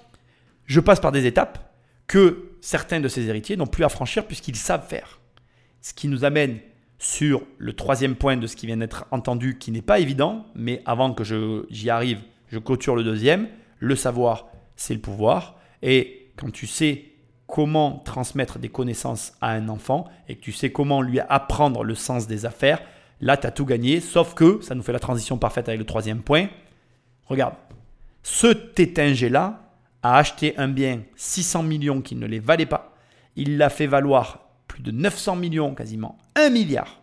je 0.64 0.81
passe 0.81 0.98
par 0.98 1.12
des 1.12 1.26
étapes 1.26 1.76
que 2.09 2.57
certains 2.61 2.98
de 2.98 3.07
ces 3.07 3.29
héritiers 3.29 3.57
n'ont 3.57 3.68
plus 3.68 3.85
à 3.85 3.88
franchir 3.88 4.26
puisqu'ils 4.26 4.57
savent 4.57 4.88
faire. 4.88 5.20
Ce 5.81 5.94
qui 5.94 6.09
nous 6.09 6.24
amène 6.24 6.59
sur 6.98 7.42
le 7.59 7.72
troisième 7.72 8.16
point 8.16 8.37
de 8.37 8.48
ce 8.48 8.57
qui 8.57 8.66
vient 8.66 8.79
d'être 8.79 9.07
entendu, 9.12 9.59
qui 9.59 9.70
n'est 9.70 9.81
pas 9.81 10.00
évident, 10.00 10.44
mais 10.57 10.83
avant 10.87 11.14
que 11.14 11.22
j'y 11.70 11.88
arrive, 11.88 12.18
je 12.48 12.59
clôture 12.59 12.96
le 12.96 13.05
deuxième. 13.05 13.46
Le 13.79 13.94
savoir, 13.94 14.48
c'est 14.74 14.94
le 14.94 15.00
pouvoir. 15.00 15.55
Et 15.83 16.33
quand 16.35 16.50
tu 16.50 16.66
sais 16.66 17.05
comment 17.46 18.02
transmettre 18.04 18.59
des 18.59 18.68
connaissances 18.68 19.35
à 19.40 19.50
un 19.50 19.68
enfant 19.68 20.06
et 20.28 20.37
que 20.37 20.40
tu 20.40 20.52
sais 20.52 20.70
comment 20.70 21.02
lui 21.02 21.20
apprendre 21.20 21.85
le 21.85 21.94
sens 21.94 22.26
des 22.26 22.44
affaires, 22.44 22.80
là, 23.20 23.37
tu 23.37 23.46
as 23.46 23.50
tout 23.50 23.64
gagné. 23.64 24.00
Sauf 24.00 24.35
que, 24.35 24.61
ça 24.62 24.74
nous 24.74 24.82
fait 24.82 24.92
la 24.92 24.98
transition 24.98 25.38
parfaite 25.38 25.68
avec 25.68 25.78
le 25.78 25.87
troisième 25.87 26.22
point. 26.22 26.48
Regarde, 27.26 27.54
ce 28.22 28.48
tétingé-là 28.48 29.62
a 30.02 30.18
acheté 30.18 30.56
un 30.59 30.68
bien 30.68 31.02
600 31.16 31.62
millions 31.62 32.00
qui 32.00 32.16
ne 32.16 32.26
les 32.26 32.40
valait 32.40 32.66
pas. 32.66 32.94
Il 33.37 33.59
l'a 33.59 33.70
fait 33.70 33.87
valoir 33.87 34.40
plus 34.66 34.82
de 34.82 34.90
900 34.90 35.37
millions, 35.37 35.74
quasiment 35.74 36.18
1 36.35 36.50
milliard. 36.50 37.00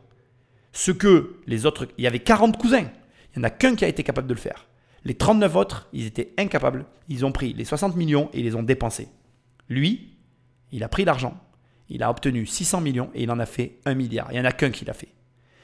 Ce 0.71 0.91
que 0.91 1.38
les 1.47 1.65
autres, 1.65 1.88
il 1.97 2.03
y 2.03 2.08
avait 2.08 2.19
40 2.19 2.58
cousins. 2.58 2.88
Il 3.36 3.39
n'y 3.39 3.45
en 3.45 3.47
a 3.47 3.49
qu'un 3.49 3.75
qui 3.75 3.86
a 3.86 3.88
été 3.88 4.03
capable 4.03 4.27
de 4.27 4.34
le 4.34 4.39
faire. 4.39 4.67
Les 5.06 5.15
39 5.15 5.56
autres, 5.56 5.89
ils 5.93 6.06
étaient 6.06 6.34
incapables. 6.38 6.86
Ils 7.10 7.25
ont 7.25 7.32
pris 7.32 7.53
les 7.53 7.65
60 7.65 7.95
millions 7.95 8.29
et 8.34 8.39
ils 8.39 8.45
les 8.45 8.56
ont 8.56 8.63
dépensés. 8.63 9.10
Lui, 9.69 10.12
il 10.73 10.83
a 10.83 10.89
pris 10.89 11.05
l'argent, 11.05 11.38
il 11.88 12.03
a 12.03 12.09
obtenu 12.09 12.45
600 12.45 12.81
millions 12.81 13.09
et 13.13 13.23
il 13.23 13.31
en 13.31 13.39
a 13.39 13.45
fait 13.45 13.79
1 13.86 13.93
milliard. 13.93 14.27
Il 14.31 14.33
n'y 14.33 14.39
en 14.41 14.45
a 14.45 14.51
qu'un 14.51 14.71
qui 14.71 14.86
l'a 14.86 14.93
fait. 14.93 15.13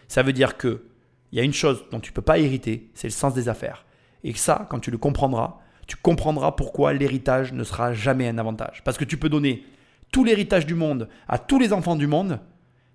Ça 0.07 0.23
veut 0.23 0.33
dire 0.33 0.55
que 0.55 0.85
il 1.31 1.37
y 1.37 1.41
a 1.41 1.43
une 1.43 1.53
chose 1.53 1.85
dont 1.91 1.99
tu 1.99 2.11
ne 2.11 2.15
peux 2.15 2.21
pas 2.21 2.39
hériter, 2.39 2.89
c'est 2.93 3.07
le 3.07 3.13
sens 3.13 3.33
des 3.33 3.49
affaires. 3.49 3.85
Et 4.23 4.33
ça, 4.33 4.67
quand 4.69 4.79
tu 4.79 4.91
le 4.91 4.97
comprendras, 4.97 5.59
tu 5.87 5.95
comprendras 5.95 6.53
pourquoi 6.53 6.93
l'héritage 6.93 7.53
ne 7.53 7.63
sera 7.63 7.93
jamais 7.93 8.27
un 8.27 8.37
avantage. 8.37 8.83
Parce 8.83 8.97
que 8.97 9.05
tu 9.05 9.17
peux 9.17 9.29
donner 9.29 9.63
tout 10.11 10.23
l'héritage 10.23 10.65
du 10.65 10.75
monde 10.75 11.09
à 11.27 11.37
tous 11.37 11.59
les 11.59 11.73
enfants 11.73 11.95
du 11.95 12.07
monde. 12.07 12.39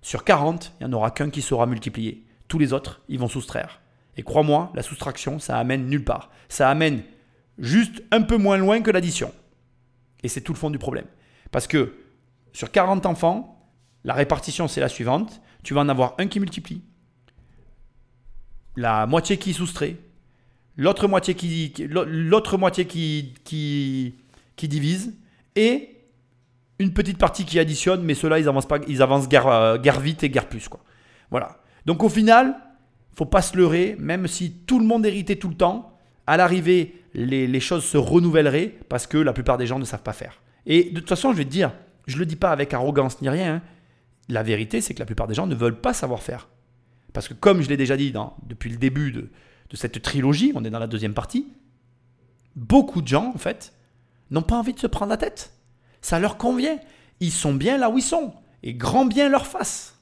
Sur 0.01 0.23
40, 0.23 0.73
il 0.79 0.87
n'y 0.87 0.93
en 0.93 0.97
aura 0.97 1.11
qu'un 1.11 1.29
qui 1.29 1.41
sera 1.41 1.65
multiplié. 1.65 2.25
Tous 2.47 2.59
les 2.59 2.73
autres, 2.73 3.01
ils 3.07 3.19
vont 3.19 3.27
soustraire. 3.27 3.81
Et 4.17 4.23
crois-moi, 4.23 4.71
la 4.75 4.83
soustraction, 4.83 5.39
ça 5.39 5.57
amène 5.57 5.87
nulle 5.87 6.03
part. 6.03 6.29
Ça 6.47 6.69
amène 6.69 7.03
juste 7.57 8.03
un 8.11 8.21
peu 8.21 8.37
moins 8.37 8.57
loin 8.57 8.81
que 8.81 8.91
l'addition. 8.91 9.33
Et 10.23 10.27
c'est 10.27 10.41
tout 10.41 10.53
le 10.53 10.57
fond 10.57 10.69
du 10.69 10.77
problème. 10.77 11.07
Parce 11.51 11.67
que 11.67 11.93
sur 12.55 12.71
40 12.71 13.05
enfants, 13.05 13.69
la 14.05 14.13
répartition, 14.13 14.69
c'est 14.69 14.79
la 14.79 14.87
suivante. 14.87 15.41
Tu 15.61 15.73
vas 15.73 15.81
en 15.81 15.89
avoir 15.89 16.15
un 16.19 16.27
qui 16.27 16.39
multiplie, 16.39 16.81
la 18.77 19.05
moitié 19.07 19.37
qui 19.37 19.51
soustrait, 19.51 19.97
l'autre 20.77 21.09
moitié 21.09 21.35
qui, 21.35 21.73
divise, 24.57 25.13
et 25.57 25.97
une 26.79 26.93
petite 26.93 27.17
partie 27.17 27.43
qui 27.43 27.59
additionne, 27.59 28.03
mais 28.03 28.13
ceux-là, 28.13 28.39
ils 28.39 28.47
avancent, 28.47 28.67
pas, 28.67 28.79
ils 28.87 29.01
avancent 29.01 29.27
guère, 29.27 29.47
euh, 29.47 29.77
vite 30.01 30.23
et 30.23 30.29
guère 30.29 30.47
plus. 30.47 30.69
Quoi. 30.69 30.79
Voilà. 31.31 31.57
Donc 31.85 32.03
au 32.03 32.09
final, 32.09 32.55
faut 33.15 33.25
pas 33.25 33.41
se 33.41 33.57
leurrer, 33.57 33.97
même 33.99 34.27
si 34.27 34.51
tout 34.65 34.79
le 34.79 34.85
monde 34.85 35.05
héritait 35.05 35.35
tout 35.35 35.49
le 35.49 35.55
temps, 35.55 35.97
à 36.25 36.37
l'arrivée, 36.37 37.03
les, 37.13 37.47
les, 37.47 37.59
choses 37.59 37.83
se 37.83 37.97
renouvelleraient 37.97 38.77
parce 38.87 39.07
que 39.07 39.17
la 39.17 39.33
plupart 39.33 39.57
des 39.57 39.67
gens 39.67 39.77
ne 39.77 39.83
savent 39.83 40.03
pas 40.03 40.13
faire. 40.13 40.41
Et 40.65 40.85
de 40.85 41.01
toute 41.01 41.09
façon, 41.09 41.33
je 41.33 41.37
vais 41.37 41.45
te 41.45 41.49
dire, 41.49 41.71
je 42.07 42.15
ne 42.15 42.19
le 42.19 42.25
dis 42.25 42.35
pas 42.35 42.51
avec 42.51 42.73
arrogance 42.73 43.21
ni 43.21 43.29
rien. 43.29 43.55
Hein. 43.55 43.61
La 44.29 44.43
vérité, 44.43 44.81
c'est 44.81 44.93
que 44.93 44.99
la 44.99 45.05
plupart 45.05 45.27
des 45.27 45.33
gens 45.33 45.47
ne 45.47 45.55
veulent 45.55 45.79
pas 45.79 45.93
savoir 45.93 46.21
faire. 46.21 46.47
Parce 47.13 47.27
que 47.27 47.33
comme 47.33 47.61
je 47.61 47.69
l'ai 47.69 47.77
déjà 47.77 47.97
dit 47.97 48.13
depuis 48.47 48.69
le 48.69 48.77
début 48.77 49.11
de, 49.11 49.29
de 49.69 49.77
cette 49.77 50.01
trilogie, 50.01 50.51
on 50.55 50.63
est 50.63 50.69
dans 50.69 50.79
la 50.79 50.87
deuxième 50.87 51.13
partie, 51.13 51.47
beaucoup 52.55 53.01
de 53.01 53.07
gens, 53.07 53.31
en 53.33 53.37
fait, 53.37 53.73
n'ont 54.31 54.41
pas 54.41 54.57
envie 54.57 54.73
de 54.73 54.79
se 54.79 54.87
prendre 54.87 55.09
la 55.09 55.17
tête. 55.17 55.53
Ça 56.01 56.19
leur 56.19 56.37
convient. 56.37 56.77
Ils 57.19 57.31
sont 57.31 57.53
bien 57.53 57.77
là 57.77 57.89
où 57.89 57.97
ils 57.97 58.03
sont. 58.03 58.33
Et 58.63 58.73
grand 58.73 59.05
bien 59.05 59.29
leur 59.29 59.47
face. 59.47 59.99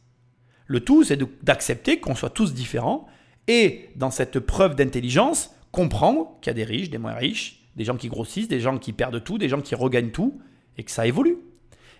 Le 0.66 0.80
tout, 0.80 1.04
c'est 1.04 1.20
d'accepter 1.44 2.00
qu'on 2.00 2.16
soit 2.16 2.30
tous 2.30 2.54
différents 2.54 3.08
et, 3.48 3.90
dans 3.96 4.12
cette 4.12 4.40
preuve 4.40 4.76
d'intelligence, 4.76 5.54
comprendre 5.72 6.38
qu'il 6.42 6.50
y 6.50 6.52
a 6.52 6.54
des 6.54 6.64
riches, 6.64 6.90
des 6.90 6.98
moins 6.98 7.14
riches, 7.14 7.68
des 7.76 7.84
gens 7.84 7.98
qui 7.98 8.08
grossissent, 8.08 8.48
des 8.48 8.60
gens 8.60 8.78
qui 8.78 8.94
perdent 8.94 9.24
tout, 9.24 9.38
des 9.38 9.50
gens 9.50 9.62
qui 9.62 9.76
regagnent 9.76 10.12
tout, 10.12 10.40
et 10.78 10.84
que 10.84 10.92
ça 10.92 11.06
évolue. 11.06 11.38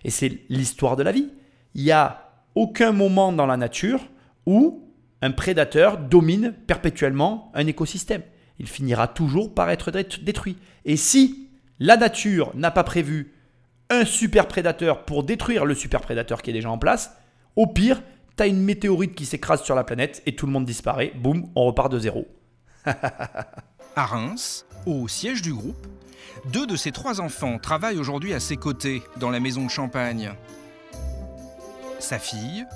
Et 0.04 0.10
c'est 0.10 0.40
l'histoire 0.48 0.96
de 0.96 1.02
la 1.02 1.12
vie. 1.12 1.30
Il 1.74 1.84
n'y 1.84 1.90
a 1.90 2.30
aucun 2.54 2.92
moment 2.92 3.32
dans 3.32 3.46
la 3.46 3.56
nature 3.56 4.00
où 4.46 4.84
un 5.22 5.30
prédateur 5.30 5.98
domine 5.98 6.54
perpétuellement 6.66 7.50
un 7.54 7.66
écosystème. 7.66 8.22
Il 8.58 8.68
finira 8.68 9.08
toujours 9.08 9.54
par 9.54 9.70
être 9.70 9.90
détruit. 9.90 10.56
Et 10.84 10.96
si 10.96 11.48
la 11.80 11.96
nature 11.96 12.52
n'a 12.54 12.70
pas 12.70 12.84
prévu 12.84 13.32
un 13.90 14.04
super 14.04 14.46
prédateur 14.46 15.04
pour 15.04 15.24
détruire 15.24 15.64
le 15.64 15.74
super 15.74 16.00
prédateur 16.00 16.42
qui 16.42 16.50
est 16.50 16.54
déjà 16.54 16.70
en 16.70 16.78
place, 16.78 17.16
au 17.56 17.66
pire, 17.66 18.02
tu 18.36 18.42
as 18.42 18.46
une 18.46 18.62
météorite 18.62 19.14
qui 19.14 19.26
s'écrase 19.26 19.62
sur 19.62 19.74
la 19.74 19.84
planète 19.84 20.22
et 20.26 20.36
tout 20.36 20.46
le 20.46 20.52
monde 20.52 20.64
disparaît. 20.64 21.12
Boum, 21.16 21.48
on 21.54 21.64
repart 21.64 21.90
de 21.90 21.98
zéro. 21.98 22.26
à 23.96 24.06
Reims, 24.06 24.66
au 24.86 25.08
siège 25.08 25.42
du 25.42 25.52
groupe, 25.52 25.86
deux 26.46 26.66
de 26.66 26.76
ses 26.76 26.92
trois 26.92 27.20
enfants 27.20 27.58
travaillent 27.58 27.98
aujourd'hui 27.98 28.34
à 28.34 28.40
ses 28.40 28.56
côtés 28.56 29.02
dans 29.16 29.30
la 29.30 29.40
maison 29.40 29.64
de 29.64 29.70
champagne. 29.70 30.32
Sa 32.00 32.18
fille, 32.18 32.66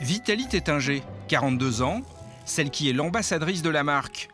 Vitalie 0.00 0.46
Tétinger, 0.46 1.02
42 1.28 1.82
ans, 1.82 2.02
celle 2.44 2.70
qui 2.70 2.88
est 2.88 2.92
l'ambassadrice 2.92 3.62
de 3.62 3.70
la 3.70 3.82
marque. 3.82 4.28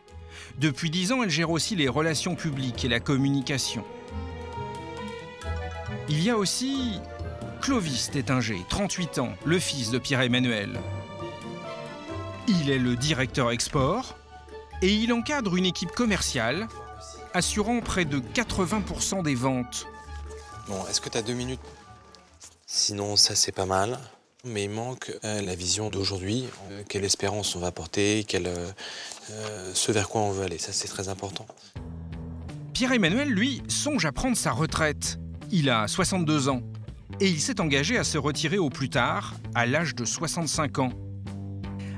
Depuis 0.59 0.89
10 0.89 1.13
ans, 1.13 1.23
elle 1.23 1.29
gère 1.29 1.49
aussi 1.49 1.75
les 1.75 1.87
relations 1.87 2.35
publiques 2.35 2.85
et 2.85 2.89
la 2.89 2.99
communication. 2.99 3.83
Il 6.09 6.21
y 6.21 6.29
a 6.29 6.37
aussi 6.37 6.99
Clovis 7.61 8.11
Tétinger, 8.11 8.61
38 8.69 9.19
ans, 9.19 9.33
le 9.45 9.57
fils 9.57 9.89
de 9.89 9.97
Pierre-Emmanuel. 9.97 10.79
Il 12.47 12.69
est 12.69 12.77
le 12.77 12.95
directeur 12.95 13.51
export 13.51 14.17
et 14.83 14.93
il 14.93 15.13
encadre 15.13 15.55
une 15.55 15.65
équipe 15.65 15.91
commerciale 15.91 16.67
assurant 17.33 17.79
près 17.79 18.03
de 18.03 18.19
80% 18.19 19.23
des 19.23 19.33
ventes. 19.33 19.87
Bon, 20.67 20.85
est-ce 20.87 20.99
que 20.99 21.07
tu 21.09 21.17
as 21.17 21.21
deux 21.21 21.33
minutes? 21.33 21.61
Sinon, 22.67 23.15
ça 23.15 23.33
c'est 23.33 23.53
pas 23.53 23.65
mal. 23.65 23.97
Mais 24.45 24.65
il 24.65 24.71
manque 24.71 25.13
euh, 25.23 25.41
la 25.41 25.55
vision 25.55 25.89
d'aujourd'hui. 25.89 26.43
Euh, 26.69 26.83
quelle 26.89 27.05
espérance 27.05 27.55
on 27.55 27.59
va 27.59 27.71
porter, 27.71 28.25
quel, 28.27 28.45
euh, 28.45 29.71
ce 29.73 29.93
vers 29.93 30.09
quoi 30.09 30.19
on 30.19 30.31
veut 30.31 30.43
aller? 30.43 30.57
Ça 30.57 30.73
c'est 30.73 30.89
très 30.89 31.07
important. 31.07 31.47
Pierre-Emmanuel, 32.73 33.29
lui, 33.29 33.63
songe 33.69 34.03
à 34.03 34.11
prendre 34.11 34.35
sa 34.35 34.51
retraite. 34.51 35.17
Il 35.49 35.69
a 35.69 35.87
62 35.87 36.49
ans. 36.49 36.61
Et 37.21 37.29
il 37.29 37.39
s'est 37.39 37.61
engagé 37.61 37.97
à 37.97 38.03
se 38.03 38.17
retirer 38.17 38.57
au 38.57 38.69
plus 38.69 38.89
tard, 38.89 39.35
à 39.55 39.65
l'âge 39.65 39.95
de 39.95 40.03
65 40.03 40.79
ans. 40.79 40.91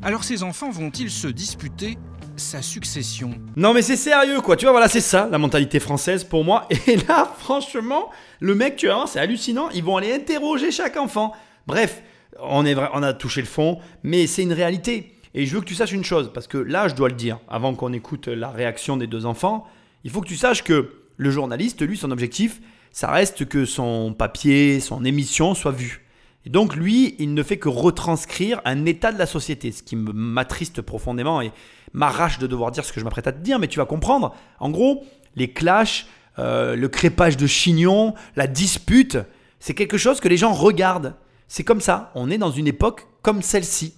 Alors 0.04 0.24
ses 0.24 0.44
enfants 0.44 0.70
vont-ils 0.70 1.10
se 1.10 1.28
disputer? 1.28 1.98
Sa 2.38 2.62
succession. 2.62 3.32
Non 3.56 3.74
mais 3.74 3.82
c'est 3.82 3.96
sérieux 3.96 4.42
quoi, 4.42 4.56
tu 4.56 4.66
vois 4.66 4.72
voilà 4.72 4.88
c'est 4.88 5.02
ça 5.02 5.28
la 5.32 5.38
mentalité 5.38 5.80
française 5.80 6.24
pour 6.24 6.44
moi. 6.44 6.68
Et 6.88 6.98
là 6.98 7.32
franchement 7.40 8.10
le 8.40 8.56
mec 8.56 8.76
tu 8.76 8.88
vois 8.88 9.06
c'est 9.08 9.20
hallucinant, 9.20 9.70
ils 9.70 9.84
vont 9.84 9.98
aller 9.98 10.14
interroger 10.14 10.72
chaque 10.72 10.98
enfant. 10.98 11.34
Bref, 11.68 12.04
on, 12.40 12.66
a 12.66 13.14
touché 13.14 13.42
le 13.42 13.48
fond, 13.48 13.80
mais 14.04 14.28
c'est 14.28 14.44
une 14.44 14.54
réalité. 14.54 15.14
Et 15.34 15.46
je 15.46 15.54
veux 15.54 15.62
que 15.62 15.66
tu 15.66 15.76
saches 15.76 15.92
une 15.92 16.04
chose, 16.04 16.32
parce 16.34 16.48
que 16.48 16.58
là, 16.58 16.88
je 16.88 16.96
dois 16.96 17.10
le 17.10 17.16
dire, 17.16 17.40
avant 17.50 17.76
qu'on 17.76 17.92
écoute 17.94 18.28
la 18.28 18.50
réaction 18.50 18.98
des 18.98 19.08
deux 19.08 19.26
enfants, 19.26 19.68
il 20.04 20.12
faut 20.12 20.22
que 20.22 20.28
tu 20.28 20.38
saches 20.38 20.64
que 20.64 20.94
le 21.18 21.32
journaliste, 21.32 21.82
lui, 21.82 21.98
son 21.98 22.12
objectif, 22.12 22.62
ça 22.92 23.12
reste 23.12 23.46
que 23.46 23.66
son 23.66 24.14
papier, 24.14 24.80
son 24.80 25.04
émission 25.04 25.54
soit 25.54 25.72
vue. 25.72 26.05
Et 26.46 26.50
donc 26.50 26.76
lui, 26.76 27.16
il 27.20 27.34
ne 27.34 27.44
fait 27.44 27.58
que 27.58 27.70
retranscrire 27.70 28.62
un 28.66 28.86
état 28.86 29.12
de 29.12 29.18
la 29.18 29.26
société, 29.26 29.72
ce 29.72 29.82
qui 29.82 29.96
m'attriste 29.96 30.82
profondément 30.82 31.42
et 31.42 31.52
m'arrache 31.94 32.38
de 32.38 32.48
devoir 32.48 32.72
dire 32.72 32.86
ce 32.86 32.94
que 32.94 33.00
je 33.00 33.06
m'apprête 33.06 33.28
à 33.28 33.32
te 33.32 33.42
dire, 33.42 33.58
mais 33.58 33.68
tu 33.68 33.80
vas 33.80 33.86
comprendre. 33.86 34.36
En 34.60 34.70
gros, 34.70 35.04
les 35.36 35.52
clashs, 35.52 36.06
euh, 36.38 36.76
le 36.76 36.88
crépage 36.88 37.38
de 37.38 37.48
chignon, 37.48 38.14
la 38.36 38.48
dispute, 38.48 39.18
c'est 39.60 39.74
quelque 39.74 39.98
chose 39.98 40.20
que 40.20 40.28
les 40.28 40.38
gens 40.38 40.54
regardent. 40.54 41.16
C'est 41.48 41.64
comme 41.64 41.82
ça, 41.82 42.12
on 42.16 42.30
est 42.30 42.38
dans 42.38 42.52
une 42.52 42.68
époque 42.68 43.08
comme 43.22 43.42
celle-ci. 43.42 43.96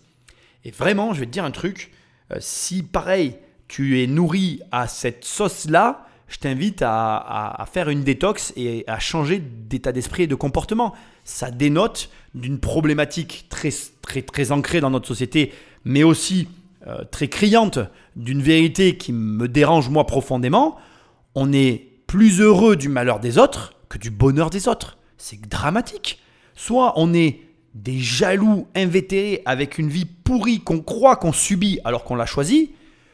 Et 0.64 0.72
vraiment, 0.72 1.14
je 1.14 1.22
vais 1.22 1.26
te 1.26 1.32
dire 1.32 1.46
un 1.46 1.52
truc, 1.52 1.92
euh, 2.32 2.38
si 2.40 2.84
pareil, 2.84 3.38
tu 3.68 4.02
es 4.02 4.08
nourri 4.08 4.62
à 4.72 4.88
cette 4.88 5.26
sauce-là, 5.26 6.08
je 6.28 6.38
t'invite 6.38 6.82
à, 6.86 7.66
faire 7.72 7.90
une 7.90 8.04
détox 8.04 8.52
et 8.58 8.84
à 8.88 9.00
changer 9.00 9.40
d'état 9.40 9.94
d'esprit 9.94 10.24
et 10.24 10.28
de 10.28 10.36
comportement. 10.36 10.94
Ça 11.24 11.52
dénote 11.52 12.10
d'une 12.36 12.60
problématique 12.60 13.46
très, 13.50 13.70
très, 14.02 14.22
très 14.22 14.52
ancrée 14.52 14.82
dans 14.82 14.90
notre 14.90 15.08
société, 15.08 15.54
mais 15.86 16.04
aussi 16.04 16.48
euh, 16.88 17.04
très 17.10 17.28
criante, 17.28 17.80
d'une 18.16 18.42
vérité 18.42 18.98
qui 18.98 19.14
me 19.14 19.48
dérange 19.48 19.90
moi 19.90 20.06
profondément. 20.06 20.78
On 21.36 21.52
est 21.54 21.88
plus 22.08 22.40
heureux 22.40 22.76
du 22.76 22.90
malheur 22.90 23.20
des 23.20 23.38
autres 23.38 23.74
que 23.90 23.98
du 23.98 24.10
bonheur 24.10 24.50
des 24.50 24.68
autres. 24.68 24.98
C'est 25.18 25.42
dramatique. 25.42 26.20
Soit 26.56 26.94
on 26.96 27.14
est 27.14 27.42
des 27.74 28.00
jaloux 28.00 28.68
invétérés 28.76 29.42
avec 29.46 29.78
une 29.78 29.90
vie 29.90 30.06
pourrie 30.06 30.62
qu'on 30.62 30.80
croit 30.80 31.16
qu'on 31.16 31.34
subit 31.34 31.80
alors 31.84 32.04
qu'on 32.04 32.16
l'a 32.16 32.26
choisi, 32.26 32.72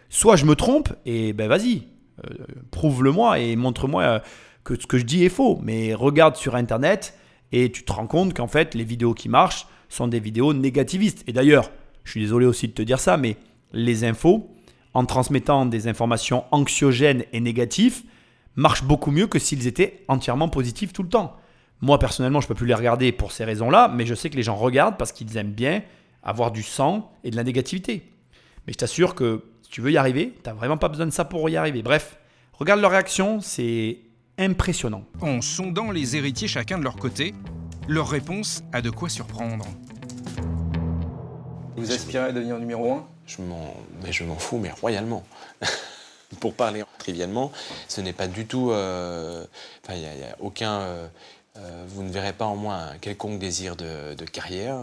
soit 0.10 0.36
je 0.36 0.46
me 0.46 0.56
trompe 0.56 0.94
et 1.06 1.34
ben 1.34 1.48
vas-y, 1.50 1.84
euh, 2.24 2.46
prouve-le-moi 2.72 3.40
et 3.40 3.56
montre-moi 3.56 4.04
euh, 4.04 4.20
que 4.64 4.80
ce 4.80 4.88
que 4.88 4.98
je 4.98 5.04
dis 5.04 5.26
est 5.26 5.30
faux. 5.30 5.60
Mais 5.64 5.94
regarde 5.94 6.36
sur 6.36 6.56
Internet 6.56 7.18
et 7.54 7.72
tu 7.72 7.84
te 7.84 7.94
rends 7.94 8.08
compte 8.08 8.34
qu'en 8.34 8.48
fait, 8.48 8.74
les 8.74 8.84
vidéos 8.84 9.14
qui 9.14 9.30
marchent 9.30 9.68
sont 9.88 10.08
des 10.08 10.20
vidéos 10.20 10.54
négativistes. 10.54 11.24
Et 11.28 11.34
d'ailleurs, 11.34 11.70
je 12.04 12.12
suis 12.12 12.20
désolé 12.20 12.48
aussi 12.48 12.68
de 12.68 12.74
te 12.74 12.82
dire 12.82 13.00
ça, 13.00 13.16
mais 13.16 13.38
les 13.72 14.04
infos, 14.04 14.50
en 14.96 15.06
transmettant 15.06 15.68
des 15.68 15.88
informations 15.88 16.46
anxiogènes 16.52 17.24
et 17.32 17.40
négatives, 17.40 18.02
marchent 18.56 18.84
beaucoup 18.84 19.12
mieux 19.12 19.28
que 19.28 19.38
s'ils 19.40 19.68
étaient 19.68 20.04
entièrement 20.08 20.50
positifs 20.50 20.94
tout 20.94 21.04
le 21.04 21.10
temps. 21.10 21.38
Moi, 21.80 22.00
personnellement, 22.00 22.42
je 22.42 22.46
ne 22.46 22.50
peux 22.50 22.56
plus 22.56 22.68
les 22.68 22.74
regarder 22.74 23.12
pour 23.12 23.32
ces 23.32 23.46
raisons-là, 23.46 23.88
mais 23.88 24.08
je 24.08 24.16
sais 24.16 24.32
que 24.32 24.36
les 24.36 24.44
gens 24.44 24.56
regardent 24.56 24.98
parce 24.98 25.12
qu'ils 25.12 25.38
aiment 25.38 25.52
bien 25.52 25.84
avoir 26.24 26.52
du 26.52 26.64
sang 26.64 27.12
et 27.24 27.30
de 27.30 27.36
la 27.36 27.44
négativité. 27.44 28.10
Mais 28.66 28.74
je 28.74 28.80
t'assure 28.80 29.14
que 29.14 29.44
tu 29.70 29.82
veux 29.82 29.92
y 29.92 29.98
arriver, 29.98 30.34
tu 30.44 30.50
n'as 30.50 30.56
vraiment 30.56 30.78
pas 30.78 30.88
besoin 30.88 31.06
de 31.06 31.12
ça 31.12 31.26
pour 31.26 31.48
y 31.50 31.56
arriver. 31.56 31.84
Bref, 31.84 32.18
regarde 32.54 32.80
leur 32.80 32.92
réaction, 32.92 33.42
c'est 33.42 34.00
impressionnant. 34.44 35.04
En 35.22 35.42
sondant 35.42 35.92
les 35.92 36.16
héritiers 36.16 36.48
chacun 36.48 36.78
de 36.78 36.84
leur 36.84 36.96
côté, 36.96 37.34
leur 37.88 38.10
réponse 38.10 38.64
a 38.72 38.82
de 38.82 38.90
quoi 38.90 39.10
surprendre. 39.10 39.66
Vous 41.76 41.92
aspirez 41.92 42.26
à 42.26 42.32
devenir 42.32 42.58
numéro 42.60 42.94
1 42.94 43.08
Je 43.26 43.42
m'en 43.42 43.74
mais 44.04 44.12
je 44.12 44.24
m'en 44.24 44.36
fous, 44.36 44.58
mais 44.58 44.72
royalement. 44.72 45.24
pour 46.40 46.54
parler 46.54 46.84
trivialement, 46.98 47.52
ce 47.88 48.02
n'est 48.02 48.14
pas 48.14 48.28
du 48.28 48.46
tout... 48.46 48.72
Euh, 48.72 49.46
enfin, 49.84 49.96
il 49.96 50.02
n'y 50.02 50.24
a, 50.24 50.36
aucun... 50.40 50.82
Euh, 50.82 51.08
euh, 51.58 51.86
vous 51.88 52.04
ne 52.04 52.10
verrez 52.10 52.34
pas 52.34 52.46
en 52.46 52.56
moi 52.56 52.76
un 52.76 52.98
quelconque 52.98 53.38
désir 53.38 53.76
de, 53.76 54.16
carrière 54.26 54.80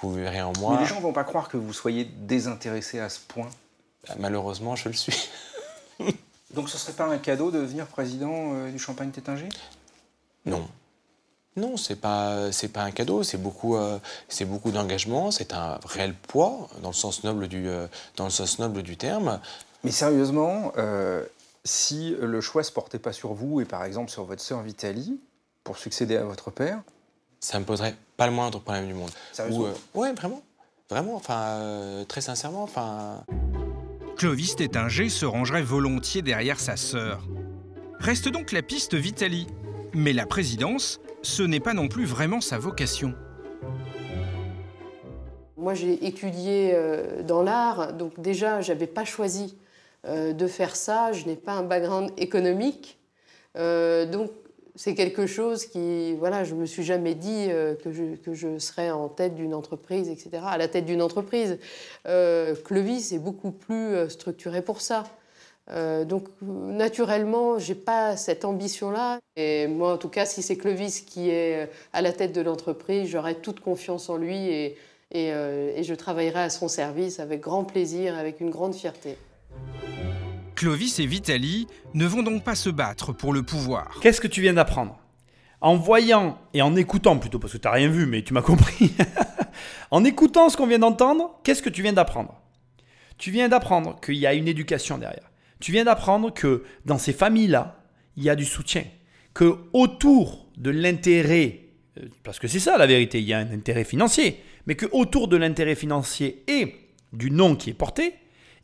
vous 0.00 0.12
verrez 0.12 0.42
en 0.42 0.52
moi. 0.58 0.74
Mais 0.74 0.82
les 0.82 0.86
gens 0.86 1.00
vont 1.00 1.14
pas 1.14 1.24
croire 1.24 1.48
que 1.48 1.56
vous 1.56 1.72
soyez 1.72 2.04
désintéressé 2.04 3.00
à 3.00 3.08
ce 3.08 3.18
point. 3.18 3.48
Bah, 4.06 4.14
malheureusement, 4.18 4.76
je 4.76 4.90
le 4.90 4.94
suis. 4.94 5.30
Donc 6.56 6.68
ce 6.68 6.78
serait 6.78 6.94
pas 6.94 7.04
un 7.04 7.18
cadeau 7.18 7.52
de 7.52 7.60
devenir 7.60 7.86
président 7.86 8.54
euh, 8.54 8.70
du 8.72 8.78
Champagne 8.78 9.10
Tétinger? 9.10 9.48
Non. 10.44 10.66
Non, 11.56 11.76
c'est 11.76 11.96
pas 11.96 12.50
c'est 12.50 12.68
pas 12.68 12.82
un 12.82 12.90
cadeau, 12.90 13.22
c'est 13.22 13.38
beaucoup 13.38 13.76
euh, 13.76 13.98
c'est 14.28 14.44
beaucoup 14.44 14.72
d'engagement, 14.72 15.30
c'est 15.30 15.52
un 15.54 15.78
réel 15.84 16.14
poids 16.14 16.68
dans 16.82 16.88
le 16.88 16.94
sens 16.94 17.22
noble 17.22 17.46
du 17.48 17.68
euh, 17.68 17.86
dans 18.16 18.24
le 18.24 18.30
sens 18.30 18.58
noble 18.58 18.82
du 18.82 18.96
terme. 18.96 19.40
Mais 19.84 19.92
sérieusement, 19.92 20.72
si 21.64 22.16
le 22.20 22.40
choix 22.40 22.64
se 22.64 22.72
portait 22.72 22.98
pas 22.98 23.12
sur 23.12 23.34
vous 23.34 23.60
et 23.60 23.64
par 23.64 23.84
exemple 23.84 24.10
sur 24.10 24.24
votre 24.24 24.42
sœur 24.42 24.62
Vitalie 24.62 25.20
pour 25.62 25.78
succéder 25.78 26.16
à 26.16 26.24
votre 26.24 26.50
père, 26.50 26.82
ça 27.40 27.60
me 27.60 27.64
poserait 27.64 27.94
pas 28.16 28.26
le 28.26 28.32
moindre 28.32 28.58
problème 28.60 28.86
du 28.86 28.94
monde. 28.94 29.10
Sérieusement? 29.32 29.66
Euh, 29.66 29.72
Ouais, 29.94 30.12
vraiment. 30.12 30.42
Vraiment, 30.88 31.16
enfin, 31.16 31.40
euh, 31.42 32.04
très 32.04 32.20
sincèrement, 32.20 32.62
enfin... 32.62 33.24
Clovis 34.16 34.56
Tétinger 34.56 35.10
se 35.10 35.26
rangerait 35.26 35.62
volontiers 35.62 36.22
derrière 36.22 36.58
sa 36.58 36.76
sœur. 36.76 37.22
Reste 37.98 38.30
donc 38.30 38.50
la 38.50 38.62
piste 38.62 38.94
Vitali. 38.94 39.46
Mais 39.92 40.14
la 40.14 40.24
présidence, 40.24 41.00
ce 41.22 41.42
n'est 41.42 41.60
pas 41.60 41.74
non 41.74 41.88
plus 41.88 42.06
vraiment 42.06 42.40
sa 42.40 42.58
vocation. 42.58 43.14
Moi, 45.58 45.74
j'ai 45.74 46.06
étudié 46.06 46.72
euh, 46.74 47.22
dans 47.22 47.42
l'art, 47.42 47.92
donc 47.92 48.18
déjà, 48.20 48.60
je 48.60 48.72
n'avais 48.72 48.86
pas 48.86 49.04
choisi 49.04 49.56
de 50.08 50.46
faire 50.46 50.76
ça. 50.76 51.12
Je 51.12 51.26
n'ai 51.26 51.34
pas 51.34 51.54
un 51.54 51.64
background 51.64 52.12
économique. 52.16 52.98
donc, 53.56 54.30
c'est 54.76 54.94
quelque 54.94 55.26
chose 55.26 55.66
qui, 55.66 56.14
voilà, 56.14 56.44
je 56.44 56.54
me 56.54 56.66
suis 56.66 56.84
jamais 56.84 57.14
dit 57.14 57.46
euh, 57.48 57.74
que, 57.74 57.90
je, 57.90 58.16
que, 58.16 58.34
je, 58.34 58.58
serais 58.58 58.90
en 58.90 59.08
tête 59.08 59.34
d'une 59.34 59.54
entreprise, 59.54 60.08
etc., 60.08 60.42
à 60.44 60.58
la 60.58 60.68
tête 60.68 60.84
d'une 60.84 61.02
entreprise. 61.02 61.58
Euh, 62.06 62.54
Clovis 62.54 63.12
est 63.12 63.18
beaucoup 63.18 63.50
plus 63.50 63.94
euh, 63.94 64.08
structuré 64.08 64.62
pour 64.62 64.80
ça. 64.80 65.04
donc, 66.04 66.28
naturellement, 66.42 67.58
j'ai 67.58 67.74
pas 67.74 68.16
cette 68.16 68.44
ambition-là. 68.44 69.18
Et 69.34 69.66
moi, 69.66 69.94
en 69.94 69.98
tout 69.98 70.10
cas, 70.10 70.24
si 70.24 70.40
c'est 70.42 70.56
Clovis 70.56 71.00
qui 71.00 71.30
est 71.30 71.68
à 71.92 72.02
la 72.02 72.12
tête 72.12 72.32
de 72.32 72.40
l'entreprise, 72.40 73.08
j'aurai 73.08 73.34
toute 73.34 73.58
confiance 73.58 74.08
en 74.08 74.16
lui 74.16 74.36
et, 74.36 74.76
et, 75.10 75.30
et 75.30 75.82
je 75.82 75.94
travaillerai 75.94 76.42
à 76.42 76.50
son 76.50 76.68
service 76.68 77.18
avec 77.18 77.40
grand 77.40 77.64
plaisir, 77.64 78.16
avec 78.16 78.40
une 78.40 78.50
grande 78.50 78.76
fierté. 78.76 79.16
Clovis 80.56 80.98
et 80.98 81.06
Vitali 81.06 81.68
ne 81.94 82.06
vont 82.06 82.22
donc 82.22 82.42
pas 82.42 82.54
se 82.54 82.70
battre 82.70 83.12
pour 83.12 83.32
le 83.32 83.42
pouvoir. 83.42 84.00
Qu'est-ce 84.00 84.20
que 84.20 84.26
tu 84.26 84.40
viens 84.40 84.54
d'apprendre? 84.54 84.98
En 85.60 85.76
voyant 85.76 86.38
et 86.54 86.62
en 86.62 86.74
écoutant 86.74 87.18
plutôt, 87.18 87.38
parce 87.38 87.52
que 87.52 87.58
tu 87.58 87.68
n'as 87.68 87.74
rien 87.74 87.88
vu, 87.88 88.06
mais 88.06 88.22
tu 88.22 88.32
m'as 88.32 88.42
compris. 88.42 88.92
en 89.90 90.02
écoutant 90.04 90.48
ce 90.48 90.56
qu'on 90.56 90.66
vient 90.66 90.78
d'entendre, 90.78 91.38
qu'est-ce 91.44 91.62
que 91.62 91.68
tu 91.68 91.82
viens 91.82 91.92
d'apprendre? 91.92 92.40
Tu 93.18 93.30
viens 93.30 93.48
d'apprendre 93.48 94.00
qu'il 94.00 94.16
y 94.16 94.26
a 94.26 94.34
une 94.34 94.48
éducation 94.48 94.98
derrière. 94.98 95.30
Tu 95.60 95.72
viens 95.72 95.84
d'apprendre 95.84 96.32
que 96.32 96.64
dans 96.84 96.98
ces 96.98 97.12
familles-là, 97.12 97.82
il 98.16 98.24
y 98.24 98.30
a 98.30 98.34
du 98.34 98.44
soutien. 98.44 98.84
Que 99.34 99.58
autour 99.72 100.48
de 100.56 100.70
l'intérêt, 100.70 101.60
euh, 101.98 102.08
parce 102.24 102.38
que 102.38 102.48
c'est 102.48 102.60
ça 102.60 102.78
la 102.78 102.86
vérité, 102.86 103.20
il 103.20 103.26
y 103.26 103.34
a 103.34 103.38
un 103.38 103.52
intérêt 103.52 103.84
financier, 103.84 104.42
mais 104.66 104.74
que 104.74 104.86
autour 104.92 105.28
de 105.28 105.36
l'intérêt 105.36 105.74
financier 105.74 106.44
et 106.48 106.76
du 107.12 107.30
nom 107.30 107.56
qui 107.56 107.70
est 107.70 107.74
porté, 107.74 108.14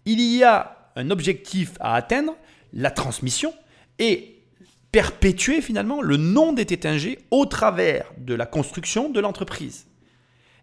il 0.04 0.20
y 0.20 0.42
a 0.42 0.81
un 0.96 1.10
objectif 1.10 1.72
à 1.80 1.94
atteindre, 1.94 2.36
la 2.72 2.90
transmission, 2.90 3.52
et 3.98 4.42
perpétuer 4.90 5.62
finalement 5.62 6.02
le 6.02 6.16
nom 6.16 6.52
des 6.52 6.66
Tétingers 6.66 7.18
au 7.30 7.46
travers 7.46 8.12
de 8.18 8.34
la 8.34 8.46
construction 8.46 9.08
de 9.08 9.20
l'entreprise. 9.20 9.86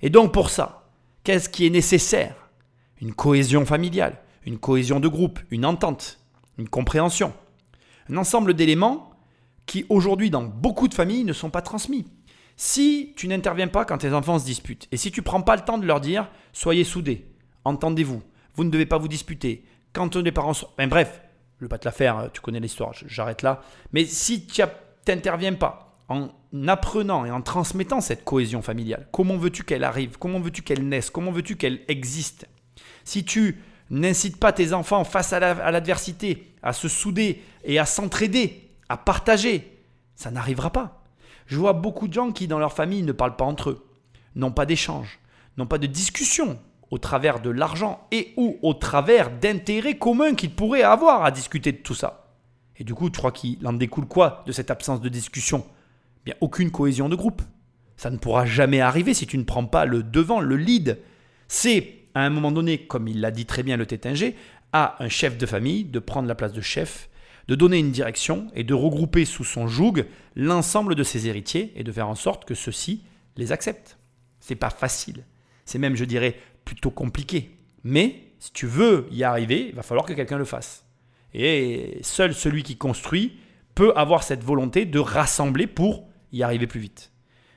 Et 0.02 0.10
donc 0.10 0.32
pour 0.34 0.50
ça, 0.50 0.90
qu'est-ce 1.24 1.50
qui 1.50 1.66
est 1.66 1.72
nécessaire? 1.72 2.50
Une 3.02 3.14
cohésion 3.14 3.66
familiale, 3.66 4.18
une 4.46 4.60
cohésion 4.60 5.00
de 5.00 5.08
groupe, 5.08 5.40
une 5.52 5.66
entente, 5.66 6.20
une 6.58 6.70
compréhension. 6.70 7.34
Un 8.10 8.18
ensemble 8.18 8.54
d'éléments 8.54 9.12
qui 9.66 9.86
aujourd'hui 9.90 10.30
dans 10.30 10.44
beaucoup 10.44 10.88
de 10.88 10.94
familles 10.94 11.24
ne 11.24 11.34
sont 11.34 11.50
pas 11.50 11.62
transmis. 11.62 12.06
Si 12.56 13.14
tu 13.16 13.28
n'interviens 13.28 13.68
pas 13.68 13.86
quand 13.86 14.00
tes 14.00 14.14
enfants 14.14 14.38
se 14.38 14.46
disputent, 14.46 14.88
et 14.92 14.98
si 14.98 15.12
tu 15.12 15.22
prends 15.22 15.42
pas 15.42 15.56
le 15.56 15.64
temps 15.64 15.78
de 15.78 15.86
leur 15.86 16.02
dire 16.02 16.30
soyez 16.52 16.84
soudés, 16.84 17.26
entendez-vous, 17.64 18.22
vous 18.56 18.64
ne 18.64 18.70
devez 18.70 18.86
pas 18.86 18.98
vous 18.98 19.08
disputer, 19.08 19.64
quand 19.94 20.16
les 20.16 20.32
parents 20.32 20.54
sont... 20.54 20.70
Ben, 20.78 20.88
bref, 20.88 21.22
je 21.58 21.66
ne 21.66 21.68
vais 21.68 21.70
pas 21.70 21.78
te 21.78 21.86
la 21.86 21.92
faire, 21.92 22.30
tu 22.34 22.42
connais 22.42 22.60
l'histoire, 22.60 22.94
j'arrête 23.06 23.42
là. 23.42 23.62
Mais 23.92 24.06
si 24.06 24.46
tu 24.46 24.62
n'interviens 25.08 25.54
pas 25.54 26.04
en 26.08 26.30
apprenant 26.68 27.26
et 27.26 27.32
en 27.32 27.42
transmettant 27.42 28.02
cette 28.02 28.24
cohésion 28.24 28.62
familiale, 28.62 29.08
comment 29.12 29.38
veux-tu 29.38 29.64
qu'elle 29.64 29.84
arrive? 29.84 30.18
Comment 30.18 30.40
veux-tu 30.40 30.62
qu'elle 30.62 30.88
naisse? 30.88 31.10
Comment 31.10 31.32
veux-tu 31.32 31.56
qu'elle 31.56 31.82
existe? 31.88 32.48
Si 33.04 33.26
tu 33.26 33.62
n'incites 33.90 34.38
pas 34.38 34.54
tes 34.54 34.74
enfants 34.74 35.04
face 35.04 35.34
à 35.34 35.72
l'adversité 35.72 36.54
à 36.62 36.74
se 36.74 36.88
souder 36.88 37.44
et 37.64 37.80
à 37.80 37.86
s'entraider, 37.86 38.70
à 38.88 38.98
partager, 38.98 39.84
ça 40.16 40.32
n'arrivera 40.32 40.72
pas. 40.72 41.04
Je 41.46 41.58
vois 41.58 41.74
beaucoup 41.74 42.08
de 42.08 42.14
gens 42.14 42.32
qui, 42.32 42.48
dans 42.48 42.60
leur 42.60 42.74
famille, 42.74 43.04
ne 43.04 43.12
parlent 43.12 43.36
pas 43.36 43.46
entre 43.46 43.72
eux, 43.72 43.86
n'ont 44.36 44.52
pas 44.52 44.66
d'échange, 44.66 45.20
n'ont 45.58 45.66
pas 45.66 45.78
de 45.78 45.88
discussion 45.88 46.60
au 46.92 46.98
travers 46.98 47.40
de 47.40 47.50
l'argent 47.50 48.08
et 48.12 48.34
ou 48.38 48.58
au 48.62 48.74
travers 48.74 49.30
d'intérêts 49.30 49.98
communs 49.98 50.36
qu'ils 50.36 50.56
pourraient 50.56 50.84
avoir 50.84 51.24
à 51.24 51.32
discuter 51.32 51.72
de 51.72 51.78
tout 51.78 51.94
ça. 51.94 52.36
Et 52.78 52.84
du 52.84 52.94
coup, 52.94 53.10
tu 53.10 53.18
crois 53.18 53.32
qu'il 53.32 53.66
en 53.68 53.74
découle 53.74 54.08
quoi 54.08 54.44
de 54.48 54.52
cette 54.52 54.72
absence 54.72 55.02
de 55.02 55.10
discussion? 55.10 55.66
Bien, 56.26 56.36
aucune 56.42 56.72
cohésion 56.72 57.10
de 57.10 57.16
groupe. 57.16 57.42
Ça 57.98 58.10
ne 58.10 58.18
pourra 58.18 58.46
jamais 58.46 58.80
arriver 58.80 59.14
si 59.14 59.28
tu 59.28 59.38
ne 59.38 59.44
prends 59.44 59.66
pas 59.66 59.86
le 59.86 60.04
devant, 60.04 60.40
le 60.40 60.56
lead. 60.56 61.00
C'est 61.48 61.96
à 62.16 62.22
un 62.22 62.30
moment 62.30 62.52
donné, 62.52 62.86
comme 62.86 63.08
il 63.08 63.22
l'a 63.22 63.32
dit 63.32 63.46
très 63.46 63.64
bien 63.64 63.78
le 63.78 63.86
Tétinger, 63.86 64.36
à 64.72 64.96
un 65.04 65.10
chef 65.10 65.38
de 65.38 65.46
famille 65.46 65.84
de 65.84 66.00
prendre 66.00 66.28
la 66.28 66.36
place 66.36 66.54
de 66.54 66.62
chef, 66.62 67.10
de 67.48 67.56
donner 67.56 67.80
une 67.80 67.92
direction 67.92 68.48
et 68.56 68.64
de 68.64 68.74
regrouper 68.74 69.26
sous 69.26 69.44
son 69.44 69.68
joug 69.68 70.06
l'ensemble 70.36 70.96
de 70.96 71.04
ses 71.04 71.28
héritiers 71.28 71.74
et 71.76 71.84
de 71.84 71.92
faire 71.92 72.08
en 72.08 72.16
sorte 72.16 72.46
que 72.46 72.54
ceux-ci 72.54 73.04
les 73.36 73.52
acceptent. 73.52 73.98
C'est 74.40 74.56
pas 74.56 74.70
facile. 74.70 75.26
C'est 75.66 75.80
même, 75.80 75.96
je 75.96 76.06
dirais, 76.06 76.38
plutôt 76.76 76.92
compliqué. 76.92 77.58
Mais 77.84 78.34
si 78.40 78.52
tu 78.54 78.68
veux 78.68 79.08
y 79.12 79.24
arriver, 79.24 79.68
il 79.70 79.76
va 79.76 79.82
falloir 79.82 80.06
que 80.06 80.14
quelqu'un 80.14 80.38
le 80.38 80.46
fasse. 80.46 80.86
Et 81.34 82.00
seul 82.02 82.34
celui 82.34 82.64
qui 82.64 82.78
construit 82.78 83.38
peut 83.76 83.94
avoir 83.96 84.24
cette 84.24 84.44
volonté 84.44 84.86
de 84.86 85.00
rassembler 85.00 85.68
pour 85.68 86.08
y 86.32 86.44
arriver 86.44 86.68
plus 86.68 86.80
vite. 86.80 87.12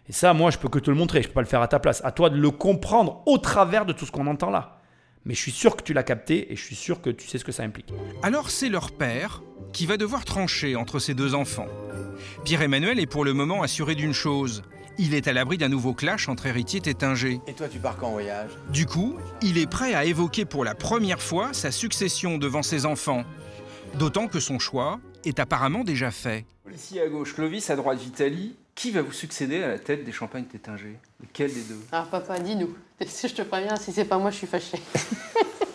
Et 0.09 0.13
ça, 0.13 0.33
moi, 0.35 0.51
je 0.51 0.59
peux 0.59 0.69
que 0.69 0.79
te 0.79 0.91
le 0.91 0.97
montrer, 0.97 1.23
je 1.23 1.29
peux 1.29 1.35
pas 1.35 1.43
le 1.43 1.47
faire 1.47 1.63
à 1.63 1.69
ta 1.69 1.79
place. 1.79 2.03
À 2.05 2.13
toi 2.13 2.31
de 2.31 2.37
le 2.37 2.51
comprendre 2.51 3.23
au 3.27 3.39
travers 3.39 3.87
de 3.87 3.93
tout 3.93 4.07
ce 4.07 4.11
qu'on 4.11 4.27
entend 4.27 4.51
là. 4.51 4.81
Mais 5.25 5.35
je 5.35 5.41
suis 5.41 5.53
sûr 5.53 5.77
que 5.77 5.83
tu 5.83 5.93
l'as 5.93 6.03
capté 6.03 6.53
et 6.53 6.57
je 6.57 6.65
suis 6.65 6.75
sûr 6.75 7.01
que 7.01 7.11
tu 7.11 7.29
sais 7.29 7.39
ce 7.39 7.45
que 7.45 7.53
ça 7.53 7.63
implique. 7.63 7.93
Alors 8.23 8.51
c'est 8.51 8.69
leur 8.69 8.91
père 8.93 9.43
qui 9.73 9.87
va 9.87 9.97
devoir 9.97 10.25
trancher 10.25 10.75
entre 10.75 10.99
ces 10.99 11.15
deux 11.15 11.35
enfants. 11.35 11.69
Pierre-Emmanuel 12.45 12.99
est 12.99 13.07
pour 13.07 13.25
le 13.25 13.33
moment 13.33 13.63
assuré 13.63 13.95
d'une 13.95 14.13
chose. 14.13 14.63
Il 14.99 15.15
est 15.15 15.27
à 15.27 15.33
l'abri 15.33 15.59
d'un 15.59 15.69
nouveau 15.69 15.95
clash 15.95 16.29
entre 16.29 16.47
héritiers 16.47 16.81
tétingés. 16.81 17.41
Et 17.47 17.55
toi, 17.55 17.69
tu 17.69 17.79
pars 17.79 17.97
quand 17.97 18.09
en 18.09 18.13
voyage? 18.13 18.51
Du 18.71 18.87
coup, 18.87 19.17
il 19.41 19.59
est 19.59 19.67
prêt 19.67 19.95
à 19.95 20.05
évoquer 20.05 20.45
pour 20.45 20.65
la 20.65 20.75
première 20.75 21.21
fois 21.23 21.53
sa 21.53 21.71
succession 21.71 22.39
devant 22.39 22.63
ses 22.63 22.85
enfants. 22.85 23.25
D'autant 23.95 24.29
que 24.29 24.41
son 24.41 24.59
choix 24.59 25.01
est 25.25 25.41
apparemment 25.41 25.85
déjà 25.85 26.11
fait. 26.11 26.45
Ici 26.75 27.01
à 27.01 27.09
gauche, 27.09 27.35
Clovis, 27.35 27.71
à 27.71 27.77
droite, 27.77 27.99
Vitali. 27.99 28.57
Qui 28.75 28.91
va 28.91 29.03
vous 29.03 29.13
succéder 29.13 29.63
à 29.63 29.69
la 29.69 29.79
tête 29.79 30.03
des 30.03 30.13
champagnes 30.13 30.45
Tétinger 30.45 30.97
Lequel 31.21 31.53
des 31.53 31.61
deux? 31.61 31.81
Alors 31.93 32.07
papa, 32.07 32.39
dis-nous. 32.39 32.75
Si 33.07 33.29
je 33.29 33.35
te 33.35 33.43
préviens, 33.43 33.77
si 33.77 33.93
c'est 33.93 34.07
pas 34.07 34.17
moi, 34.17 34.31
je 34.31 34.37
suis 34.37 34.47
fâchée. 34.47 34.81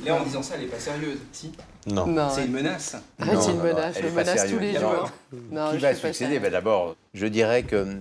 Là, 0.06 0.16
en 0.22 0.24
disant 0.24 0.44
ça, 0.44 0.56
elle 0.56 0.64
est 0.64 0.68
pas 0.68 0.80
sérieuse. 0.80 1.20
Si 1.32 1.52
Non. 1.88 2.08
Non, 2.08 2.30
C'est 2.30 2.46
une 2.46 2.52
menace. 2.52 2.96
Ah, 3.20 3.26
c'est 3.40 3.52
une 3.52 3.62
menace, 3.62 3.96
elle 3.98 4.04
je 4.04 4.08
est 4.08 4.12
pas 4.12 4.22
menace 4.22 4.42
tous 4.44 4.50
sérieuse. 4.50 4.74
les 4.74 4.80
jours. 4.80 5.12
Non, 5.52 5.70
Qui 5.72 5.76
je 5.78 5.82
va 5.82 5.96
succéder. 5.96 6.40
Ben 6.40 6.52
D'abord, 6.52 6.96
je 7.14 7.28
dirais 7.28 7.64
que, 7.64 7.98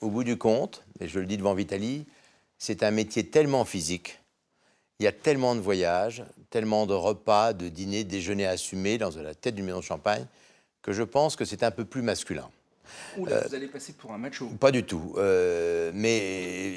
au 0.00 0.08
bout 0.10 0.24
du 0.24 0.36
compte, 0.38 0.82
et 1.00 1.08
je 1.08 1.18
le 1.20 1.26
dis 1.26 1.36
devant 1.36 1.54
Vitali, 1.54 2.06
c'est 2.58 2.82
un 2.82 2.90
métier 2.90 3.26
tellement 3.26 3.64
physique. 3.64 4.20
Il 4.98 5.04
y 5.04 5.06
a 5.06 5.12
tellement 5.12 5.54
de 5.54 5.60
voyages, 5.60 6.22
tellement 6.50 6.86
de 6.86 6.92
repas, 6.94 7.52
de 7.54 7.68
dîners, 7.68 8.04
déjeuners 8.04 8.46
assumés 8.46 8.98
dans 8.98 9.10
la 9.16 9.34
tête 9.34 9.54
d'une 9.54 9.64
maison 9.64 9.78
de 9.78 9.84
champagne, 9.84 10.26
que 10.82 10.92
je 10.92 11.02
pense 11.02 11.36
que 11.36 11.44
c'est 11.44 11.62
un 11.62 11.70
peu 11.70 11.84
plus 11.84 12.02
masculin. 12.02 12.48
Oula, 13.18 13.46
vous 13.46 13.54
allez 13.54 13.66
passer 13.66 13.92
pour 13.92 14.12
un 14.12 14.18
macho. 14.18 14.46
Pas 14.60 14.70
du 14.70 14.84
tout. 14.84 15.14
euh, 15.18 15.90
mais 15.94 16.16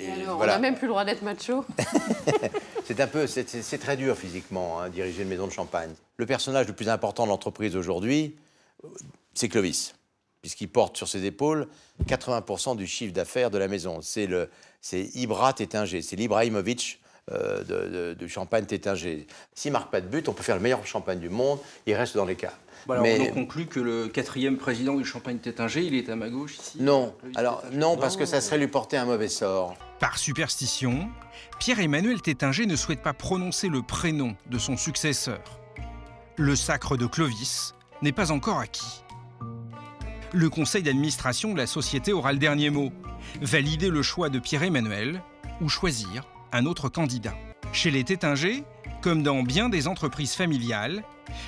Et 0.03 0.11
alors, 0.23 0.37
voilà. 0.37 0.53
On 0.53 0.55
n'a 0.55 0.61
même 0.61 0.75
plus 0.75 0.87
le 0.87 0.91
droit 0.93 1.05
d'être 1.05 1.21
macho. 1.21 1.65
C'est 2.85 2.99
un 2.99 3.07
peu, 3.07 3.27
c'est- 3.27 3.47
c'est 3.49 3.61
c'est 3.61 3.77
très 3.77 3.95
dur 3.95 4.17
physiquement, 4.17 4.81
hein, 4.81 4.89
diriger 4.89 5.21
une 5.23 5.29
maison 5.29 5.47
de 5.47 5.51
champagne. 5.53 5.91
Le 6.17 6.25
personnage 6.25 6.67
le 6.67 6.73
plus 6.73 6.89
important 6.89 7.23
de 7.23 7.29
l'entreprise 7.29 7.77
aujourd'hui, 7.77 8.35
euh, 8.83 8.87
c'est 9.33 9.47
Clovis, 9.47 9.95
puisqu'il 10.41 10.67
porte 10.67 10.97
sur 10.97 11.07
ses 11.07 11.23
épaules 11.25 11.67
80% 12.07 12.75
du 12.75 12.85
chiffre 12.85 13.13
d'affaires 13.13 13.49
de 13.51 13.57
la 13.57 13.69
maison. 13.69 14.01
C'est 14.01 14.27
le, 14.27 14.49
c'est 14.81 15.03
Ibra 15.15 15.53
Tétinger, 15.53 16.01
c'est 16.01 16.17
l'Ibrahimovic 16.17 16.99
euh, 17.31 18.15
de, 18.15 18.27
champagne 18.27 18.65
Tétinger. 18.65 19.27
S'il 19.53 19.71
marque 19.71 19.89
pas 19.89 20.01
de 20.01 20.07
but, 20.07 20.27
on 20.27 20.33
peut 20.33 20.43
faire 20.43 20.57
le 20.57 20.61
meilleur 20.61 20.85
champagne 20.85 21.19
du 21.19 21.29
monde, 21.29 21.57
il 21.85 21.93
reste 21.93 22.17
dans 22.17 22.25
les 22.25 22.35
cas. 22.35 22.51
Bon, 22.85 22.95
alors, 22.95 23.03
Mais- 23.03 23.31
on 23.31 23.33
conclut 23.33 23.67
que 23.67 23.79
le 23.79 24.09
quatrième 24.09 24.57
président 24.57 24.95
du 24.95 25.05
champagne 25.05 25.37
Tétinger, 25.37 25.85
il 25.85 25.95
est 25.95 26.09
à 26.09 26.17
ma 26.17 26.29
gauche 26.29 26.57
ici. 26.57 26.81
Non, 26.81 27.15
alors 27.35 27.63
non, 27.71 27.95
parce 27.95 28.17
que 28.17 28.25
ça 28.25 28.41
serait 28.41 28.57
lui 28.57 28.67
porter 28.67 28.97
un 28.97 29.05
mauvais 29.05 29.29
sort. 29.29 29.75
Par 29.99 30.17
superstition, 30.17 31.07
Pierre-Emmanuel 31.59 32.21
Tétinger 32.21 32.65
ne 32.65 32.75
souhaite 32.75 33.01
pas 33.01 33.13
prononcer 33.13 33.69
le 33.69 33.81
prénom 33.81 34.35
de 34.49 34.57
son 34.57 34.75
successeur. 34.75 35.39
Le 36.35 36.57
sacre 36.57 36.97
de 36.97 37.05
Clovis 37.05 37.73
n'est 38.01 38.11
pas 38.11 38.31
encore 38.31 38.59
acquis. 38.59 39.05
Le 40.33 40.49
conseil 40.49 40.83
d'administration 40.83 41.53
de 41.53 41.57
la 41.57 41.67
société 41.67 42.11
aura 42.11 42.33
le 42.33 42.39
dernier 42.39 42.69
mot. 42.69 42.91
Valider 43.41 43.89
le 43.89 44.01
choix 44.01 44.27
de 44.27 44.39
Pierre-Emmanuel 44.39 45.21
ou 45.61 45.69
choisir 45.69 46.25
un 46.53 46.65
autre 46.65 46.87
candidat. 46.87 47.33
Chez 47.73 47.89
les 47.89 48.03
Tétinger, 48.03 48.63
comme 49.01 49.23
dans 49.23 49.41
bien 49.41 49.69
des 49.69 49.87
entreprises 49.87 50.35
familiales, 50.35 51.03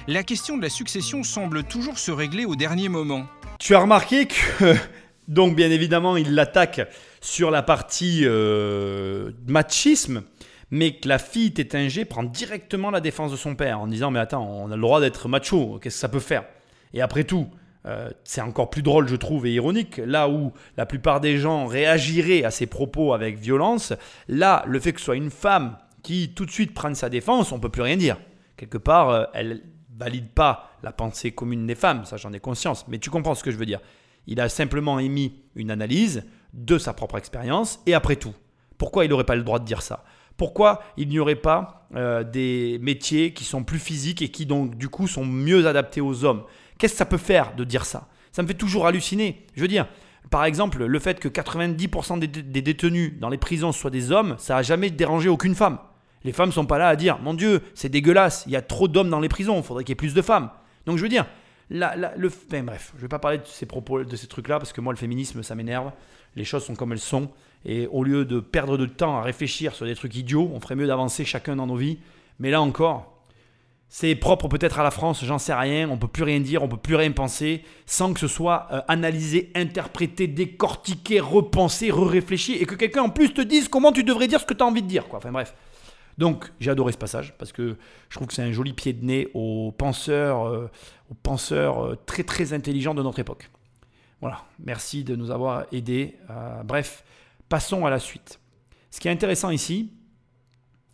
la 0.07 0.23
question 0.23 0.57
de 0.57 0.63
la 0.63 0.69
succession 0.69 1.23
semble 1.23 1.63
toujours 1.63 1.99
se 1.99 2.11
régler 2.11 2.45
au 2.45 2.55
dernier 2.55 2.89
moment. 2.89 3.27
Tu 3.59 3.75
as 3.75 3.79
remarqué 3.79 4.25
que, 4.25 4.75
donc 5.27 5.55
bien 5.55 5.69
évidemment, 5.69 6.17
il 6.17 6.33
l'attaque 6.33 6.81
sur 7.21 7.51
la 7.51 7.61
partie 7.61 8.21
euh, 8.23 9.31
machisme, 9.47 10.23
mais 10.71 10.95
que 10.95 11.07
la 11.07 11.19
fille 11.19 11.53
Tétinger 11.53 12.05
prend 12.05 12.23
directement 12.23 12.89
la 12.89 12.99
défense 12.99 13.31
de 13.31 13.37
son 13.37 13.55
père 13.55 13.79
en 13.79 13.87
disant 13.87 14.09
Mais 14.09 14.19
attends, 14.19 14.43
on 14.43 14.71
a 14.71 14.75
le 14.75 14.81
droit 14.81 14.99
d'être 14.99 15.29
macho, 15.29 15.79
qu'est-ce 15.81 15.95
que 15.95 15.99
ça 15.99 16.09
peut 16.09 16.19
faire? 16.19 16.45
Et 16.93 17.01
après 17.01 17.23
tout, 17.23 17.47
euh, 17.85 18.09
c'est 18.23 18.41
encore 18.41 18.69
plus 18.69 18.81
drôle, 18.81 19.07
je 19.07 19.15
trouve, 19.15 19.45
et 19.45 19.53
ironique. 19.53 19.97
Là 19.97 20.29
où 20.29 20.53
la 20.77 20.85
plupart 20.85 21.19
des 21.19 21.37
gens 21.37 21.67
réagiraient 21.67 22.43
à 22.43 22.51
ses 22.51 22.65
propos 22.65 23.13
avec 23.13 23.37
violence, 23.37 23.93
là, 24.27 24.63
le 24.67 24.79
fait 24.79 24.93
que 24.93 24.99
ce 24.99 25.05
soit 25.05 25.15
une 25.15 25.31
femme 25.31 25.77
qui 26.01 26.33
tout 26.35 26.45
de 26.45 26.51
suite 26.51 26.73
prenne 26.73 26.95
sa 26.95 27.09
défense, 27.09 27.51
on 27.51 27.59
peut 27.59 27.69
plus 27.69 27.81
rien 27.81 27.97
dire. 27.97 28.17
Quelque 28.57 28.77
part, 28.77 29.09
euh, 29.09 29.23
elle 29.33 29.61
valide 29.97 30.29
pas 30.29 30.71
la 30.83 30.91
pensée 30.91 31.31
commune 31.31 31.65
des 31.67 31.75
femmes, 31.75 32.05
ça 32.05 32.17
j'en 32.17 32.33
ai 32.33 32.39
conscience, 32.39 32.87
mais 32.87 32.99
tu 32.99 33.09
comprends 33.09 33.35
ce 33.35 33.43
que 33.43 33.51
je 33.51 33.57
veux 33.57 33.65
dire. 33.65 33.79
Il 34.27 34.39
a 34.39 34.49
simplement 34.49 34.99
émis 34.99 35.43
une 35.55 35.71
analyse 35.71 36.23
de 36.53 36.77
sa 36.77 36.93
propre 36.93 37.17
expérience, 37.17 37.79
et 37.85 37.93
après 37.93 38.15
tout, 38.15 38.33
pourquoi 38.77 39.05
il 39.05 39.09
n'aurait 39.09 39.23
pas 39.25 39.35
le 39.35 39.43
droit 39.43 39.59
de 39.59 39.65
dire 39.65 39.81
ça? 39.81 40.03
Pourquoi 40.37 40.83
il 40.97 41.07
n'y 41.07 41.19
aurait 41.19 41.35
pas 41.35 41.87
euh, 41.95 42.23
des 42.23 42.77
métiers 42.81 43.33
qui 43.33 43.45
sont 43.45 43.63
plus 43.63 43.79
physiques 43.79 44.21
et 44.21 44.29
qui 44.29 44.45
donc 44.45 44.75
du 44.75 44.89
coup 44.89 45.07
sont 45.07 45.25
mieux 45.25 45.65
adaptés 45.65 46.01
aux 46.01 46.25
hommes? 46.25 46.43
Qu'est-ce 46.77 46.93
que 46.93 46.97
ça 46.97 47.05
peut 47.05 47.17
faire 47.17 47.55
de 47.55 47.63
dire 47.63 47.85
ça? 47.85 48.07
Ça 48.31 48.41
me 48.43 48.47
fait 48.47 48.53
toujours 48.53 48.85
halluciner. 48.85 49.45
Je 49.55 49.61
veux 49.61 49.67
dire, 49.67 49.87
par 50.29 50.45
exemple, 50.45 50.83
le 50.83 50.99
fait 50.99 51.19
que 51.19 51.27
90% 51.27 52.19
des, 52.19 52.61
détenus 52.61 53.13
dans 53.19 53.29
les 53.29 53.37
prisons 53.37 53.71
soient 53.71 53.91
des 53.91 54.11
hommes, 54.11 54.35
ça 54.37 54.55
n'a 54.55 54.61
jamais 54.61 54.89
dérangé 54.89 55.29
aucune 55.29 55.55
femme. 55.55 55.79
Les 56.23 56.31
femmes 56.31 56.51
sont 56.51 56.65
pas 56.65 56.77
là 56.77 56.87
à 56.87 56.95
dire, 56.95 57.19
mon 57.19 57.33
Dieu, 57.33 57.61
c'est 57.75 57.89
dégueulasse, 57.89 58.43
il 58.47 58.53
y 58.53 58.55
a 58.55 58.61
trop 58.61 58.87
d'hommes 58.87 59.09
dans 59.09 59.19
les 59.19 59.29
prisons, 59.29 59.57
il 59.57 59.63
faudrait 59.63 59.83
qu'il 59.83 59.91
y 59.91 59.93
ait 59.93 59.95
plus 59.95 60.13
de 60.15 60.21
femmes. 60.21 60.49
Donc 60.85 60.97
je 60.97 61.03
veux 61.03 61.09
dire, 61.09 61.25
la- 61.69 61.95
le, 61.95 62.29
bref, 62.63 62.93
je 62.95 63.01
vais 63.01 63.07
pas 63.07 63.19
parler 63.19 63.37
de 63.37 63.45
ces 63.45 63.65
propos, 63.65 64.03
de 64.03 64.15
ces 64.15 64.27
trucs-là, 64.27 64.57
parce 64.57 64.73
que 64.73 64.81
moi, 64.81 64.91
le 64.91 64.97
féminisme, 64.97 65.43
ça 65.43 65.55
m'énerve. 65.55 65.91
Les 66.35 66.43
choses 66.43 66.65
sont 66.65 66.75
comme 66.75 66.91
elles 66.91 66.99
sont. 66.99 67.29
Et 67.63 67.87
au 67.87 68.03
lieu 68.03 68.25
de 68.25 68.39
perdre 68.39 68.77
de 68.77 68.85
temps 68.85 69.17
à 69.17 69.21
réfléchir 69.21 69.73
sur 69.73 69.85
des 69.85 69.95
trucs 69.95 70.15
idiots, 70.15 70.51
on 70.53 70.59
ferait 70.59 70.75
mieux 70.75 70.87
d'avancer 70.87 71.25
chacun 71.25 71.55
dans 71.55 71.67
nos 71.67 71.75
vies. 71.75 71.99
Mais 72.39 72.51
là 72.51 72.61
encore, 72.61 73.14
c'est 73.97 74.13
propre 74.13 74.49
peut-être 74.49 74.77
à 74.77 74.83
la 74.83 74.91
France, 74.91 75.23
j'en 75.23 75.39
sais 75.39 75.53
rien, 75.53 75.89
on 75.89 75.97
peut 75.97 76.09
plus 76.09 76.23
rien 76.23 76.41
dire, 76.41 76.61
on 76.61 76.67
peut 76.67 76.75
plus 76.75 76.95
rien 76.95 77.13
penser, 77.13 77.63
sans 77.85 78.13
que 78.13 78.19
ce 78.19 78.27
soit 78.27 78.67
euh, 78.73 78.81
analysé, 78.89 79.53
interprété, 79.55 80.27
décortiqué, 80.27 81.21
repensé, 81.21 81.91
re-réfléchi, 81.91 82.55
et 82.55 82.65
que 82.65 82.75
quelqu'un 82.75 83.03
en 83.03 83.09
plus 83.09 83.33
te 83.33 83.39
dise 83.39 83.69
comment 83.69 83.93
tu 83.93 84.03
devrais 84.03 84.27
dire 84.27 84.41
ce 84.41 84.45
que 84.45 84.53
tu 84.53 84.61
as 84.61 84.65
envie 84.67 84.81
de 84.81 84.87
dire. 84.89 85.07
Quoi. 85.07 85.19
Enfin 85.19 85.31
bref. 85.31 85.55
Donc 86.17 86.51
j'ai 86.59 86.71
adoré 86.71 86.91
ce 86.91 86.97
passage, 86.97 87.33
parce 87.37 87.53
que 87.53 87.77
je 88.09 88.15
trouve 88.17 88.27
que 88.27 88.33
c'est 88.33 88.41
un 88.41 88.51
joli 88.51 88.73
pied 88.73 88.91
de 88.91 89.05
nez 89.05 89.29
aux 89.33 89.71
penseurs, 89.71 90.45
euh, 90.45 90.69
aux 91.09 91.15
penseurs 91.15 91.85
euh, 91.85 91.97
très 92.05 92.23
très 92.23 92.51
intelligents 92.51 92.95
de 92.95 93.01
notre 93.01 93.19
époque. 93.19 93.49
Voilà, 94.19 94.43
merci 94.59 95.05
de 95.05 95.15
nous 95.15 95.31
avoir 95.31 95.67
aidés. 95.71 96.17
Bref, 96.65 97.05
passons 97.47 97.85
à 97.85 97.89
la 97.89 97.99
suite. 97.99 98.41
Ce 98.91 98.99
qui 98.99 99.07
est 99.07 99.11
intéressant 99.11 99.51
ici, 99.51 99.93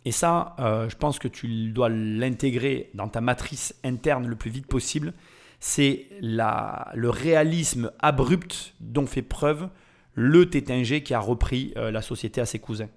et 0.04 0.12
ça, 0.12 0.56
euh, 0.58 0.88
je 0.88 0.96
pense 0.96 1.18
que 1.18 1.28
tu 1.28 1.70
dois 1.70 1.88
l'intégrer 1.88 2.90
dans 2.94 3.08
ta 3.08 3.20
matrice 3.20 3.74
interne 3.84 4.26
le 4.26 4.36
plus 4.36 4.50
vite 4.50 4.66
possible, 4.66 5.12
c'est 5.60 6.06
le 6.20 7.08
réalisme 7.08 7.92
abrupt 8.00 8.74
dont 8.80 9.06
fait 9.06 9.22
preuve 9.22 9.68
le 10.14 10.50
Tétinger 10.50 11.02
qui 11.02 11.14
a 11.14 11.20
repris 11.20 11.72
euh, 11.76 11.90
la 11.90 12.02
société 12.02 12.40
à 12.40 12.46
ses 12.46 12.58
cousins. 12.58 12.88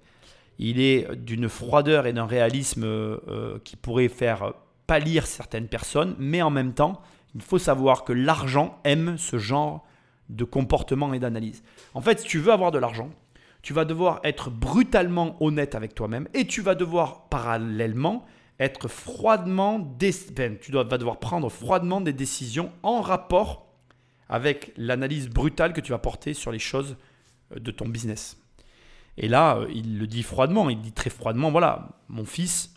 Il 0.58 0.80
est 0.80 1.14
d'une 1.14 1.48
froideur 1.48 2.06
et 2.06 2.12
d'un 2.12 2.26
réalisme 2.26 2.84
euh, 2.84 3.58
qui 3.62 3.76
pourrait 3.76 4.08
faire 4.08 4.54
pâlir 4.86 5.26
certaines 5.26 5.68
personnes, 5.68 6.16
mais 6.18 6.42
en 6.42 6.50
même 6.50 6.74
temps, 6.74 7.00
il 7.34 7.42
faut 7.42 7.58
savoir 7.58 8.04
que 8.04 8.12
l'argent 8.12 8.78
aime 8.84 9.16
ce 9.16 9.38
genre 9.38 9.86
de 10.28 10.44
comportement 10.44 11.12
et 11.14 11.18
d'analyse. 11.20 11.62
En 11.94 12.00
fait, 12.00 12.20
si 12.20 12.26
tu 12.26 12.38
veux 12.38 12.52
avoir 12.52 12.72
de 12.72 12.78
l'argent, 12.78 13.10
tu 13.66 13.72
vas 13.72 13.84
devoir 13.84 14.20
être 14.22 14.48
brutalement 14.48 15.36
honnête 15.42 15.74
avec 15.74 15.92
toi-même 15.92 16.28
et 16.34 16.46
tu 16.46 16.62
vas 16.62 16.76
devoir 16.76 17.28
parallèlement 17.28 18.24
être 18.60 18.86
froidement, 18.86 19.80
tu 19.98 20.70
vas 20.70 20.84
devoir 20.84 21.18
prendre 21.18 21.48
froidement 21.48 22.00
des 22.00 22.12
décisions 22.12 22.70
en 22.84 23.00
rapport 23.00 23.66
avec 24.28 24.72
l'analyse 24.76 25.28
brutale 25.28 25.72
que 25.72 25.80
tu 25.80 25.90
vas 25.90 25.98
porter 25.98 26.32
sur 26.32 26.52
les 26.52 26.60
choses 26.60 26.96
euh, 27.50 27.58
de 27.58 27.72
ton 27.72 27.88
business. 27.88 28.40
Et 29.16 29.26
là, 29.26 29.56
euh, 29.56 29.68
il 29.74 29.98
le 29.98 30.06
dit 30.06 30.22
froidement, 30.22 30.70
il 30.70 30.80
dit 30.80 30.92
très 30.92 31.10
froidement, 31.10 31.50
voilà, 31.50 31.88
mon 32.06 32.24
fils 32.24 32.72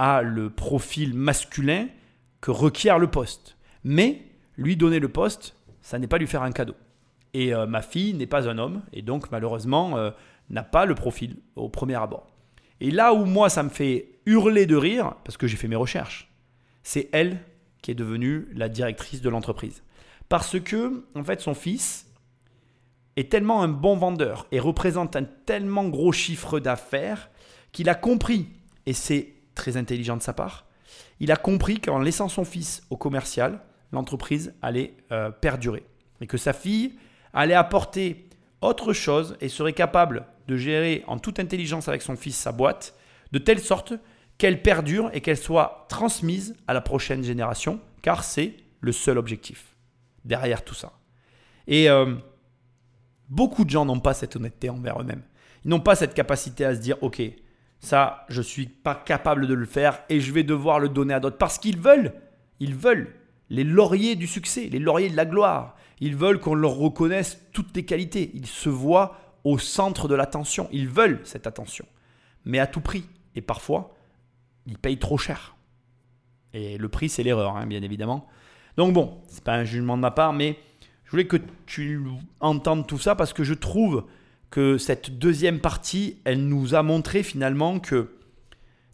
a 0.00 0.20
le 0.20 0.50
profil 0.50 1.14
masculin 1.14 1.86
que 2.40 2.50
requiert 2.50 2.98
le 2.98 3.06
poste. 3.06 3.56
Mais 3.84 4.24
lui 4.56 4.76
donner 4.76 4.98
le 4.98 5.08
poste, 5.08 5.54
ça 5.80 6.00
n'est 6.00 6.08
pas 6.08 6.18
lui 6.18 6.26
faire 6.26 6.42
un 6.42 6.50
cadeau. 6.50 6.74
Et 7.36 7.52
euh, 7.52 7.66
ma 7.66 7.82
fille 7.82 8.14
n'est 8.14 8.26
pas 8.26 8.48
un 8.48 8.56
homme, 8.56 8.80
et 8.94 9.02
donc 9.02 9.30
malheureusement 9.30 9.98
euh, 9.98 10.10
n'a 10.48 10.62
pas 10.62 10.86
le 10.86 10.94
profil 10.94 11.36
au 11.54 11.68
premier 11.68 11.96
abord. 11.96 12.34
Et 12.80 12.90
là 12.90 13.12
où 13.12 13.26
moi, 13.26 13.50
ça 13.50 13.62
me 13.62 13.68
fait 13.68 14.20
hurler 14.24 14.64
de 14.64 14.74
rire, 14.74 15.16
parce 15.22 15.36
que 15.36 15.46
j'ai 15.46 15.58
fait 15.58 15.68
mes 15.68 15.76
recherches, 15.76 16.32
c'est 16.82 17.10
elle 17.12 17.40
qui 17.82 17.90
est 17.90 17.94
devenue 17.94 18.48
la 18.54 18.70
directrice 18.70 19.20
de 19.20 19.28
l'entreprise. 19.28 19.82
Parce 20.30 20.58
que, 20.58 21.04
en 21.14 21.22
fait, 21.22 21.42
son 21.42 21.52
fils 21.52 22.10
est 23.16 23.30
tellement 23.30 23.62
un 23.62 23.68
bon 23.68 23.98
vendeur 23.98 24.46
et 24.50 24.58
représente 24.58 25.14
un 25.14 25.24
tellement 25.24 25.90
gros 25.90 26.12
chiffre 26.12 26.58
d'affaires 26.58 27.28
qu'il 27.70 27.90
a 27.90 27.94
compris, 27.94 28.48
et 28.86 28.94
c'est 28.94 29.34
très 29.54 29.76
intelligent 29.76 30.16
de 30.16 30.22
sa 30.22 30.32
part, 30.32 30.64
il 31.20 31.30
a 31.30 31.36
compris 31.36 31.80
qu'en 31.80 31.98
laissant 31.98 32.30
son 32.30 32.46
fils 32.46 32.82
au 32.88 32.96
commercial, 32.96 33.60
l'entreprise 33.92 34.54
allait 34.62 34.96
euh, 35.12 35.30
perdurer. 35.30 35.84
Et 36.22 36.26
que 36.26 36.38
sa 36.38 36.54
fille 36.54 36.94
allait 37.36 37.54
apporter 37.54 38.28
autre 38.62 38.92
chose 38.92 39.36
et 39.40 39.48
serait 39.48 39.74
capable 39.74 40.26
de 40.48 40.56
gérer 40.56 41.04
en 41.06 41.18
toute 41.18 41.38
intelligence 41.38 41.86
avec 41.88 42.02
son 42.02 42.16
fils 42.16 42.36
sa 42.36 42.50
boîte, 42.50 42.94
de 43.30 43.38
telle 43.38 43.60
sorte 43.60 43.92
qu'elle 44.38 44.62
perdure 44.62 45.10
et 45.12 45.20
qu'elle 45.20 45.36
soit 45.36 45.86
transmise 45.88 46.56
à 46.66 46.74
la 46.74 46.80
prochaine 46.80 47.22
génération, 47.22 47.80
car 48.02 48.24
c'est 48.24 48.54
le 48.80 48.92
seul 48.92 49.18
objectif 49.18 49.76
derrière 50.24 50.64
tout 50.64 50.74
ça. 50.74 50.92
Et 51.66 51.88
euh, 51.90 52.14
beaucoup 53.28 53.64
de 53.64 53.70
gens 53.70 53.84
n'ont 53.84 54.00
pas 54.00 54.14
cette 54.14 54.36
honnêteté 54.36 54.70
envers 54.70 55.00
eux-mêmes. 55.00 55.22
Ils 55.64 55.68
n'ont 55.70 55.80
pas 55.80 55.94
cette 55.94 56.14
capacité 56.14 56.64
à 56.64 56.74
se 56.74 56.80
dire, 56.80 56.96
ok, 57.02 57.22
ça, 57.80 58.24
je 58.28 58.38
ne 58.38 58.44
suis 58.44 58.66
pas 58.66 58.94
capable 58.94 59.46
de 59.46 59.54
le 59.54 59.66
faire 59.66 60.00
et 60.08 60.20
je 60.20 60.32
vais 60.32 60.42
devoir 60.42 60.80
le 60.80 60.88
donner 60.88 61.14
à 61.14 61.20
d'autres. 61.20 61.38
Parce 61.38 61.58
qu'ils 61.58 61.78
veulent, 61.78 62.14
ils 62.60 62.74
veulent 62.74 63.14
les 63.50 63.64
lauriers 63.64 64.16
du 64.16 64.26
succès, 64.26 64.68
les 64.70 64.78
lauriers 64.78 65.10
de 65.10 65.16
la 65.16 65.26
gloire. 65.26 65.76
Ils 66.00 66.16
veulent 66.16 66.40
qu'on 66.40 66.54
leur 66.54 66.74
reconnaisse 66.74 67.40
toutes 67.52 67.74
les 67.76 67.84
qualités. 67.84 68.30
Ils 68.34 68.46
se 68.46 68.68
voient 68.68 69.18
au 69.44 69.58
centre 69.58 70.08
de 70.08 70.14
l'attention. 70.14 70.68
Ils 70.72 70.88
veulent 70.88 71.20
cette 71.24 71.46
attention. 71.46 71.86
Mais 72.44 72.58
à 72.58 72.66
tout 72.66 72.80
prix. 72.80 73.04
Et 73.34 73.40
parfois, 73.40 73.94
ils 74.66 74.78
payent 74.78 74.98
trop 74.98 75.18
cher. 75.18 75.56
Et 76.52 76.78
le 76.78 76.88
prix, 76.88 77.08
c'est 77.08 77.22
l'erreur, 77.22 77.56
hein, 77.56 77.66
bien 77.66 77.82
évidemment. 77.82 78.26
Donc 78.76 78.92
bon, 78.92 79.18
c'est 79.28 79.44
pas 79.44 79.54
un 79.54 79.64
jugement 79.64 79.96
de 79.96 80.02
ma 80.02 80.10
part, 80.10 80.32
mais 80.32 80.58
je 81.04 81.10
voulais 81.10 81.26
que 81.26 81.38
tu 81.66 82.00
entendes 82.40 82.86
tout 82.86 82.98
ça 82.98 83.14
parce 83.14 83.32
que 83.32 83.44
je 83.44 83.54
trouve 83.54 84.04
que 84.50 84.78
cette 84.78 85.18
deuxième 85.18 85.60
partie, 85.60 86.18
elle 86.24 86.46
nous 86.46 86.74
a 86.74 86.82
montré 86.82 87.22
finalement 87.22 87.78
que 87.78 88.16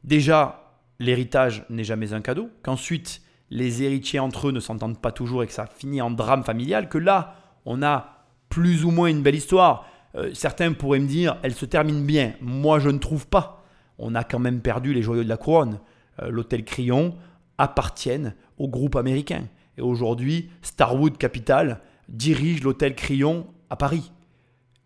déjà, 0.05 0.78
l'héritage 0.98 1.64
n'est 1.70 1.84
jamais 1.84 2.12
un 2.12 2.20
cadeau, 2.20 2.50
qu'ensuite, 2.62 3.22
les 3.53 3.82
héritiers 3.82 4.18
entre 4.18 4.48
eux 4.48 4.53
ne 4.53 4.61
s'entendent 4.61 4.98
pas 4.98 5.12
toujours 5.12 5.42
et 5.42 5.46
que 5.46 5.53
ça 5.53 5.66
finit 5.66 6.00
en 6.00 6.11
drame 6.11 6.42
familial, 6.42 6.88
que 6.88 6.96
là, 6.96 7.34
on 7.66 7.82
a 7.82 8.24
plus 8.48 8.86
ou 8.86 8.90
moins 8.90 9.09
une 9.09 9.22
belle 9.22 9.34
histoire. 9.34 9.86
Euh, 10.14 10.30
certains 10.32 10.72
pourraient 10.72 11.00
me 11.00 11.07
dire, 11.07 11.36
elle 11.42 11.55
se 11.55 11.66
termine 11.66 12.05
bien. 12.07 12.32
Moi, 12.40 12.78
je 12.78 12.88
ne 12.88 12.96
trouve 12.96 13.26
pas. 13.26 13.62
On 13.98 14.14
a 14.14 14.24
quand 14.24 14.38
même 14.38 14.62
perdu 14.62 14.94
les 14.94 15.03
joyaux 15.03 15.22
de 15.22 15.28
la 15.28 15.36
couronne. 15.36 15.80
Euh, 16.22 16.30
l'hôtel 16.30 16.64
Crillon 16.64 17.14
appartiennent 17.59 18.34
au 18.57 18.68
groupe 18.68 18.96
américain. 18.96 19.44
Et 19.76 19.82
aujourd'hui, 19.82 20.48
Starwood 20.62 21.18
Capital 21.18 21.82
dirige 22.09 22.62
l'hôtel 22.62 22.94
Crillon 22.94 23.46
à 23.68 23.76
Paris. 23.76 24.12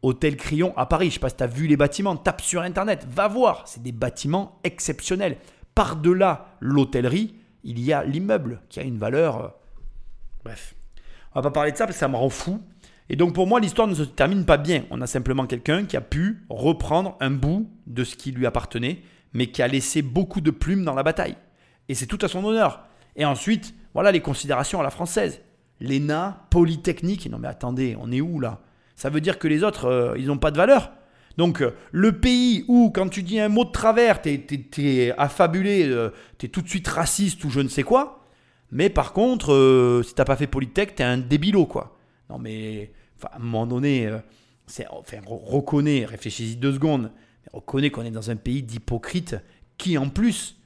Hôtel 0.03 0.37
Crillon 0.37 0.77
à 0.77 0.87
Paris. 0.87 1.07
Je 1.07 1.11
ne 1.11 1.15
sais 1.15 1.21
pas 1.21 1.29
si 1.29 1.37
tu 1.37 1.45
as 1.45 1.49
vu 1.49 1.69
les 1.69 1.77
bâtiments. 1.77 2.17
Tape 2.17 2.41
sur 2.41 2.63
Internet. 2.63 3.07
Va 3.09 3.29
voir. 3.29 3.63
C'est 3.67 3.83
des 3.83 3.93
bâtiments 3.93 4.59
exceptionnels. 4.65 5.37
Par-delà 5.77 6.49
l'hôtellerie, 6.59 7.37
il 7.67 7.81
y 7.81 7.93
a 7.93 8.05
l'immeuble 8.05 8.61
qui 8.69 8.81
a 8.81 8.85
une 8.85 8.97
valeur. 8.97 9.45
Euh, 9.45 9.49
bref. 10.45 10.75
On 11.35 11.41
va 11.41 11.43
pas 11.43 11.51
parler 11.51 11.73
de 11.73 11.77
ça 11.77 11.85
parce 11.85 11.97
que 11.97 12.01
ça 12.01 12.09
me 12.09 12.17
rend 12.17 12.31
fou. 12.31 12.63
Et 13.09 13.17
donc 13.17 13.35
pour 13.35 13.47
moi, 13.47 13.61
l'histoire 13.61 13.89
ne 13.89 13.95
se 13.95 14.05
termine 14.05 14.45
pas 14.47 14.57
bien. 14.57 14.85
On 14.91 15.01
a 15.01 15.07
simplement 15.07 15.47
quelqu'un 15.47 15.85
qui 15.85 15.97
a 15.97 16.01
pu 16.01 16.45
reprendre 16.49 17.17
un 17.21 17.31
bout 17.31 17.69
de 17.87 18.05
ce 18.05 18.17
qui 18.17 18.31
lui 18.31 18.47
appartenait, 18.47 19.03
mais 19.33 19.49
qui 19.49 19.63
a 19.63 19.69
laissé 19.69 20.01
beaucoup 20.01 20.41
de 20.41 20.51
plumes 20.51 20.85
dans 20.85 20.95
la 20.95 21.03
bataille. 21.03 21.37
Et 21.89 21.95
c'est 21.95 22.07
tout 22.07 22.19
à 22.23 22.29
son 22.29 22.45
honneur. 22.45 22.85
Et 23.17 23.25
ensuite, 23.25 23.75
voilà 23.95 24.13
les 24.13 24.21
considérations 24.21 24.81
à 24.81 24.83
la 24.85 24.91
française. 24.91 25.41
L'ENA, 25.81 26.47
Polytechnique. 26.51 27.29
Non 27.29 27.39
mais 27.39 27.49
attendez, 27.49 27.97
on 28.01 28.13
est 28.13 28.21
où 28.21 28.41
là? 28.41 28.61
Ça 28.95 29.11
veut 29.11 29.21
dire 29.21 29.39
que 29.39 29.49
les 29.49 29.65
autres, 29.65 29.87
euh, 29.87 30.15
ils 30.17 30.27
n'ont 30.27 30.39
pas 30.39 30.53
de 30.53 30.57
valeur 30.57 30.93
donc, 31.37 31.61
euh, 31.61 31.73
le 31.93 32.19
pays 32.19 32.65
où, 32.69 32.91
quand 32.91 33.09
tu 33.09 33.23
dis 33.23 33.39
un 33.39 33.49
mot 33.49 33.65
de 33.65 33.71
travers, 33.71 34.23
tu 34.23 34.31
es, 34.79 35.15
affabulé, 35.19 35.87
euh, 35.87 36.11
tu 36.39 36.47
es 36.47 36.49
tout 36.49 36.63
de 36.63 36.69
suite 36.69 36.89
raciste 36.89 37.45
ou 37.45 37.51
je 37.51 37.61
ne 37.61 37.69
sais 37.69 37.83
quoi. 37.83 38.25
Mais 38.73 38.91
par 38.91 39.13
contre, 39.13 39.53
euh, 39.53 40.03
si 40.03 40.15
t'as 40.15 40.25
pas 40.25 40.37
fait 40.37 40.47
Polytech, 40.47 40.95
tu 40.95 41.03
es 41.03 41.05
un 41.05 41.19
débilo, 41.19 41.67
quoi. 41.67 41.97
Non, 42.31 42.39
mais 42.39 42.91
à 43.23 43.37
un 43.37 43.39
moment 43.39 43.67
donné, 43.67 44.11
c'est, 44.67 44.87
enfin, 44.89 45.19
reconnais, 45.27 46.05
réfléchis-y 46.05 46.57
deux 46.57 46.73
secondes, 46.73 47.13
reconnais 47.53 47.91
qu'on 47.91 48.05
est 48.05 48.11
dans 48.11 48.31
un 48.31 48.37
pays 48.37 48.63
d'hypocrites 48.63 49.37
qui, 49.79 49.97
en 49.99 50.09
plus, 50.09 50.57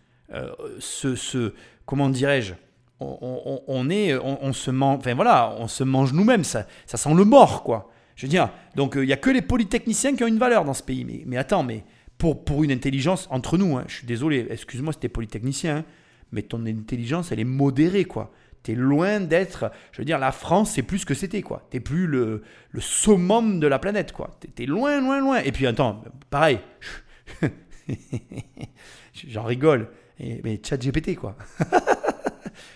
se, 0.79 1.53
comment 1.85 2.09
dirais-je, 2.09 2.55
on, 3.01 3.91
est, 3.91 4.16
on, 4.16 4.53
se 4.53 4.71
mange, 4.71 4.99
enfin 4.99 5.14
voilà, 5.14 5.55
on 5.59 5.68
se 5.68 5.85
mange 5.85 6.12
nous-mêmes, 6.12 6.45
ça, 6.45 6.66
ça 6.87 6.97
sent 6.97 7.12
le 7.14 7.25
mort, 7.25 7.62
quoi. 7.62 7.91
Je 8.21 8.27
veux 8.27 8.31
dire, 8.31 8.51
donc 8.77 8.97
il 8.97 9.01
euh, 9.01 9.07
n'y 9.07 9.14
a 9.14 9.16
que 9.16 9.31
les 9.31 9.41
polytechniciens 9.41 10.14
qui 10.14 10.23
ont 10.23 10.27
une 10.27 10.37
valeur 10.37 10.66
dans 10.66 10.75
ce 10.75 10.83
pays. 10.83 11.07
Mais, 11.07 11.23
mais 11.25 11.39
attends, 11.39 11.62
mais 11.62 11.85
pour, 12.18 12.62
une 12.62 12.71
intelligence, 12.71 13.27
entre 13.31 13.57
nous, 13.57 13.79
hein, 13.79 13.85
je 13.89 13.95
suis 13.95 14.07
désolé, 14.07 14.47
excuse-moi 14.51 14.93
si 14.93 14.99
tu 14.99 15.07
es 15.07 15.09
polytechnicien, 15.09 15.79
hein, 15.79 15.85
mais 16.31 16.43
ton 16.43 16.66
intelligence, 16.66 17.33
elle 17.33 17.41
est 17.41 17.45
modérée, 17.45 18.05
quoi. 18.05 18.31
Tu 18.62 18.73
es 18.73 18.75
loin 18.75 19.21
d'être, 19.21 19.73
je 19.93 20.03
veux 20.03 20.05
dire, 20.05 20.18
la 20.18 20.33
France, 20.33 20.73
c'est 20.73 20.83
plus 20.83 20.99
ce 20.99 21.07
que 21.07 21.14
c'était, 21.14 21.41
quoi. 21.41 21.66
Tu 21.71 21.81
plus 21.81 22.07
le, 22.07 22.43
le 22.73 22.81
summum 22.83 23.59
de 23.59 23.66
la 23.66 23.79
planète, 23.79 24.12
quoi. 24.12 24.39
Tu 24.55 24.64
es, 24.64 24.66
loin, 24.66 25.01
loin, 25.01 25.18
loin. 25.18 25.39
Et 25.39 25.51
puis, 25.51 25.66
attends, 25.66 26.05
pareil, 26.29 26.59
j'en 29.29 29.45
rigole, 29.45 29.89
mais 30.18 30.61
chat 30.62 30.77
GPT, 30.77 31.16
quoi. 31.16 31.39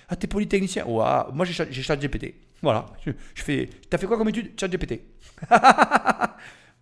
ah, 0.08 0.16
t'es 0.16 0.26
polytechnicien 0.26 0.84
Ouah, 0.86 1.30
Moi, 1.32 1.44
j'ai 1.46 1.82
chat 1.82 1.96
GPT. 1.96 2.34
Voilà, 2.62 2.86
je, 3.04 3.10
je 3.34 3.42
fais. 3.42 3.68
T'as 3.90 3.98
fait 3.98 4.06
quoi 4.06 4.16
comme 4.16 4.28
étude? 4.28 4.52
Chat 4.58 4.68
GPT. 4.68 5.00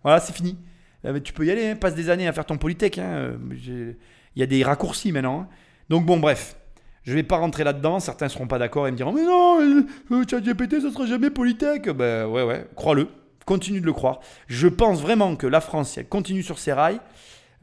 voilà, 0.03 0.19
c'est 0.19 0.33
fini. 0.33 0.57
Euh, 1.05 1.19
tu 1.19 1.33
peux 1.33 1.45
y 1.45 1.51
aller, 1.51 1.67
hein, 1.67 1.75
passe 1.75 1.95
des 1.95 2.09
années 2.09 2.27
à 2.27 2.33
faire 2.33 2.45
ton 2.45 2.57
polytech. 2.57 2.97
Hein. 2.97 3.33
Il 3.51 3.95
y 4.35 4.43
a 4.43 4.45
des 4.45 4.63
raccourcis 4.63 5.11
maintenant. 5.11 5.41
Hein. 5.41 5.47
Donc 5.89 6.05
bon, 6.05 6.17
bref. 6.17 6.55
Je 7.03 7.11
ne 7.11 7.15
vais 7.17 7.23
pas 7.23 7.37
rentrer 7.37 7.63
là-dedans. 7.65 7.99
Certains 7.99 8.25
ne 8.25 8.31
seront 8.31 8.47
pas 8.47 8.59
d'accord 8.59 8.87
et 8.87 8.91
me 8.91 8.97
diront 8.97 9.11
Mais 9.11 9.25
non, 9.25 9.59
euh, 9.59 9.85
euh, 10.11 10.23
ChatGPT, 10.29 10.81
ça 10.81 10.91
sera 10.91 11.05
jamais 11.05 11.29
Polytech. 11.29 11.89
Ben 11.89 12.27
ouais, 12.27 12.43
ouais, 12.43 12.65
crois-le. 12.75 13.09
Continue 13.45 13.81
de 13.81 13.85
le 13.85 13.93
croire. 13.93 14.21
Je 14.47 14.69
pense 14.69 15.01
vraiment 15.01 15.35
que 15.35 15.45
la 15.45 15.59
France, 15.59 15.91
si 15.91 15.99
elle 15.99 16.07
continue 16.07 16.43
sur 16.43 16.59
ses 16.59 16.71
rails, 16.71 17.01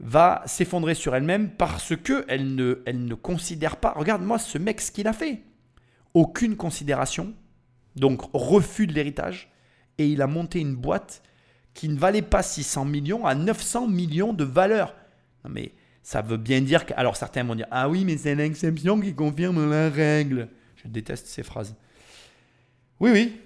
va 0.01 0.41
s'effondrer 0.47 0.95
sur 0.95 1.15
elle-même 1.15 1.51
parce 1.51 1.95
qu'elle 1.95 2.55
ne, 2.55 2.81
elle 2.85 3.05
ne 3.05 3.13
considère 3.13 3.77
pas. 3.77 3.93
Regarde-moi 3.95 4.39
ce 4.39 4.57
mec, 4.57 4.81
ce 4.81 4.91
qu'il 4.91 5.07
a 5.07 5.13
fait. 5.13 5.43
Aucune 6.13 6.57
considération. 6.57 7.33
Donc 7.95 8.21
refus 8.33 8.87
de 8.87 8.93
l'héritage 8.93 9.51
et 9.97 10.07
il 10.07 10.21
a 10.21 10.27
monté 10.27 10.59
une 10.59 10.75
boîte 10.75 11.21
qui 11.73 11.87
ne 11.87 11.97
valait 11.97 12.23
pas 12.23 12.41
600 12.41 12.85
millions 12.85 13.25
à 13.25 13.35
900 13.35 13.87
millions 13.87 14.33
de 14.33 14.43
valeur. 14.43 14.95
Non 15.45 15.51
mais 15.51 15.73
ça 16.01 16.21
veut 16.21 16.37
bien 16.37 16.61
dire 16.61 16.85
que... 16.85 16.93
Alors 16.95 17.15
certains 17.15 17.43
vont 17.43 17.55
dire, 17.55 17.67
ah 17.69 17.87
oui, 17.87 18.03
mais 18.03 18.17
c'est 18.17 18.33
l'exception 18.33 18.99
qui 18.99 19.13
confirme 19.13 19.69
la 19.69 19.89
règle. 19.89 20.49
Je 20.77 20.87
déteste 20.87 21.27
ces 21.27 21.43
phrases. 21.43 21.75
Oui, 22.99 23.11
oui, 23.11 23.39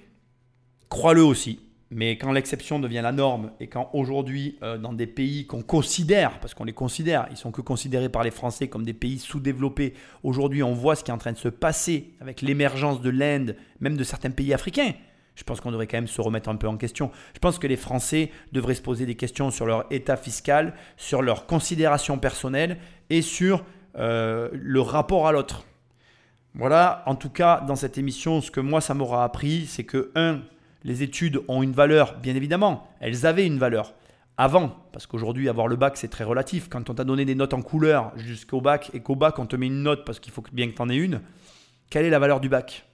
crois-le 0.87 1.23
aussi. 1.23 1.59
Mais 1.95 2.17
quand 2.17 2.33
l'exception 2.33 2.77
devient 2.77 2.99
la 3.01 3.13
norme 3.13 3.51
et 3.61 3.67
quand 3.67 3.89
aujourd'hui, 3.93 4.57
euh, 4.63 4.77
dans 4.77 4.91
des 4.91 5.07
pays 5.07 5.47
qu'on 5.47 5.61
considère, 5.61 6.41
parce 6.41 6.53
qu'on 6.53 6.65
les 6.65 6.73
considère, 6.73 7.25
ils 7.31 7.37
sont 7.37 7.51
que 7.51 7.61
considérés 7.61 8.09
par 8.09 8.25
les 8.25 8.31
Français 8.31 8.67
comme 8.67 8.83
des 8.83 8.93
pays 8.93 9.17
sous-développés, 9.17 9.93
aujourd'hui 10.21 10.61
on 10.61 10.73
voit 10.73 10.97
ce 10.97 11.05
qui 11.05 11.11
est 11.11 11.13
en 11.13 11.17
train 11.17 11.31
de 11.31 11.37
se 11.37 11.47
passer 11.47 12.11
avec 12.19 12.41
l'émergence 12.41 12.99
de 12.99 13.09
l'Inde, 13.09 13.55
même 13.79 13.95
de 13.95 14.03
certains 14.03 14.31
pays 14.31 14.53
africains 14.53 14.91
je 15.35 15.43
pense 15.43 15.59
qu'on 15.59 15.71
devrait 15.71 15.87
quand 15.87 15.97
même 15.97 16.07
se 16.07 16.21
remettre 16.21 16.49
un 16.49 16.55
peu 16.55 16.67
en 16.67 16.77
question. 16.77 17.11
Je 17.33 17.39
pense 17.39 17.59
que 17.59 17.67
les 17.67 17.75
Français 17.75 18.31
devraient 18.53 18.73
se 18.73 18.81
poser 18.81 19.05
des 19.05 19.15
questions 19.15 19.51
sur 19.51 19.65
leur 19.65 19.85
état 19.91 20.15
fiscal, 20.15 20.73
sur 20.95 21.21
leur 21.21 21.45
considération 21.45 22.17
personnelle 22.17 22.77
et 23.09 23.21
sur 23.21 23.65
euh, 23.97 24.49
le 24.53 24.79
rapport 24.79 25.27
à 25.27 25.33
l'autre. 25.33 25.65
Voilà, 26.53 27.03
en 27.05 27.15
tout 27.15 27.29
cas, 27.29 27.59
dans 27.67 27.75
cette 27.75 27.97
émission, 27.97 28.39
ce 28.39 28.49
que 28.49 28.61
moi, 28.61 28.79
ça 28.79 28.93
m'aura 28.93 29.25
appris, 29.25 29.65
c'est 29.65 29.83
que, 29.83 30.11
un, 30.15 30.39
les 30.85 31.01
études 31.01 31.41
ont 31.47 31.63
une 31.63 31.71
valeur, 31.71 32.19
bien 32.19 32.35
évidemment, 32.35 32.87
elles 32.99 33.25
avaient 33.25 33.47
une 33.47 33.57
valeur. 33.57 33.95
Avant, 34.37 34.75
parce 34.91 35.07
qu'aujourd'hui, 35.07 35.49
avoir 35.49 35.67
le 35.67 35.75
bac, 35.75 35.97
c'est 35.97 36.09
très 36.09 36.23
relatif. 36.23 36.69
Quand 36.69 36.89
on 36.91 36.93
t'a 36.93 37.03
donné 37.03 37.25
des 37.25 37.33
notes 37.33 37.55
en 37.55 37.63
couleur 37.63 38.11
jusqu'au 38.17 38.61
bac 38.61 38.91
et 38.93 38.99
qu'au 38.99 39.15
bac, 39.15 39.39
on 39.39 39.47
te 39.47 39.55
met 39.55 39.65
une 39.65 39.81
note 39.81 40.05
parce 40.05 40.19
qu'il 40.19 40.31
faut 40.31 40.43
bien 40.53 40.69
que 40.69 40.75
tu 40.75 40.81
en 40.81 40.89
aies 40.89 40.95
une, 40.95 41.21
quelle 41.89 42.05
est 42.05 42.11
la 42.11 42.19
valeur 42.19 42.39
du 42.39 42.49
bac? 42.49 42.85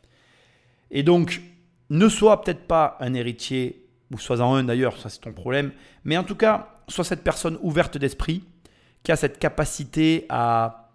Et 0.89 1.03
donc, 1.03 1.41
ne 1.89 2.07
sois 2.07 2.41
peut-être 2.41 2.65
pas 2.65 2.95
un 3.01 3.13
héritier, 3.13 3.85
ou 4.09 4.17
sois-en 4.17 4.53
un 4.55 4.63
d'ailleurs, 4.63 4.95
ça 4.97 5.09
c'est 5.09 5.19
ton 5.19 5.33
problème, 5.33 5.73
mais 6.05 6.17
en 6.17 6.23
tout 6.23 6.35
cas, 6.35 6.75
sois 6.87 7.03
cette 7.03 7.25
personne 7.25 7.57
ouverte 7.61 7.97
d'esprit, 7.97 8.45
qui 9.03 9.11
a 9.11 9.17
cette 9.17 9.37
capacité 9.37 10.27
à 10.29 10.93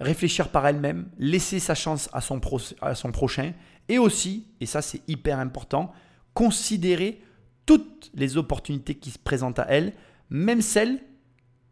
réfléchir 0.00 0.48
par 0.48 0.66
elle-même, 0.66 1.08
laisser 1.18 1.60
sa 1.60 1.74
chance 1.74 2.10
à 2.12 2.20
son, 2.20 2.40
à 2.82 2.94
son 2.94 3.10
prochain, 3.10 3.52
et 3.88 3.98
aussi, 3.98 4.46
et 4.60 4.66
ça 4.66 4.82
c'est 4.82 5.02
hyper 5.08 5.38
important, 5.38 5.92
considérer 6.32 7.20
toutes 7.66 8.10
les 8.14 8.36
opportunités 8.36 8.94
qui 8.94 9.10
se 9.10 9.18
présentent 9.18 9.58
à 9.58 9.66
elle, 9.68 9.92
même 10.30 10.62
celles 10.62 11.00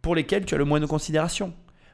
pour 0.01 0.15
lesquels 0.15 0.45
tu 0.45 0.55
as 0.55 0.59
le 0.59 0.65
moins 0.65 0.81
de 0.81 0.87
considération. 0.87 1.53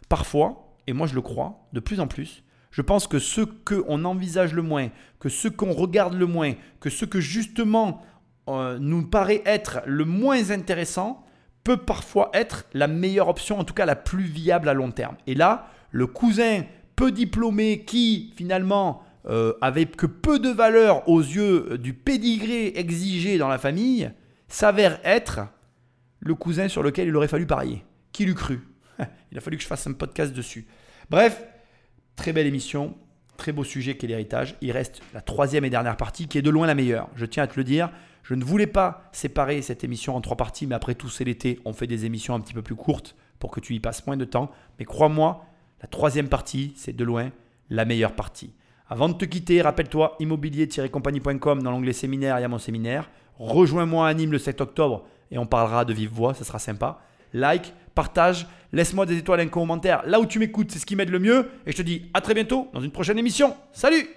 Parfois, 0.09 0.75
et 0.87 0.93
moi 0.93 1.07
je 1.07 1.15
le 1.15 1.23
crois 1.23 1.69
de 1.73 1.81
plus 1.81 2.01
en 2.01 2.07
plus, 2.07 2.43
je 2.71 2.83
pense 2.83 3.07
que 3.07 3.19
ce 3.19 3.41
qu'on 3.41 4.05
envisage 4.05 4.53
le 4.53 4.63
moins, 4.63 4.91
que 5.19 5.29
ce 5.29 5.49
qu'on 5.49 5.73
regarde 5.73 6.15
le 6.15 6.27
moins, 6.27 6.53
que 6.81 6.91
ce 6.91 7.05
que 7.05 7.21
justement 7.21 8.03
euh, 8.49 8.79
nous 8.79 9.07
paraît 9.07 9.43
être 9.45 9.81
le 9.87 10.05
moins 10.05 10.51
intéressant, 10.51 11.25
peut 11.65 11.77
parfois 11.77 12.31
être 12.33 12.67
la 12.73 12.87
meilleure 12.87 13.29
option, 13.29 13.59
en 13.59 13.65
tout 13.65 13.75
cas 13.75 13.85
la 13.85 13.97
plus 13.97 14.25
viable 14.25 14.69
à 14.69 14.75
long 14.75 14.91
terme. 14.91 15.17
Et 15.27 15.35
là, 15.35 15.69
le 15.91 16.07
cousin 16.07 16.63
peu 16.97 17.13
diplômé 17.13 17.85
qui 17.85 18.33
finalement 18.37 19.03
euh, 19.27 19.55
avait 19.61 19.87
que 19.87 20.07
peu 20.07 20.39
de 20.39 20.49
valeur 20.49 21.09
aux 21.09 21.21
yeux 21.21 21.79
du 21.79 21.95
pédigré 21.95 22.73
exigé 22.77 23.39
dans 23.39 23.49
la 23.49 23.59
famille, 23.59 24.11
s'avère 24.49 25.01
être 25.05 25.41
le 26.21 26.35
cousin 26.35 26.69
sur 26.69 26.83
lequel 26.83 27.09
il 27.09 27.17
aurait 27.17 27.29
fallu 27.29 27.47
parier. 27.47 27.85
Qui 28.13 28.25
l'eût 28.25 28.35
cru? 28.35 28.61
Il 29.31 29.39
a 29.39 29.41
fallu 29.41 29.57
que 29.57 29.63
je 29.63 29.69
fasse 29.69 29.87
un 29.87 29.93
podcast 29.93 30.33
dessus. 30.33 30.67
Bref, 31.11 31.45
très 32.17 32.33
belle 32.33 32.47
émission, 32.47 32.97
très 33.37 33.53
beau 33.53 33.65
sujet 33.65 33.97
qu'est 33.97 34.07
l'héritage. 34.07 34.57
Il 34.61 34.73
reste 34.73 35.01
la 35.15 35.21
troisième 35.21 35.65
et 35.65 35.71
dernière 35.71 35.97
partie 35.97 36.27
qui 36.27 36.39
est 36.39 36.43
de 36.43 36.51
loin 36.51 36.67
la 36.67 36.75
meilleure. 36.75 37.09
Je 37.15 37.27
tiens 37.27 37.45
à 37.45 37.47
te 37.47 37.57
le 37.57 37.65
dire. 37.65 37.91
Je 38.23 38.35
ne 38.35 38.45
voulais 38.45 38.67
pas 38.67 39.09
séparer 39.13 39.63
cette 39.63 39.85
émission 39.85 40.17
en 40.17 40.21
trois 40.21 40.37
parties, 40.37 40.67
mais 40.67 40.75
après 40.75 40.95
tout, 40.95 41.09
c'est 41.09 41.25
l'été. 41.25 41.61
On 41.65 41.73
fait 41.73 41.87
des 41.87 42.05
émissions 42.05 42.35
un 42.35 42.41
petit 42.41 42.53
peu 42.53 42.63
plus 42.63 42.75
courtes 42.75 43.15
pour 43.39 43.51
que 43.51 43.61
tu 43.61 43.75
y 43.75 43.81
passes 43.81 44.07
moins 44.07 44.17
de 44.17 44.25
temps. 44.25 44.51
Mais 44.79 44.85
crois-moi, 44.85 45.47
la 45.81 45.89
troisième 45.89 46.29
partie, 46.29 46.73
c'est 46.77 46.95
de 46.95 47.05
loin 47.05 47.31
la 47.71 47.85
meilleure 47.85 48.15
partie. 48.15 48.53
Avant 48.91 49.11
de 49.11 49.15
te 49.15 49.27
quitter, 49.27 49.61
rappelle-toi 49.61 50.17
immobilier-compagnie.com 50.19 51.63
dans 51.63 51.71
l'onglet 51.71 51.93
séminaire, 51.93 52.39
il 52.39 52.43
y 52.43 52.45
a 52.45 52.49
mon 52.49 52.59
séminaire. 52.59 53.11
Rejoins-moi 53.39 54.09
à 54.09 54.15
Nîmes 54.15 54.33
le 54.33 54.39
7 54.39 54.63
octobre 54.63 55.05
et 55.31 55.37
on 55.37 55.45
parlera 55.45 55.85
de 55.85 55.93
vive 55.93 56.11
voix, 56.11 56.33
ça 56.33 56.43
sera 56.45 56.59
sympa. 56.59 56.99
Like, 57.35 57.75
partage, 57.95 58.47
laisse-moi 58.73 59.05
des 59.05 59.19
étoiles 59.19 59.41
et 59.41 59.43
un 59.43 59.49
commentaire. 59.49 60.03
Là 60.07 60.21
où 60.21 60.25
tu 60.25 60.39
m'écoutes, 60.39 60.71
c'est 60.73 60.79
ce 60.79 60.87
qui 60.87 60.97
m'aide 60.97 61.11
le 61.11 61.19
mieux. 61.19 61.51
Et 61.67 61.73
je 61.73 61.77
te 61.77 61.83
dis 61.83 62.07
à 62.15 62.23
très 62.23 62.33
bientôt 62.33 62.69
dans 62.73 62.81
une 62.81 62.91
prochaine 62.91 63.19
émission. 63.19 63.55
Salut 63.73 64.09